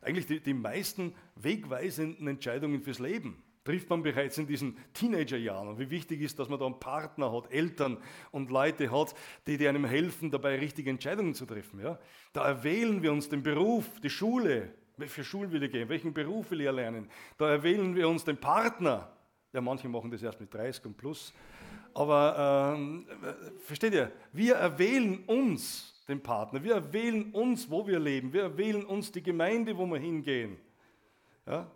eigentlich 0.00 0.26
die, 0.26 0.40
die 0.40 0.54
meisten 0.54 1.14
wegweisenden 1.36 2.26
Entscheidungen 2.28 2.82
fürs 2.82 2.98
Leben 2.98 3.42
trifft 3.64 3.88
man 3.90 4.02
bereits 4.02 4.38
in 4.38 4.46
diesen 4.46 4.76
Teenagerjahren. 4.92 5.68
Und 5.68 5.78
wie 5.78 5.90
wichtig 5.90 6.20
ist, 6.20 6.38
dass 6.38 6.48
man 6.48 6.58
da 6.58 6.66
einen 6.66 6.80
Partner 6.80 7.32
hat, 7.32 7.52
Eltern 7.52 7.98
und 8.30 8.50
Leute 8.50 8.90
hat, 8.90 9.14
die, 9.46 9.56
die 9.56 9.68
einem 9.68 9.84
helfen, 9.84 10.30
dabei 10.30 10.58
richtige 10.58 10.90
Entscheidungen 10.90 11.34
zu 11.34 11.46
treffen. 11.46 11.80
Ja? 11.80 11.98
Da 12.32 12.46
erwählen 12.46 13.02
wir 13.02 13.12
uns 13.12 13.28
den 13.28 13.42
Beruf, 13.42 14.00
die 14.00 14.10
Schule, 14.10 14.74
welche 14.96 15.24
Schule 15.24 15.52
will 15.52 15.62
ich 15.62 15.70
gehen, 15.70 15.88
welchen 15.88 16.12
Beruf 16.12 16.50
will 16.50 16.60
ich 16.60 16.66
erlernen. 16.66 17.08
Da 17.38 17.50
erwählen 17.50 17.94
wir 17.94 18.08
uns 18.08 18.24
den 18.24 18.36
Partner. 18.36 19.16
Ja, 19.52 19.60
manche 19.60 19.88
machen 19.88 20.10
das 20.10 20.22
erst 20.22 20.40
mit 20.40 20.52
30 20.52 20.86
und 20.86 20.96
plus. 20.96 21.32
Aber 21.94 22.74
ähm, 22.74 23.06
versteht 23.60 23.92
ihr, 23.92 24.10
wir 24.32 24.54
erwählen 24.54 25.22
uns 25.26 26.01
den 26.12 26.22
Partner, 26.22 26.62
wir 26.62 26.74
erwählen 26.74 27.32
uns, 27.32 27.70
wo 27.70 27.86
wir 27.86 27.98
leben, 27.98 28.32
wir 28.32 28.42
erwählen 28.42 28.84
uns 28.84 29.10
die 29.10 29.22
Gemeinde, 29.22 29.76
wo 29.76 29.86
wir 29.86 29.98
hingehen. 29.98 30.58
Ja? 31.46 31.70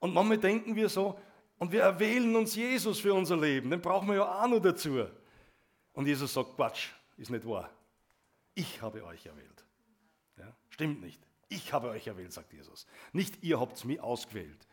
Und 0.00 0.14
manchmal 0.14 0.38
denken 0.38 0.74
wir 0.74 0.88
so, 0.88 1.18
und 1.58 1.70
wir 1.70 1.82
erwählen 1.82 2.34
uns 2.34 2.56
Jesus 2.56 2.98
für 2.98 3.14
unser 3.14 3.36
Leben, 3.36 3.70
den 3.70 3.80
brauchen 3.80 4.08
wir 4.08 4.16
ja 4.16 4.42
auch 4.42 4.48
noch 4.48 4.60
dazu. 4.60 5.06
Und 5.92 6.06
Jesus 6.06 6.32
sagt, 6.34 6.56
Quatsch, 6.56 6.88
ist 7.16 7.30
nicht 7.30 7.46
wahr. 7.46 7.70
Ich 8.54 8.82
habe 8.82 9.04
euch 9.04 9.26
erwählt. 9.26 9.64
Ja? 10.38 10.52
Stimmt 10.70 11.00
nicht. 11.00 11.20
Ich 11.48 11.72
habe 11.72 11.90
euch 11.90 12.06
erwählt, 12.06 12.32
sagt 12.32 12.52
Jesus. 12.52 12.86
Nicht 13.12 13.44
ihr 13.44 13.60
habt 13.60 13.84
mich 13.84 14.00
ausgewählt. 14.00 14.66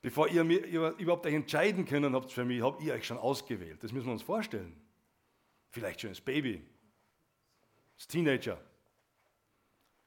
Bevor 0.00 0.28
ihr 0.28 0.42
mir 0.44 0.64
überhaupt 0.98 1.26
euch 1.26 1.34
entscheiden 1.34 1.84
können 1.84 2.14
habt 2.14 2.32
für 2.32 2.44
mich, 2.44 2.62
habt 2.62 2.82
ihr 2.82 2.94
euch 2.94 3.06
schon 3.06 3.18
ausgewählt. 3.18 3.82
Das 3.82 3.92
müssen 3.92 4.06
wir 4.06 4.12
uns 4.12 4.22
vorstellen. 4.22 4.74
Vielleicht 5.70 6.00
schon 6.00 6.10
als 6.10 6.20
Baby, 6.20 6.64
als 7.98 8.06
Teenager. 8.06 8.60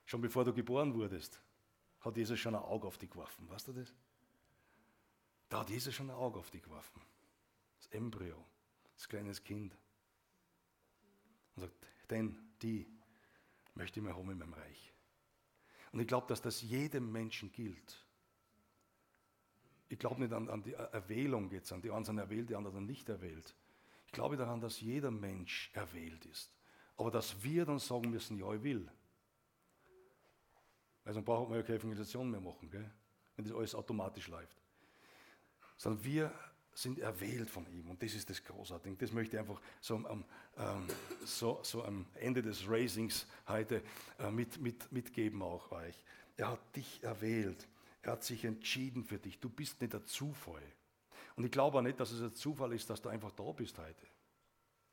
Schon 0.05 0.21
bevor 0.21 0.45
du 0.45 0.53
geboren 0.53 0.93
wurdest, 0.93 1.41
hat 1.99 2.17
Jesus 2.17 2.39
schon 2.39 2.55
ein 2.55 2.61
Auge 2.61 2.87
auf 2.87 2.97
dich 2.97 3.09
geworfen. 3.09 3.49
Weißt 3.49 3.67
du 3.67 3.73
das? 3.73 3.93
Da 5.49 5.59
hat 5.59 5.69
Jesus 5.69 5.93
schon 5.93 6.09
ein 6.09 6.15
Auge 6.15 6.39
auf 6.39 6.49
dich 6.49 6.63
geworfen. 6.63 7.01
Das 7.77 7.87
Embryo, 7.87 8.43
das 8.95 9.09
kleines 9.09 9.43
Kind. 9.43 9.77
Und 11.55 11.63
sagt, 11.63 11.75
denn 12.09 12.37
die 12.61 12.87
möchte 13.75 13.99
ich 13.99 14.05
mir 14.05 14.15
haben 14.15 14.31
in 14.31 14.37
meinem 14.37 14.53
Reich. 14.53 14.93
Und 15.91 15.99
ich 15.99 16.07
glaube, 16.07 16.27
dass 16.27 16.41
das 16.41 16.61
jedem 16.61 17.11
Menschen 17.11 17.51
gilt. 17.51 18.05
Ich 19.89 19.99
glaube 19.99 20.21
nicht 20.21 20.31
an, 20.31 20.49
an, 20.49 20.63
die 20.63 20.73
Erwählung 20.73 21.51
jetzt, 21.51 21.73
an 21.73 21.81
die 21.81 21.91
einen 21.91 22.05
sind 22.05 22.17
erwählt, 22.17 22.49
die 22.49 22.55
anderen 22.55 22.85
nicht 22.85 23.09
erwählt. 23.09 23.53
Ich 24.05 24.13
glaube 24.13 24.37
daran, 24.37 24.61
dass 24.61 24.79
jeder 24.79 25.11
Mensch 25.11 25.69
erwählt 25.73 26.25
ist. 26.25 26.53
Aber 26.97 27.11
dass 27.11 27.41
wir 27.43 27.65
dann 27.65 27.79
sagen 27.79 28.09
müssen, 28.09 28.37
ja, 28.37 28.53
ich 28.53 28.63
will. 28.63 28.89
Weil 31.03 31.13
sonst 31.13 31.25
braucht 31.25 31.49
man 31.49 31.57
ja 31.57 31.63
keine 31.63 31.79
Evangelisation 31.79 32.29
mehr 32.29 32.41
machen, 32.41 32.69
gell? 32.69 32.91
wenn 33.35 33.45
das 33.45 33.53
alles 33.53 33.75
automatisch 33.75 34.27
läuft. 34.27 34.61
Sondern 35.77 36.03
wir 36.03 36.31
sind 36.73 36.99
erwählt 36.99 37.49
von 37.49 37.65
ihm. 37.67 37.89
Und 37.89 38.01
das 38.01 38.13
ist 38.13 38.29
das 38.29 38.43
Großartige. 38.43 38.95
Das 38.95 39.11
möchte 39.11 39.35
ich 39.35 39.39
einfach 39.39 39.59
so 39.79 39.95
am, 39.95 40.23
ähm, 40.57 40.87
so, 41.25 41.59
so 41.63 41.83
am 41.83 42.05
Ende 42.15 42.41
des 42.41 42.67
Racings 42.67 43.25
heute 43.47 43.81
äh, 44.19 44.31
mit, 44.31 44.59
mit, 44.59 44.91
mitgeben 44.91 45.41
auch 45.41 45.71
euch. 45.71 45.95
Er 46.37 46.51
hat 46.51 46.75
dich 46.75 47.03
erwählt. 47.03 47.67
Er 48.01 48.13
hat 48.13 48.23
sich 48.23 48.45
entschieden 48.45 49.03
für 49.03 49.17
dich. 49.17 49.39
Du 49.39 49.49
bist 49.49 49.81
nicht 49.81 49.93
der 49.93 50.05
Zufall. 50.05 50.63
Und 51.35 51.45
ich 51.45 51.51
glaube 51.51 51.77
auch 51.77 51.81
nicht, 51.81 51.99
dass 51.99 52.11
es 52.11 52.21
ein 52.21 52.33
Zufall 52.33 52.73
ist, 52.73 52.89
dass 52.89 53.01
du 53.01 53.09
einfach 53.09 53.31
da 53.31 53.51
bist 53.51 53.77
heute. 53.77 54.07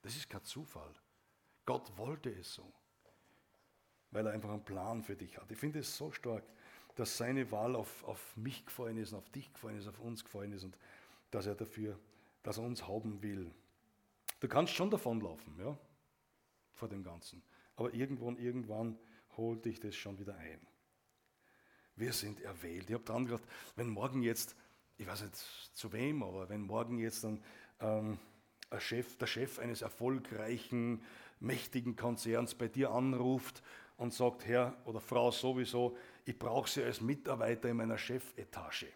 Das 0.02 0.16
ist 0.16 0.28
kein 0.28 0.44
Zufall. 0.44 0.94
Gott 1.68 1.98
wollte 1.98 2.30
es 2.30 2.54
so, 2.54 2.72
weil 4.10 4.24
er 4.24 4.32
einfach 4.32 4.48
einen 4.48 4.64
Plan 4.64 5.02
für 5.02 5.14
dich 5.14 5.36
hat. 5.36 5.52
Ich 5.52 5.58
finde 5.58 5.80
es 5.80 5.94
so 5.98 6.10
stark, 6.10 6.42
dass 6.94 7.18
seine 7.18 7.52
Wahl 7.52 7.76
auf, 7.76 8.04
auf 8.04 8.34
mich 8.38 8.64
gefallen 8.64 8.96
ist, 8.96 9.12
auf 9.12 9.28
dich 9.28 9.52
gefallen 9.52 9.76
ist, 9.76 9.86
auf 9.86 10.00
uns 10.00 10.24
gefallen 10.24 10.52
ist. 10.52 10.64
Und 10.64 10.78
dass 11.30 11.44
er 11.44 11.54
dafür, 11.54 11.98
dass 12.42 12.56
er 12.56 12.64
uns 12.64 12.88
haben 12.88 13.22
will. 13.22 13.52
Du 14.40 14.48
kannst 14.48 14.72
schon 14.72 14.90
davonlaufen, 14.90 15.60
ja, 15.60 15.76
vor 16.72 16.88
dem 16.88 17.04
Ganzen. 17.04 17.42
Aber 17.76 17.92
irgendwann, 17.92 18.38
irgendwann 18.38 18.98
holt 19.36 19.66
dich 19.66 19.78
das 19.78 19.94
schon 19.94 20.18
wieder 20.18 20.38
ein. 20.38 20.66
Wir 21.96 22.14
sind 22.14 22.40
erwählt. 22.40 22.88
Ich 22.88 22.94
habe 22.94 23.04
dran 23.04 23.26
gedacht, 23.26 23.44
wenn 23.76 23.90
morgen 23.90 24.22
jetzt, 24.22 24.56
ich 24.96 25.06
weiß 25.06 25.20
nicht 25.20 25.36
zu 25.74 25.92
wem, 25.92 26.22
aber 26.22 26.48
wenn 26.48 26.62
morgen 26.62 26.98
jetzt 26.98 27.24
dann 27.24 27.44
ähm, 27.80 28.18
Chef, 28.78 29.18
der 29.18 29.26
Chef 29.26 29.58
eines 29.58 29.82
erfolgreichen, 29.82 31.02
mächtigen 31.40 31.96
Konzerns 31.96 32.54
bei 32.54 32.68
dir 32.68 32.90
anruft 32.90 33.62
und 33.96 34.12
sagt, 34.12 34.46
Herr 34.46 34.76
oder 34.84 35.00
Frau 35.00 35.30
sowieso, 35.30 35.96
ich 36.24 36.38
brauche 36.38 36.68
Sie 36.68 36.82
als 36.82 37.00
Mitarbeiter 37.00 37.68
in 37.68 37.76
meiner 37.76 37.98
Chefetage. 37.98 38.86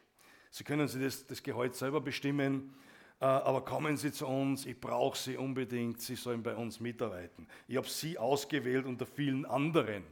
Sie 0.50 0.64
können 0.64 0.86
sich 0.86 1.02
das, 1.02 1.26
das 1.26 1.42
Gehalt 1.42 1.74
selber 1.74 2.00
bestimmen, 2.00 2.74
äh, 3.20 3.24
aber 3.24 3.64
kommen 3.64 3.96
Sie 3.96 4.12
zu 4.12 4.26
uns, 4.26 4.66
ich 4.66 4.80
brauche 4.80 5.16
Sie 5.16 5.36
unbedingt, 5.36 6.00
Sie 6.00 6.14
sollen 6.14 6.42
bei 6.42 6.54
uns 6.54 6.78
mitarbeiten. 6.78 7.46
Ich 7.68 7.76
habe 7.76 7.88
Sie 7.88 8.18
ausgewählt 8.18 8.84
unter 8.84 9.06
vielen 9.06 9.46
anderen. 9.46 10.04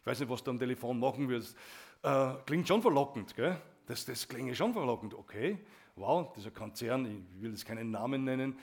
Ich 0.00 0.06
weiß 0.06 0.20
nicht, 0.20 0.28
was 0.28 0.42
du 0.42 0.50
am 0.50 0.58
Telefon 0.58 0.98
machen 0.98 1.28
würdest. 1.28 1.56
Äh, 2.02 2.34
klingt 2.46 2.68
schon 2.68 2.82
verlockend, 2.82 3.34
gell? 3.34 3.60
Das, 3.86 4.04
das 4.04 4.26
klingt 4.28 4.56
schon 4.56 4.72
verlockend. 4.72 5.14
Okay, 5.14 5.58
wow, 5.96 6.32
dieser 6.32 6.50
Konzern, 6.50 7.06
ich 7.06 7.42
will 7.42 7.50
jetzt 7.50 7.66
keinen 7.66 7.90
Namen 7.90 8.24
nennen, 8.24 8.58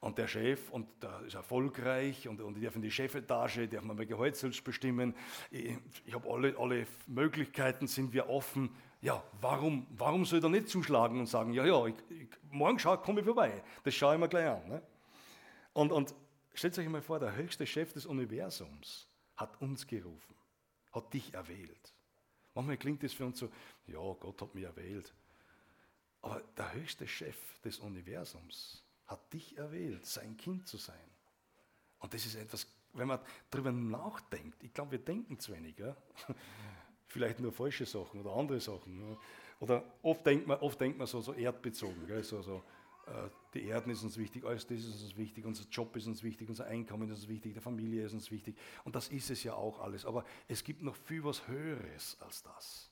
und 0.00 0.18
der 0.18 0.26
Chef, 0.26 0.70
und 0.70 0.88
der 1.00 1.20
ist 1.20 1.34
erfolgreich, 1.34 2.26
und, 2.26 2.40
und 2.40 2.56
ich 2.56 2.64
darf 2.64 2.74
in 2.74 2.82
die 2.82 2.90
Chefetage, 2.90 3.68
darf 3.68 3.84
man 3.84 3.96
mein 3.96 4.08
Gehalt 4.08 4.34
selbst 4.34 4.64
bestimmen. 4.64 5.14
Ich, 5.52 5.78
ich 6.04 6.12
habe 6.12 6.28
alle, 6.28 6.58
alle 6.58 6.86
Möglichkeiten, 7.06 7.86
sind 7.86 8.12
wir 8.12 8.28
offen 8.28 8.70
ja, 9.02 9.22
warum, 9.40 9.86
warum 9.90 10.24
soll 10.24 10.42
er 10.42 10.48
nicht 10.48 10.68
zuschlagen 10.68 11.18
und 11.18 11.26
sagen, 11.26 11.52
ja, 11.52 11.66
ja, 11.66 11.86
ich, 11.86 11.94
ich, 12.08 12.28
morgen 12.50 12.78
komme 12.78 13.20
ich 13.20 13.26
vorbei. 13.26 13.62
Das 13.82 13.94
schaue 13.94 14.14
ich 14.14 14.20
mir 14.20 14.28
gleich 14.28 14.48
an. 14.48 14.68
Ne? 14.68 14.82
Und, 15.72 15.90
und 15.90 16.14
stellt 16.54 16.78
euch 16.78 16.88
mal 16.88 17.02
vor, 17.02 17.18
der 17.18 17.34
höchste 17.34 17.66
Chef 17.66 17.92
des 17.92 18.06
Universums 18.06 19.08
hat 19.36 19.60
uns 19.60 19.88
gerufen, 19.88 20.36
hat 20.92 21.12
dich 21.12 21.34
erwählt. 21.34 21.92
Manchmal 22.54 22.76
klingt 22.76 23.02
das 23.02 23.12
für 23.12 23.26
uns 23.26 23.38
so, 23.40 23.48
ja, 23.86 23.98
Gott 23.98 24.40
hat 24.40 24.54
mich 24.54 24.64
erwählt. 24.64 25.12
Aber 26.22 26.40
der 26.56 26.72
höchste 26.72 27.06
Chef 27.06 27.36
des 27.60 27.78
Universums 27.78 28.82
hat 29.06 29.32
dich 29.32 29.58
erwählt, 29.58 30.06
sein 30.06 30.36
Kind 30.36 30.66
zu 30.66 30.76
sein. 30.76 30.96
Und 31.98 32.14
das 32.14 32.24
ist 32.24 32.36
etwas, 32.36 32.66
wenn 32.94 33.08
man 33.08 33.20
darüber 33.50 33.72
nachdenkt, 33.72 34.62
ich 34.62 34.72
glaube, 34.72 34.92
wir 34.92 34.98
denken 34.98 35.38
zu 35.38 35.52
wenig. 35.52 35.78
Ja? 35.78 35.96
vielleicht 37.08 37.40
nur 37.40 37.52
falsche 37.52 37.86
Sachen 37.86 38.20
oder 38.20 38.32
andere 38.32 38.60
Sachen. 38.60 39.16
Oder 39.60 39.84
oft 40.02 40.26
denkt 40.26 40.46
man, 40.46 40.58
oft 40.58 40.80
denkt 40.80 40.98
man 40.98 41.06
so, 41.06 41.20
so 41.20 41.32
erdbezogen. 41.32 42.06
Gell? 42.06 42.24
So, 42.24 42.42
so, 42.42 42.62
äh, 43.06 43.28
die 43.54 43.64
Erden 43.64 43.90
ist 43.90 44.02
uns 44.02 44.16
wichtig, 44.16 44.44
alles 44.44 44.66
das 44.66 44.78
ist 44.78 45.02
uns 45.02 45.16
wichtig, 45.16 45.44
unser 45.44 45.68
Job 45.68 45.94
ist 45.96 46.06
uns 46.06 46.22
wichtig, 46.22 46.48
unser 46.48 46.66
Einkommen 46.66 47.08
ist 47.10 47.20
uns 47.20 47.28
wichtig, 47.28 47.52
der 47.52 47.62
Familie 47.62 48.04
ist 48.04 48.12
uns 48.12 48.30
wichtig. 48.30 48.56
Und 48.84 48.96
das 48.96 49.08
ist 49.08 49.30
es 49.30 49.42
ja 49.42 49.54
auch 49.54 49.80
alles. 49.80 50.06
Aber 50.06 50.24
es 50.48 50.64
gibt 50.64 50.82
noch 50.82 50.96
viel 50.96 51.22
was 51.24 51.46
Höheres 51.48 52.16
als 52.20 52.42
das. 52.42 52.90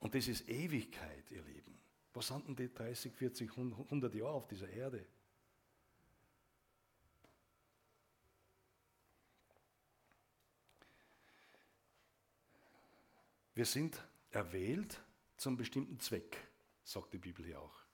Und 0.00 0.14
das 0.14 0.28
ist 0.28 0.48
Ewigkeit, 0.48 1.30
ihr 1.30 1.42
Lieben. 1.42 1.78
Was 2.18 2.26
sind 2.26 2.48
denn 2.48 2.56
die 2.56 2.74
30, 2.74 3.14
40, 3.14 3.48
100 3.56 4.12
Jahre 4.12 4.32
auf 4.32 4.48
dieser 4.48 4.68
Erde? 4.68 5.06
Wir 13.54 13.64
sind 13.64 14.04
erwählt 14.32 15.00
zum 15.36 15.56
bestimmten 15.56 16.00
Zweck, 16.00 16.36
sagt 16.82 17.12
die 17.12 17.18
Bibel 17.18 17.46
hier 17.46 17.60
auch. 17.60 17.84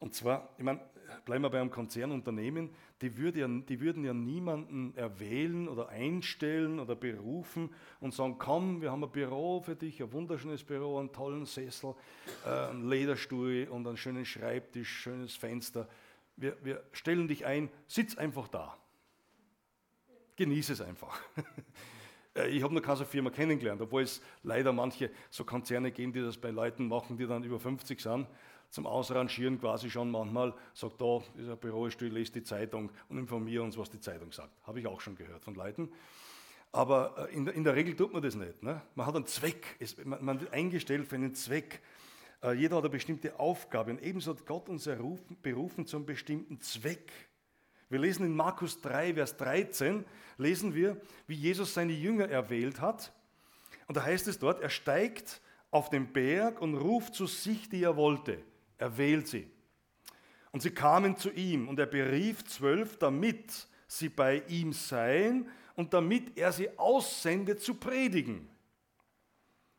Und 0.00 0.14
zwar, 0.14 0.48
ich 0.56 0.64
meine, 0.64 0.80
bleiben 1.24 1.44
wir 1.44 1.50
bei 1.50 1.60
einem 1.60 1.70
Konzernunternehmen, 1.70 2.70
die, 3.02 3.16
würde 3.18 3.40
ja, 3.40 3.48
die 3.48 3.80
würden 3.80 4.02
ja 4.04 4.14
niemanden 4.14 4.94
erwählen 4.96 5.68
oder 5.68 5.90
einstellen 5.90 6.80
oder 6.80 6.96
berufen 6.96 7.70
und 8.00 8.14
sagen, 8.14 8.36
komm, 8.38 8.80
wir 8.80 8.90
haben 8.90 9.04
ein 9.04 9.10
Büro 9.10 9.60
für 9.60 9.76
dich, 9.76 10.02
ein 10.02 10.12
wunderschönes 10.12 10.64
Büro, 10.64 10.98
einen 10.98 11.12
tollen 11.12 11.44
Sessel, 11.44 11.94
äh, 12.46 12.48
einen 12.48 12.88
Lederstuhl 12.88 13.68
und 13.70 13.86
einen 13.86 13.98
schönen 13.98 14.24
Schreibtisch, 14.24 14.88
schönes 14.88 15.36
Fenster. 15.36 15.86
Wir, 16.36 16.56
wir 16.64 16.82
stellen 16.92 17.28
dich 17.28 17.44
ein, 17.44 17.68
sitz 17.86 18.16
einfach 18.16 18.48
da. 18.48 18.76
Genieße 20.36 20.72
es 20.72 20.80
einfach. 20.80 21.20
Äh, 22.32 22.46
ich 22.50 22.62
habe 22.62 22.72
noch 22.72 22.80
keine 22.80 23.04
Firma 23.04 23.30
kennengelernt, 23.30 23.82
obwohl 23.82 24.02
es 24.02 24.22
leider 24.44 24.72
manche 24.72 25.10
so 25.30 25.44
Konzerne 25.44 25.90
geben, 25.90 26.12
die 26.12 26.20
das 26.20 26.38
bei 26.38 26.50
Leuten 26.50 26.86
machen, 26.86 27.16
die 27.16 27.26
dann 27.26 27.42
über 27.42 27.58
50 27.58 28.00
sind 28.00 28.28
zum 28.70 28.86
Ausrangieren 28.86 29.60
quasi 29.60 29.90
schon 29.90 30.10
manchmal 30.10 30.54
sagt, 30.74 31.00
da 31.00 31.18
ist 31.36 31.48
ein 31.48 31.58
Bürostuhl, 31.58 32.08
lest 32.08 32.34
die 32.34 32.42
Zeitung 32.42 32.90
und 33.08 33.18
informiere 33.18 33.62
uns, 33.62 33.76
was 33.76 33.90
die 33.90 34.00
Zeitung 34.00 34.32
sagt. 34.32 34.50
Habe 34.62 34.80
ich 34.80 34.86
auch 34.86 35.00
schon 35.00 35.16
gehört 35.16 35.44
von 35.44 35.54
Leuten. 35.54 35.90
Aber 36.72 37.28
äh, 37.30 37.34
in 37.34 37.44
der, 37.44 37.54
in 37.54 37.64
der 37.64 37.74
Regel 37.74 37.96
tut 37.96 38.12
man 38.12 38.22
das 38.22 38.36
nicht. 38.36 38.62
Ne? 38.62 38.80
Man 38.94 39.06
hat 39.06 39.16
einen 39.16 39.26
Zweck, 39.26 39.76
man, 40.04 40.24
man 40.24 40.40
wird 40.40 40.52
eingestellt 40.52 41.06
für 41.06 41.16
einen 41.16 41.34
Zweck. 41.34 41.80
Äh, 42.42 42.52
jeder 42.52 42.76
hat 42.76 42.84
eine 42.84 42.90
bestimmte 42.90 43.38
Aufgabe 43.40 43.90
und 43.90 44.02
ebenso 44.02 44.32
hat 44.32 44.46
Gott 44.46 44.68
uns 44.68 44.86
errufen, 44.86 45.36
berufen 45.42 45.86
zum 45.86 46.06
bestimmten 46.06 46.60
Zweck. 46.60 47.10
Wir 47.88 47.98
lesen 47.98 48.24
in 48.24 48.36
Markus 48.36 48.80
3, 48.82 49.14
Vers 49.14 49.36
13, 49.36 50.04
lesen 50.38 50.74
wir, 50.76 51.00
wie 51.26 51.34
Jesus 51.34 51.74
seine 51.74 51.92
Jünger 51.92 52.28
erwählt 52.28 52.80
hat. 52.80 53.12
Und 53.88 53.96
da 53.96 54.04
heißt 54.04 54.28
es 54.28 54.38
dort, 54.38 54.62
er 54.62 54.70
steigt 54.70 55.40
auf 55.72 55.90
den 55.90 56.12
Berg 56.12 56.62
und 56.62 56.76
ruft 56.76 57.14
zu 57.14 57.26
sich, 57.26 57.68
die 57.68 57.82
er 57.82 57.96
wollte. 57.96 58.40
Er 58.80 58.96
wählt 58.96 59.28
sie. 59.28 59.46
Und 60.52 60.62
sie 60.62 60.70
kamen 60.70 61.16
zu 61.16 61.30
ihm 61.30 61.68
und 61.68 61.78
er 61.78 61.86
berief 61.86 62.44
zwölf, 62.46 62.96
damit 62.96 63.68
sie 63.86 64.08
bei 64.08 64.42
ihm 64.48 64.72
seien 64.72 65.48
und 65.76 65.92
damit 65.92 66.36
er 66.38 66.50
sie 66.50 66.78
aussendet 66.78 67.60
zu 67.60 67.74
predigen 67.74 68.48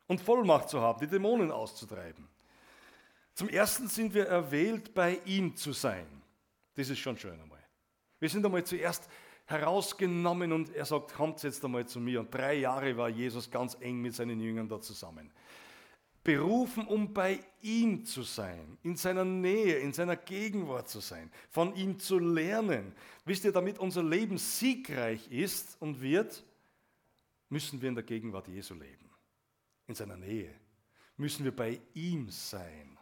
und 0.06 0.20
Vollmacht 0.20 0.68
zu 0.68 0.80
haben, 0.80 1.00
die 1.00 1.08
Dämonen 1.08 1.50
auszutreiben. 1.50 2.28
Zum 3.34 3.48
Ersten 3.48 3.88
sind 3.88 4.14
wir 4.14 4.26
erwählt, 4.26 4.94
bei 4.94 5.20
ihm 5.24 5.56
zu 5.56 5.72
sein. 5.72 6.06
Das 6.74 6.88
ist 6.88 7.00
schon 7.00 7.18
schön 7.18 7.40
einmal. 7.40 7.62
Wir 8.20 8.28
sind 8.28 8.46
einmal 8.46 8.62
zuerst 8.62 9.08
herausgenommen 9.46 10.52
und 10.52 10.72
er 10.74 10.84
sagt, 10.84 11.14
kommt 11.14 11.42
jetzt 11.42 11.64
einmal 11.64 11.86
zu 11.86 11.98
mir. 11.98 12.20
Und 12.20 12.32
drei 12.32 12.54
Jahre 12.54 12.96
war 12.96 13.08
Jesus 13.08 13.50
ganz 13.50 13.76
eng 13.80 14.00
mit 14.00 14.14
seinen 14.14 14.38
Jüngern 14.38 14.68
da 14.68 14.80
zusammen 14.80 15.32
berufen, 16.24 16.86
um 16.86 17.12
bei 17.12 17.40
ihm 17.60 18.04
zu 18.04 18.22
sein, 18.22 18.78
in 18.82 18.96
seiner 18.96 19.24
Nähe, 19.24 19.78
in 19.78 19.92
seiner 19.92 20.16
Gegenwart 20.16 20.88
zu 20.88 21.00
sein, 21.00 21.30
von 21.50 21.74
ihm 21.74 21.98
zu 21.98 22.18
lernen. 22.18 22.94
Wisst 23.24 23.44
ihr, 23.44 23.52
damit 23.52 23.78
unser 23.78 24.02
Leben 24.02 24.38
siegreich 24.38 25.30
ist 25.30 25.76
und 25.80 26.00
wird, 26.00 26.44
müssen 27.48 27.80
wir 27.82 27.88
in 27.88 27.94
der 27.94 28.04
Gegenwart 28.04 28.48
Jesu 28.48 28.74
leben, 28.74 29.10
in 29.86 29.94
seiner 29.94 30.16
Nähe. 30.16 30.54
Müssen 31.16 31.44
wir 31.44 31.54
bei 31.54 31.80
ihm 31.94 32.28
sein. 32.30 32.98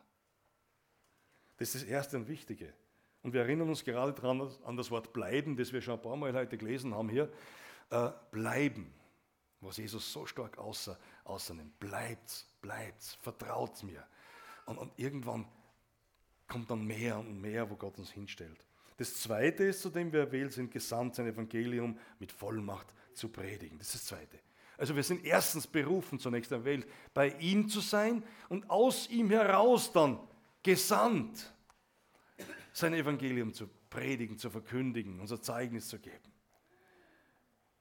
Das 1.57 1.75
ist 1.75 1.85
das 1.85 1.91
Erste 1.91 2.16
und 2.16 2.27
Wichtige. 2.29 2.73
Und 3.23 3.35
wir 3.35 3.43
erinnern 3.43 3.68
uns 3.68 3.85
gerade 3.85 4.12
daran 4.14 4.51
an 4.64 4.77
das 4.77 4.91
Wort 4.91 5.12
bleiben, 5.12 5.57
das 5.57 5.73
wir 5.73 5.83
schon 5.83 5.95
ein 5.95 6.03
paar 6.03 6.16
Mal 6.16 6.33
heute 6.33 6.57
gelesen 6.57 6.95
haben 6.95 7.11
hier. 7.11 7.31
Äh, 7.91 8.11
bleiben, 8.31 8.93
was 9.61 9.77
Jesus 9.77 10.11
so 10.11 10.25
stark 10.25 10.57
außer, 10.57 10.99
außernimmt. 11.25 11.79
Bleibt 11.79 12.47
bleibt, 12.61 13.02
vertraut 13.20 13.82
mir. 13.82 14.06
Und, 14.66 14.78
und 14.78 14.92
irgendwann 14.96 15.46
kommt 16.46 16.70
dann 16.70 16.86
mehr 16.86 17.18
und 17.18 17.40
mehr, 17.40 17.68
wo 17.70 17.76
Gott 17.76 17.98
uns 17.98 18.11
hinstellt. 18.11 18.64
Das 18.96 19.14
Zweite 19.14 19.64
ist, 19.64 19.80
zu 19.80 19.88
dem 19.88 20.12
wir 20.12 20.20
erwählt 20.20 20.52
sind, 20.52 20.70
gesandt 20.70 21.14
sein 21.14 21.26
Evangelium 21.26 21.98
mit 22.18 22.32
Vollmacht 22.32 22.92
zu 23.14 23.28
predigen. 23.28 23.78
Das 23.78 23.94
ist 23.94 23.94
das 23.94 24.04
Zweite. 24.06 24.38
Also 24.76 24.96
wir 24.96 25.02
sind 25.02 25.24
erstens 25.24 25.66
berufen, 25.66 26.18
zunächst 26.18 26.52
erwählt, 26.52 26.86
bei 27.14 27.28
ihm 27.38 27.68
zu 27.68 27.80
sein 27.80 28.22
und 28.48 28.68
aus 28.68 29.08
ihm 29.11 29.30
heraus 29.30 29.92
dann 29.92 30.18
gesandt, 30.62 31.52
sein 32.72 32.94
Evangelium 32.94 33.52
zu 33.52 33.68
predigen, 33.90 34.38
zu 34.38 34.50
verkündigen, 34.50 35.20
unser 35.20 35.40
Zeugnis 35.42 35.88
zu 35.88 35.98
geben. 35.98 36.32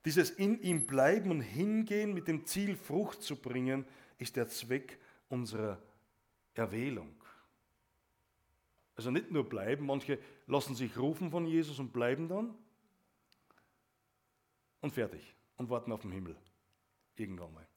Dieses 0.05 0.29
in 0.29 0.61
ihm 0.61 0.87
bleiben 0.87 1.31
und 1.31 1.41
hingehen 1.41 2.13
mit 2.13 2.27
dem 2.27 2.45
Ziel, 2.45 2.75
Frucht 2.75 3.21
zu 3.21 3.35
bringen, 3.35 3.85
ist 4.19 4.35
der 4.35 4.47
Zweck 4.47 4.99
unserer 5.29 5.81
Erwählung. 6.53 7.15
Also 8.95 9.11
nicht 9.11 9.31
nur 9.31 9.47
bleiben, 9.47 9.85
manche 9.85 10.19
lassen 10.45 10.75
sich 10.75 10.97
rufen 10.97 11.31
von 11.31 11.47
Jesus 11.47 11.79
und 11.79 11.93
bleiben 11.93 12.27
dann 12.27 12.53
und 14.81 14.93
fertig 14.93 15.33
und 15.57 15.69
warten 15.69 15.91
auf 15.91 16.01
den 16.01 16.11
Himmel. 16.11 16.35
Irgendwann 17.15 17.53
mal. 17.53 17.67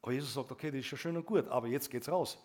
Aber 0.00 0.12
Jesus 0.12 0.32
sagt, 0.32 0.50
okay, 0.50 0.70
das 0.70 0.80
ist 0.80 0.86
schon 0.86 0.98
schön 0.98 1.16
und 1.16 1.26
gut, 1.26 1.46
aber 1.48 1.66
jetzt 1.66 1.90
geht's 1.90 2.08
raus. 2.08 2.38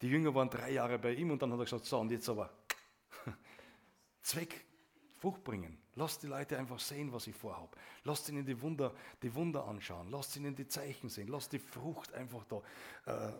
Die 0.00 0.08
Jünger 0.08 0.34
waren 0.34 0.48
drei 0.48 0.72
Jahre 0.72 0.98
bei 0.98 1.12
ihm 1.12 1.30
und 1.30 1.42
dann 1.42 1.52
hat 1.52 1.58
er 1.58 1.64
gesagt, 1.64 1.84
so 1.84 1.98
und 1.98 2.10
jetzt 2.10 2.28
aber 2.28 2.50
Zweck, 4.22 4.64
Frucht 5.20 5.44
bringen. 5.44 5.76
Lasst 5.96 6.22
die 6.22 6.26
Leute 6.26 6.58
einfach 6.58 6.80
sehen, 6.80 7.12
was 7.12 7.26
ich 7.26 7.34
vorhabe. 7.34 7.76
Lasst 8.04 8.28
ihnen 8.30 8.46
die 8.46 8.60
Wunder, 8.62 8.94
die 9.22 9.34
Wunder 9.34 9.66
anschauen. 9.66 10.10
Lasst 10.10 10.34
ihnen 10.36 10.56
die 10.56 10.66
Zeichen 10.66 11.10
sehen. 11.10 11.28
Lasst 11.28 11.52
die 11.52 11.58
Frucht 11.58 12.14
einfach 12.14 12.44
da 12.44 12.62
äh, 13.04 13.32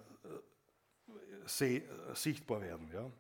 seh, 1.47 1.79
äh, 1.79 1.83
sichtbar 2.15 2.61
werden. 2.61 2.91
Ja? 2.93 3.11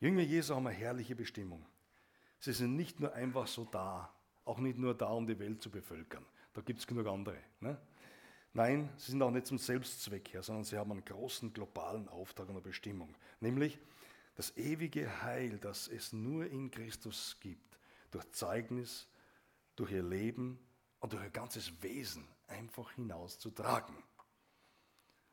Jünger 0.00 0.22
Jesu 0.22 0.54
haben 0.54 0.66
eine 0.66 0.76
herrliche 0.76 1.16
Bestimmung. 1.16 1.64
Sie 2.38 2.52
sind 2.52 2.76
nicht 2.76 3.00
nur 3.00 3.14
einfach 3.14 3.46
so 3.46 3.64
da, 3.64 4.12
auch 4.44 4.58
nicht 4.58 4.78
nur 4.78 4.94
da, 4.94 5.06
um 5.06 5.26
die 5.26 5.38
Welt 5.38 5.62
zu 5.62 5.70
bevölkern. 5.70 6.24
Da 6.52 6.60
gibt 6.60 6.80
es 6.80 6.86
genug 6.86 7.06
andere. 7.06 7.38
Ne? 7.60 7.78
Nein, 8.52 8.90
sie 8.96 9.12
sind 9.12 9.22
auch 9.22 9.30
nicht 9.30 9.46
zum 9.46 9.58
Selbstzweck 9.58 10.32
her, 10.32 10.42
sondern 10.42 10.64
sie 10.64 10.76
haben 10.76 10.92
einen 10.92 11.04
großen 11.04 11.52
globalen 11.52 12.08
Auftrag 12.08 12.48
und 12.48 12.56
eine 12.56 12.62
Bestimmung. 12.62 13.14
Nämlich 13.40 13.78
das 14.36 14.56
ewige 14.56 15.22
Heil, 15.22 15.58
das 15.58 15.88
es 15.88 16.12
nur 16.12 16.46
in 16.46 16.70
Christus 16.70 17.36
gibt 17.40 17.78
durch 18.10 18.30
Zeugnis, 18.32 19.08
durch 19.74 19.90
ihr 19.90 20.02
Leben 20.02 20.58
und 21.00 21.12
durch 21.12 21.22
ihr 21.22 21.30
ganzes 21.30 21.82
Wesen 21.82 22.26
einfach 22.46 22.92
hinauszutragen. 22.92 23.96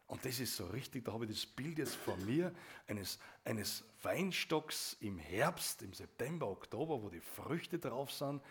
Und 0.08 0.26
das 0.26 0.40
ist 0.40 0.56
so 0.56 0.66
richtig, 0.68 1.06
da 1.06 1.14
habe 1.14 1.26
ich 1.26 1.32
das 1.32 1.46
Bild 1.46 1.78
jetzt 1.78 1.96
vor 1.96 2.18
mir, 2.18 2.54
eines, 2.88 3.20
eines 3.46 3.84
Weinstocks 4.04 4.98
im 5.00 5.18
Herbst, 5.18 5.82
im 5.82 5.94
September, 5.94 6.48
Oktober, 6.48 7.02
wo 7.02 7.10
die 7.10 7.22
Früchte 7.22 7.80
drauf 7.80 8.12
sind, 8.12 8.42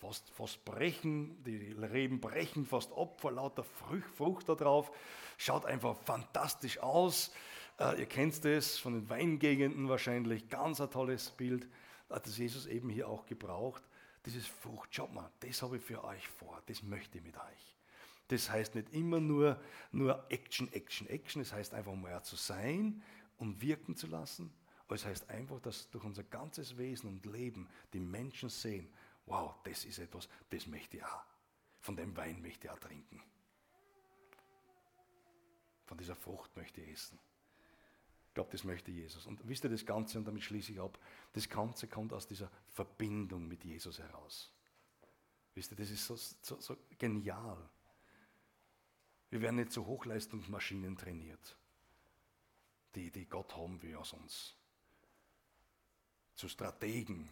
fast, 0.00 0.30
fast 0.30 0.64
brechen, 0.64 1.42
die 1.44 1.72
Reben 1.72 2.20
brechen 2.20 2.66
fast 2.66 2.92
ab 2.92 3.20
vor 3.20 3.32
lauter 3.32 3.64
Frucht, 3.64 4.08
Frucht 4.16 4.48
da 4.48 4.54
drauf. 4.54 4.90
Schaut 5.36 5.64
einfach 5.64 5.96
fantastisch 6.04 6.78
aus. 6.78 7.32
Äh, 7.78 8.00
ihr 8.00 8.06
kennt 8.06 8.44
das 8.44 8.78
von 8.78 8.94
den 8.94 9.08
Weingegenden 9.08 9.88
wahrscheinlich, 9.88 10.48
ganz 10.48 10.80
ein 10.80 10.90
tolles 10.90 11.30
Bild 11.30 11.68
hat 12.10 12.26
das 12.26 12.38
Jesus 12.38 12.66
eben 12.66 12.88
hier 12.88 13.08
auch 13.08 13.26
gebraucht. 13.26 13.82
Dieses 14.26 14.46
Frucht, 14.46 14.94
schaut 14.94 15.12
mal, 15.12 15.30
das 15.40 15.62
habe 15.62 15.76
ich 15.76 15.82
für 15.82 16.02
euch 16.04 16.26
vor, 16.28 16.62
das 16.66 16.82
möchte 16.82 17.18
ich 17.18 17.24
mit 17.24 17.36
euch. 17.36 17.76
Das 18.28 18.50
heißt 18.50 18.74
nicht 18.74 18.92
immer 18.92 19.20
nur, 19.20 19.60
nur 19.92 20.24
Action, 20.30 20.70
Action, 20.72 21.06
Action, 21.08 21.40
es 21.40 21.50
das 21.50 21.58
heißt 21.58 21.74
einfach 21.74 21.94
mehr 21.94 22.22
zu 22.22 22.36
sein 22.36 23.02
und 23.38 23.60
wirken 23.62 23.96
zu 23.96 24.06
lassen, 24.06 24.52
aber 24.86 24.96
es 24.96 25.04
heißt 25.04 25.30
einfach, 25.30 25.60
dass 25.60 25.88
durch 25.90 26.04
unser 26.04 26.24
ganzes 26.24 26.76
Wesen 26.76 27.08
und 27.08 27.26
Leben 27.26 27.68
die 27.92 28.00
Menschen 28.00 28.48
sehen, 28.48 28.88
wow, 29.26 29.54
das 29.64 29.84
ist 29.84 29.98
etwas, 29.98 30.28
das 30.50 30.66
möchte 30.66 30.96
ich 30.98 31.04
auch. 31.04 31.24
Von 31.80 31.96
dem 31.96 32.16
Wein 32.16 32.42
möchte 32.42 32.66
ich 32.66 32.70
auch 32.70 32.78
trinken. 32.78 33.22
Von 35.86 35.96
dieser 35.96 36.16
Frucht 36.16 36.54
möchte 36.56 36.80
ich 36.80 36.92
essen 36.92 37.18
glaube, 38.38 38.52
das 38.52 38.62
möchte 38.62 38.92
Jesus. 38.92 39.26
Und 39.26 39.40
wisst 39.48 39.64
ihr 39.64 39.70
das 39.70 39.84
Ganze, 39.84 40.16
und 40.16 40.24
damit 40.24 40.44
schließe 40.44 40.70
ich 40.70 40.78
ab, 40.78 40.96
das 41.32 41.48
Ganze 41.48 41.88
kommt 41.88 42.12
aus 42.12 42.24
dieser 42.24 42.48
Verbindung 42.68 43.48
mit 43.48 43.64
Jesus 43.64 43.98
heraus. 43.98 44.52
Wisst 45.56 45.72
ihr, 45.72 45.76
das 45.76 45.90
ist 45.90 46.06
so, 46.06 46.14
so, 46.14 46.60
so 46.60 46.76
genial. 46.98 47.58
Wir 49.30 49.40
werden 49.40 49.56
nicht 49.56 49.72
zu 49.72 49.84
Hochleistungsmaschinen 49.84 50.96
trainiert, 50.96 51.56
die, 52.94 53.10
die 53.10 53.26
Gott 53.26 53.56
haben 53.56 53.82
will 53.82 53.96
aus 53.96 54.12
uns. 54.12 54.54
Zu 56.36 56.46
Strategen. 56.46 57.28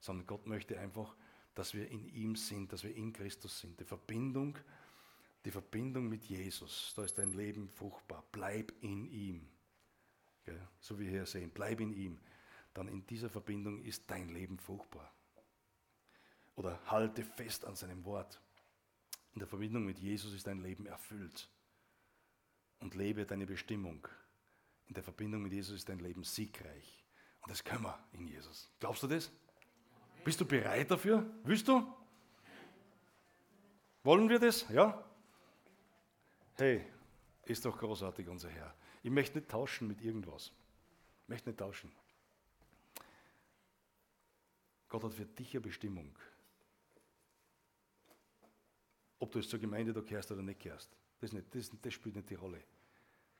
Sondern 0.00 0.26
Gott 0.26 0.48
möchte 0.48 0.80
einfach, 0.80 1.14
dass 1.54 1.74
wir 1.74 1.88
in 1.88 2.08
ihm 2.08 2.34
sind, 2.34 2.72
dass 2.72 2.82
wir 2.82 2.96
in 2.96 3.12
Christus 3.12 3.60
sind. 3.60 3.78
Die 3.78 3.84
Verbindung, 3.84 4.58
die 5.44 5.52
Verbindung 5.52 6.08
mit 6.08 6.24
Jesus, 6.24 6.92
da 6.96 7.04
ist 7.04 7.18
dein 7.18 7.34
Leben 7.34 7.68
fruchtbar. 7.68 8.24
Bleib 8.32 8.72
in 8.80 9.04
ihm 9.06 9.48
so 10.80 10.98
wie 10.98 11.04
wir 11.04 11.10
hier 11.10 11.26
sehen, 11.26 11.50
bleib 11.52 11.80
in 11.80 11.92
ihm, 11.92 12.18
dann 12.74 12.88
in 12.88 13.06
dieser 13.06 13.28
Verbindung 13.28 13.82
ist 13.82 14.10
dein 14.10 14.28
Leben 14.28 14.58
fruchtbar. 14.58 15.12
Oder 16.56 16.80
halte 16.86 17.24
fest 17.24 17.64
an 17.64 17.74
seinem 17.74 18.04
Wort. 18.04 18.40
In 19.32 19.38
der 19.38 19.48
Verbindung 19.48 19.84
mit 19.84 19.98
Jesus 19.98 20.32
ist 20.34 20.46
dein 20.46 20.60
Leben 20.60 20.86
erfüllt. 20.86 21.48
Und 22.80 22.94
lebe 22.94 23.26
deine 23.26 23.46
Bestimmung 23.46 24.08
In 24.86 24.94
der 24.94 25.02
Verbindung 25.02 25.42
mit 25.42 25.52
Jesus 25.52 25.76
ist 25.76 25.88
dein 25.88 26.00
Leben 26.00 26.24
siegreich. 26.24 27.04
Und 27.42 27.50
das 27.50 27.62
können 27.62 27.84
wir 27.84 27.98
in 28.12 28.26
Jesus. 28.26 28.70
Glaubst 28.80 29.02
du 29.02 29.06
das? 29.06 29.30
Bist 30.24 30.40
du 30.40 30.44
bereit 30.44 30.90
dafür? 30.90 31.24
Willst 31.44 31.68
du? 31.68 31.86
Wollen 34.02 34.28
wir 34.28 34.38
das? 34.38 34.68
Ja? 34.68 35.02
Hey, 36.56 36.84
ist 37.44 37.64
doch 37.64 37.78
großartig, 37.78 38.28
unser 38.28 38.48
Herr. 38.48 38.74
Ich 39.02 39.10
möchte 39.10 39.38
nicht 39.38 39.50
tauschen 39.50 39.88
mit 39.88 40.00
irgendwas. 40.02 40.52
Ich 41.22 41.28
möchte 41.28 41.48
nicht 41.48 41.58
tauschen. 41.58 41.90
Gott 44.88 45.04
hat 45.04 45.14
für 45.14 45.24
dich 45.24 45.54
eine 45.54 45.60
Bestimmung. 45.60 46.14
Ob 49.20 49.30
du 49.32 49.38
es 49.38 49.48
zur 49.48 49.58
Gemeinde 49.58 49.92
da 49.92 50.00
gehörst 50.00 50.32
oder 50.32 50.42
nicht 50.42 50.60
gehörst. 50.60 50.90
Das, 51.20 51.32
nicht, 51.32 51.54
das, 51.54 51.70
das 51.80 51.94
spielt 51.94 52.16
nicht 52.16 52.30
die 52.30 52.34
Rolle. 52.34 52.62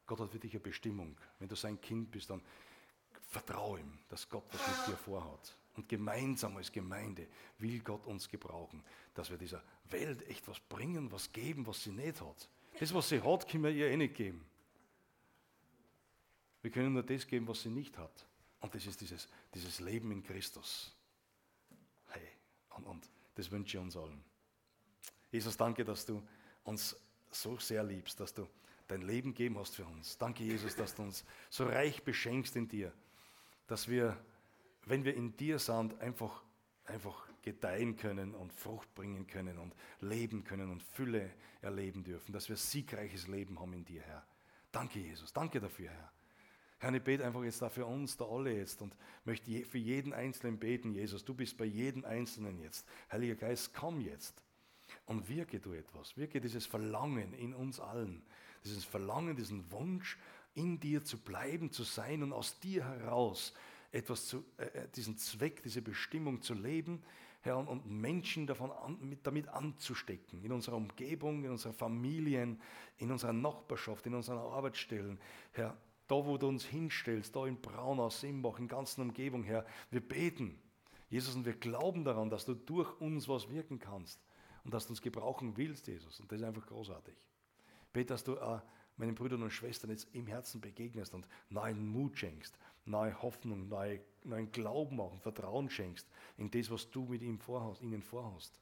Gott 0.06 0.20
hat 0.20 0.30
für 0.30 0.38
dich 0.38 0.52
eine 0.52 0.60
Bestimmung. 0.60 1.16
Wenn 1.38 1.48
du 1.48 1.56
sein 1.56 1.80
Kind 1.80 2.10
bist, 2.10 2.30
dann 2.30 2.42
vertraue 3.28 3.80
ihm, 3.80 3.98
dass 4.08 4.28
Gott 4.28 4.44
was 4.52 4.78
mit 4.78 4.88
dir 4.88 4.96
vorhat. 4.96 5.56
Und 5.76 5.88
gemeinsam 5.88 6.56
als 6.56 6.70
Gemeinde 6.70 7.26
will 7.58 7.80
Gott 7.80 8.06
uns 8.06 8.28
gebrauchen, 8.28 8.82
dass 9.14 9.30
wir 9.30 9.38
dieser 9.38 9.62
Welt 9.90 10.28
echt 10.28 10.46
was 10.48 10.60
bringen, 10.60 11.10
was 11.12 11.32
geben, 11.32 11.66
was 11.66 11.82
sie 11.82 11.92
nicht 11.92 12.20
hat. 12.20 12.48
Das, 12.78 12.92
was 12.92 13.08
sie 13.08 13.22
hat, 13.22 13.48
können 13.48 13.64
wir 13.64 13.70
ihr 13.70 13.88
eh 13.88 13.96
nicht 13.96 14.14
geben. 14.14 14.44
Wir 16.62 16.70
können 16.70 16.92
nur 16.92 17.02
das 17.02 17.26
geben, 17.26 17.48
was 17.48 17.62
sie 17.62 17.70
nicht 17.70 17.96
hat. 17.98 18.26
Und 18.60 18.74
das 18.74 18.86
ist 18.86 19.00
dieses, 19.00 19.28
dieses 19.54 19.80
Leben 19.80 20.10
in 20.12 20.22
Christus. 20.22 20.94
Hey, 22.08 22.28
und, 22.76 22.84
und 22.84 23.10
das 23.34 23.50
wünsche 23.50 23.78
ich 23.78 23.82
uns 23.82 23.96
allen. 23.96 24.22
Jesus, 25.30 25.56
danke, 25.56 25.84
dass 25.84 26.04
du 26.04 26.22
uns 26.64 26.96
so 27.30 27.58
sehr 27.58 27.82
liebst, 27.82 28.18
dass 28.20 28.34
du 28.34 28.46
dein 28.88 29.02
Leben 29.02 29.32
geben 29.32 29.56
hast 29.58 29.76
für 29.76 29.84
uns. 29.84 30.18
Danke, 30.18 30.44
Jesus, 30.44 30.74
dass 30.74 30.94
du 30.94 31.02
uns 31.02 31.24
so 31.48 31.64
reich 31.64 32.02
beschenkst 32.02 32.56
in 32.56 32.68
dir, 32.68 32.92
dass 33.66 33.88
wir, 33.88 34.16
wenn 34.84 35.04
wir 35.04 35.14
in 35.14 35.36
dir 35.36 35.58
sind, 35.58 35.98
einfach, 36.00 36.42
einfach 36.84 37.28
gedeihen 37.42 37.96
können 37.96 38.34
und 38.34 38.52
Frucht 38.52 38.92
bringen 38.94 39.26
können 39.26 39.58
und 39.58 39.74
leben 40.00 40.44
können 40.44 40.70
und 40.70 40.82
Fülle 40.82 41.30
erleben 41.62 42.02
dürfen, 42.02 42.32
dass 42.32 42.48
wir 42.48 42.56
siegreiches 42.56 43.28
Leben 43.28 43.58
haben 43.60 43.72
in 43.72 43.84
dir, 43.84 44.02
Herr. 44.02 44.26
Danke, 44.72 44.98
Jesus. 44.98 45.32
Danke 45.32 45.60
dafür, 45.60 45.90
Herr. 45.90 46.12
Herr, 46.80 46.94
ich 46.94 47.02
bete 47.02 47.26
einfach 47.26 47.44
jetzt 47.44 47.60
da 47.60 47.68
für 47.68 47.84
uns, 47.84 48.16
da 48.16 48.24
alle 48.24 48.56
jetzt 48.56 48.80
und 48.80 48.96
möchte 49.26 49.64
für 49.66 49.78
jeden 49.78 50.14
Einzelnen 50.14 50.58
beten, 50.58 50.94
Jesus. 50.94 51.24
Du 51.24 51.34
bist 51.34 51.58
bei 51.58 51.66
jedem 51.66 52.06
Einzelnen 52.06 52.58
jetzt. 52.58 52.86
Heiliger 53.12 53.34
Geist, 53.34 53.74
komm 53.74 54.00
jetzt 54.00 54.42
und 55.04 55.28
wirke 55.28 55.60
du 55.60 55.74
etwas. 55.74 56.16
Wirke 56.16 56.40
dieses 56.40 56.64
Verlangen 56.64 57.34
in 57.34 57.54
uns 57.54 57.80
allen, 57.80 58.22
dieses 58.64 58.84
Verlangen, 58.86 59.36
diesen 59.36 59.70
Wunsch, 59.70 60.18
in 60.54 60.80
dir 60.80 61.04
zu 61.04 61.18
bleiben, 61.18 61.70
zu 61.70 61.84
sein 61.84 62.22
und 62.22 62.32
aus 62.32 62.58
dir 62.60 62.82
heraus 62.84 63.52
etwas 63.92 64.26
zu, 64.26 64.42
äh, 64.56 64.64
äh 64.64 64.88
diesen 64.96 65.18
Zweck, 65.18 65.62
diese 65.62 65.82
Bestimmung 65.82 66.40
zu 66.40 66.54
leben, 66.54 67.02
Herr, 67.42 67.58
und, 67.58 67.86
Menschen 67.86 68.46
davon 68.46 68.70
an, 68.70 68.98
mit, 69.00 69.26
damit 69.26 69.48
anzustecken, 69.48 70.42
in 70.42 70.52
unserer 70.52 70.76
Umgebung, 70.76 71.44
in 71.44 71.50
unserer 71.50 71.74
Familien, 71.74 72.60
in 72.96 73.10
unserer 73.10 73.32
Nachbarschaft, 73.34 74.06
in 74.06 74.14
unseren 74.14 74.38
Arbeitsstellen. 74.38 75.18
Herr, 75.52 75.76
da 76.10 76.26
wo 76.26 76.36
du 76.38 76.48
uns 76.48 76.64
hinstellst, 76.64 77.36
da 77.36 77.46
in 77.46 77.60
Braunau, 77.60 78.10
Simbach, 78.10 78.58
in 78.58 78.66
ganzen 78.66 79.02
Umgebung, 79.02 79.44
Herr, 79.44 79.64
wir 79.90 80.00
beten, 80.00 80.60
Jesus, 81.08 81.36
und 81.36 81.44
wir 81.44 81.54
glauben 81.54 82.04
daran, 82.04 82.30
dass 82.30 82.44
du 82.44 82.54
durch 82.54 83.00
uns 83.00 83.28
was 83.28 83.48
wirken 83.48 83.78
kannst 83.78 84.20
und 84.64 84.74
dass 84.74 84.86
du 84.86 84.90
uns 84.90 85.02
gebrauchen 85.02 85.56
willst, 85.56 85.86
Jesus. 85.86 86.18
Und 86.20 86.30
das 86.30 86.40
ist 86.40 86.46
einfach 86.46 86.66
großartig. 86.66 87.14
Bete, 87.92 88.06
dass 88.06 88.24
du 88.24 88.34
äh, 88.34 88.60
meinen 88.96 89.14
Brüdern 89.14 89.42
und 89.42 89.50
Schwestern 89.50 89.90
jetzt 89.90 90.12
im 90.12 90.26
Herzen 90.26 90.60
begegnest 90.60 91.14
und 91.14 91.28
neuen 91.48 91.86
Mut 91.86 92.18
schenkst, 92.18 92.58
neue 92.84 93.20
Hoffnung, 93.22 93.68
neue, 93.68 94.00
neuen 94.24 94.50
Glauben 94.50 95.00
auch 95.00 95.12
und 95.12 95.22
Vertrauen 95.22 95.70
schenkst 95.70 96.08
in 96.36 96.50
das, 96.50 96.70
was 96.70 96.90
du 96.90 97.04
mit 97.04 97.22
ihm 97.22 97.38
vorhast, 97.38 97.82
ihnen 97.82 98.02
vorhast. 98.02 98.60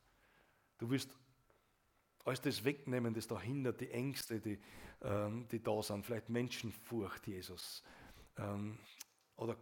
Du 0.79 0.91
wirst 0.91 1.17
alles 2.29 2.41
das 2.41 2.65
wegnehmen, 2.65 3.15
das 3.15 3.27
da 3.27 3.41
hindert, 3.41 3.81
die 3.81 3.91
Ängste, 3.91 4.41
die, 4.41 4.59
ähm, 5.03 5.47
die 5.51 5.63
da 5.63 5.83
sind, 5.83 6.05
vielleicht 6.05 6.29
Menschenfurcht, 6.29 7.27
Jesus. 7.27 7.83
Ähm, 8.37 8.79
oder 9.37 9.57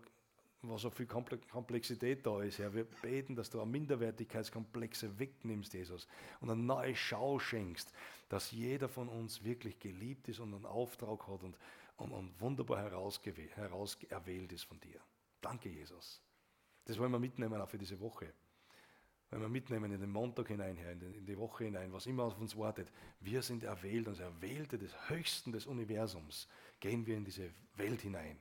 was 0.63 0.83
so 0.83 0.91
viel 0.91 1.07
Komplexität 1.07 2.27
da 2.27 2.43
ist, 2.43 2.59
Herr. 2.59 2.75
Wir 2.75 2.85
beten, 2.85 3.37
dass 3.37 3.51
du 3.51 3.61
auch 3.61 3.67
Minderwertigkeitskomplexe 3.67 5.19
wegnimmst, 5.19 5.75
Jesus, 5.75 6.09
und 6.41 6.51
eine 6.51 6.61
neue 6.61 6.97
Schau 6.97 7.39
schenkst, 7.39 7.93
dass 8.29 8.51
jeder 8.51 8.89
von 8.89 9.09
uns 9.09 9.45
wirklich 9.45 9.79
geliebt 9.79 10.29
ist 10.29 10.41
und 10.41 10.55
einen 10.55 10.67
Auftrag 10.67 11.29
hat 11.29 11.43
und, 11.45 11.57
und, 11.97 12.11
und 12.11 12.41
wunderbar 12.41 12.79
herauserwählt 12.79 14.53
ist 14.53 14.65
von 14.65 14.81
dir. 14.81 15.01
Danke, 15.41 15.69
Jesus. 15.69 16.21
Das 16.85 16.99
wollen 16.99 17.13
wir 17.13 17.19
mitnehmen 17.19 17.61
auch 17.61 17.69
für 17.69 17.79
diese 17.79 18.01
Woche. 18.01 18.33
Wenn 19.31 19.41
wir 19.41 19.49
mitnehmen 19.49 19.93
in 19.93 20.01
den 20.01 20.11
Montag 20.11 20.49
hinein, 20.49 20.77
in 20.77 21.27
die 21.27 21.37
Woche 21.37 21.65
hinein, 21.65 21.93
was 21.93 22.07
immer 22.07 22.25
auf 22.25 22.39
uns 22.39 22.57
wartet. 22.57 22.93
Wir 23.21 23.43
sind 23.43 23.65
erwählt, 23.65 24.07
als 24.07 24.21
Erwählte 24.21 24.79
des 24.79 24.93
Höchsten 25.09 25.53
des 25.53 25.67
Universums. 25.67 26.49
Gehen 26.79 27.07
wir 27.07 27.17
in 27.17 27.25
diese 27.25 27.51
Welt 27.75 28.03
hinein 28.03 28.39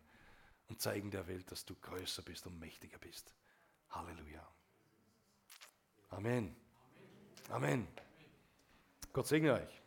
und 0.69 0.81
zeigen 0.81 1.09
der 1.09 1.27
Welt, 1.27 1.51
dass 1.51 1.65
du 1.65 1.75
größer 1.75 2.21
bist 2.21 2.45
und 2.45 2.59
mächtiger 2.59 2.99
bist. 2.99 3.33
Halleluja. 3.89 4.47
Amen. 6.09 6.55
Amen. 7.49 7.88
Gott 9.11 9.27
segne 9.27 9.53
euch. 9.53 9.84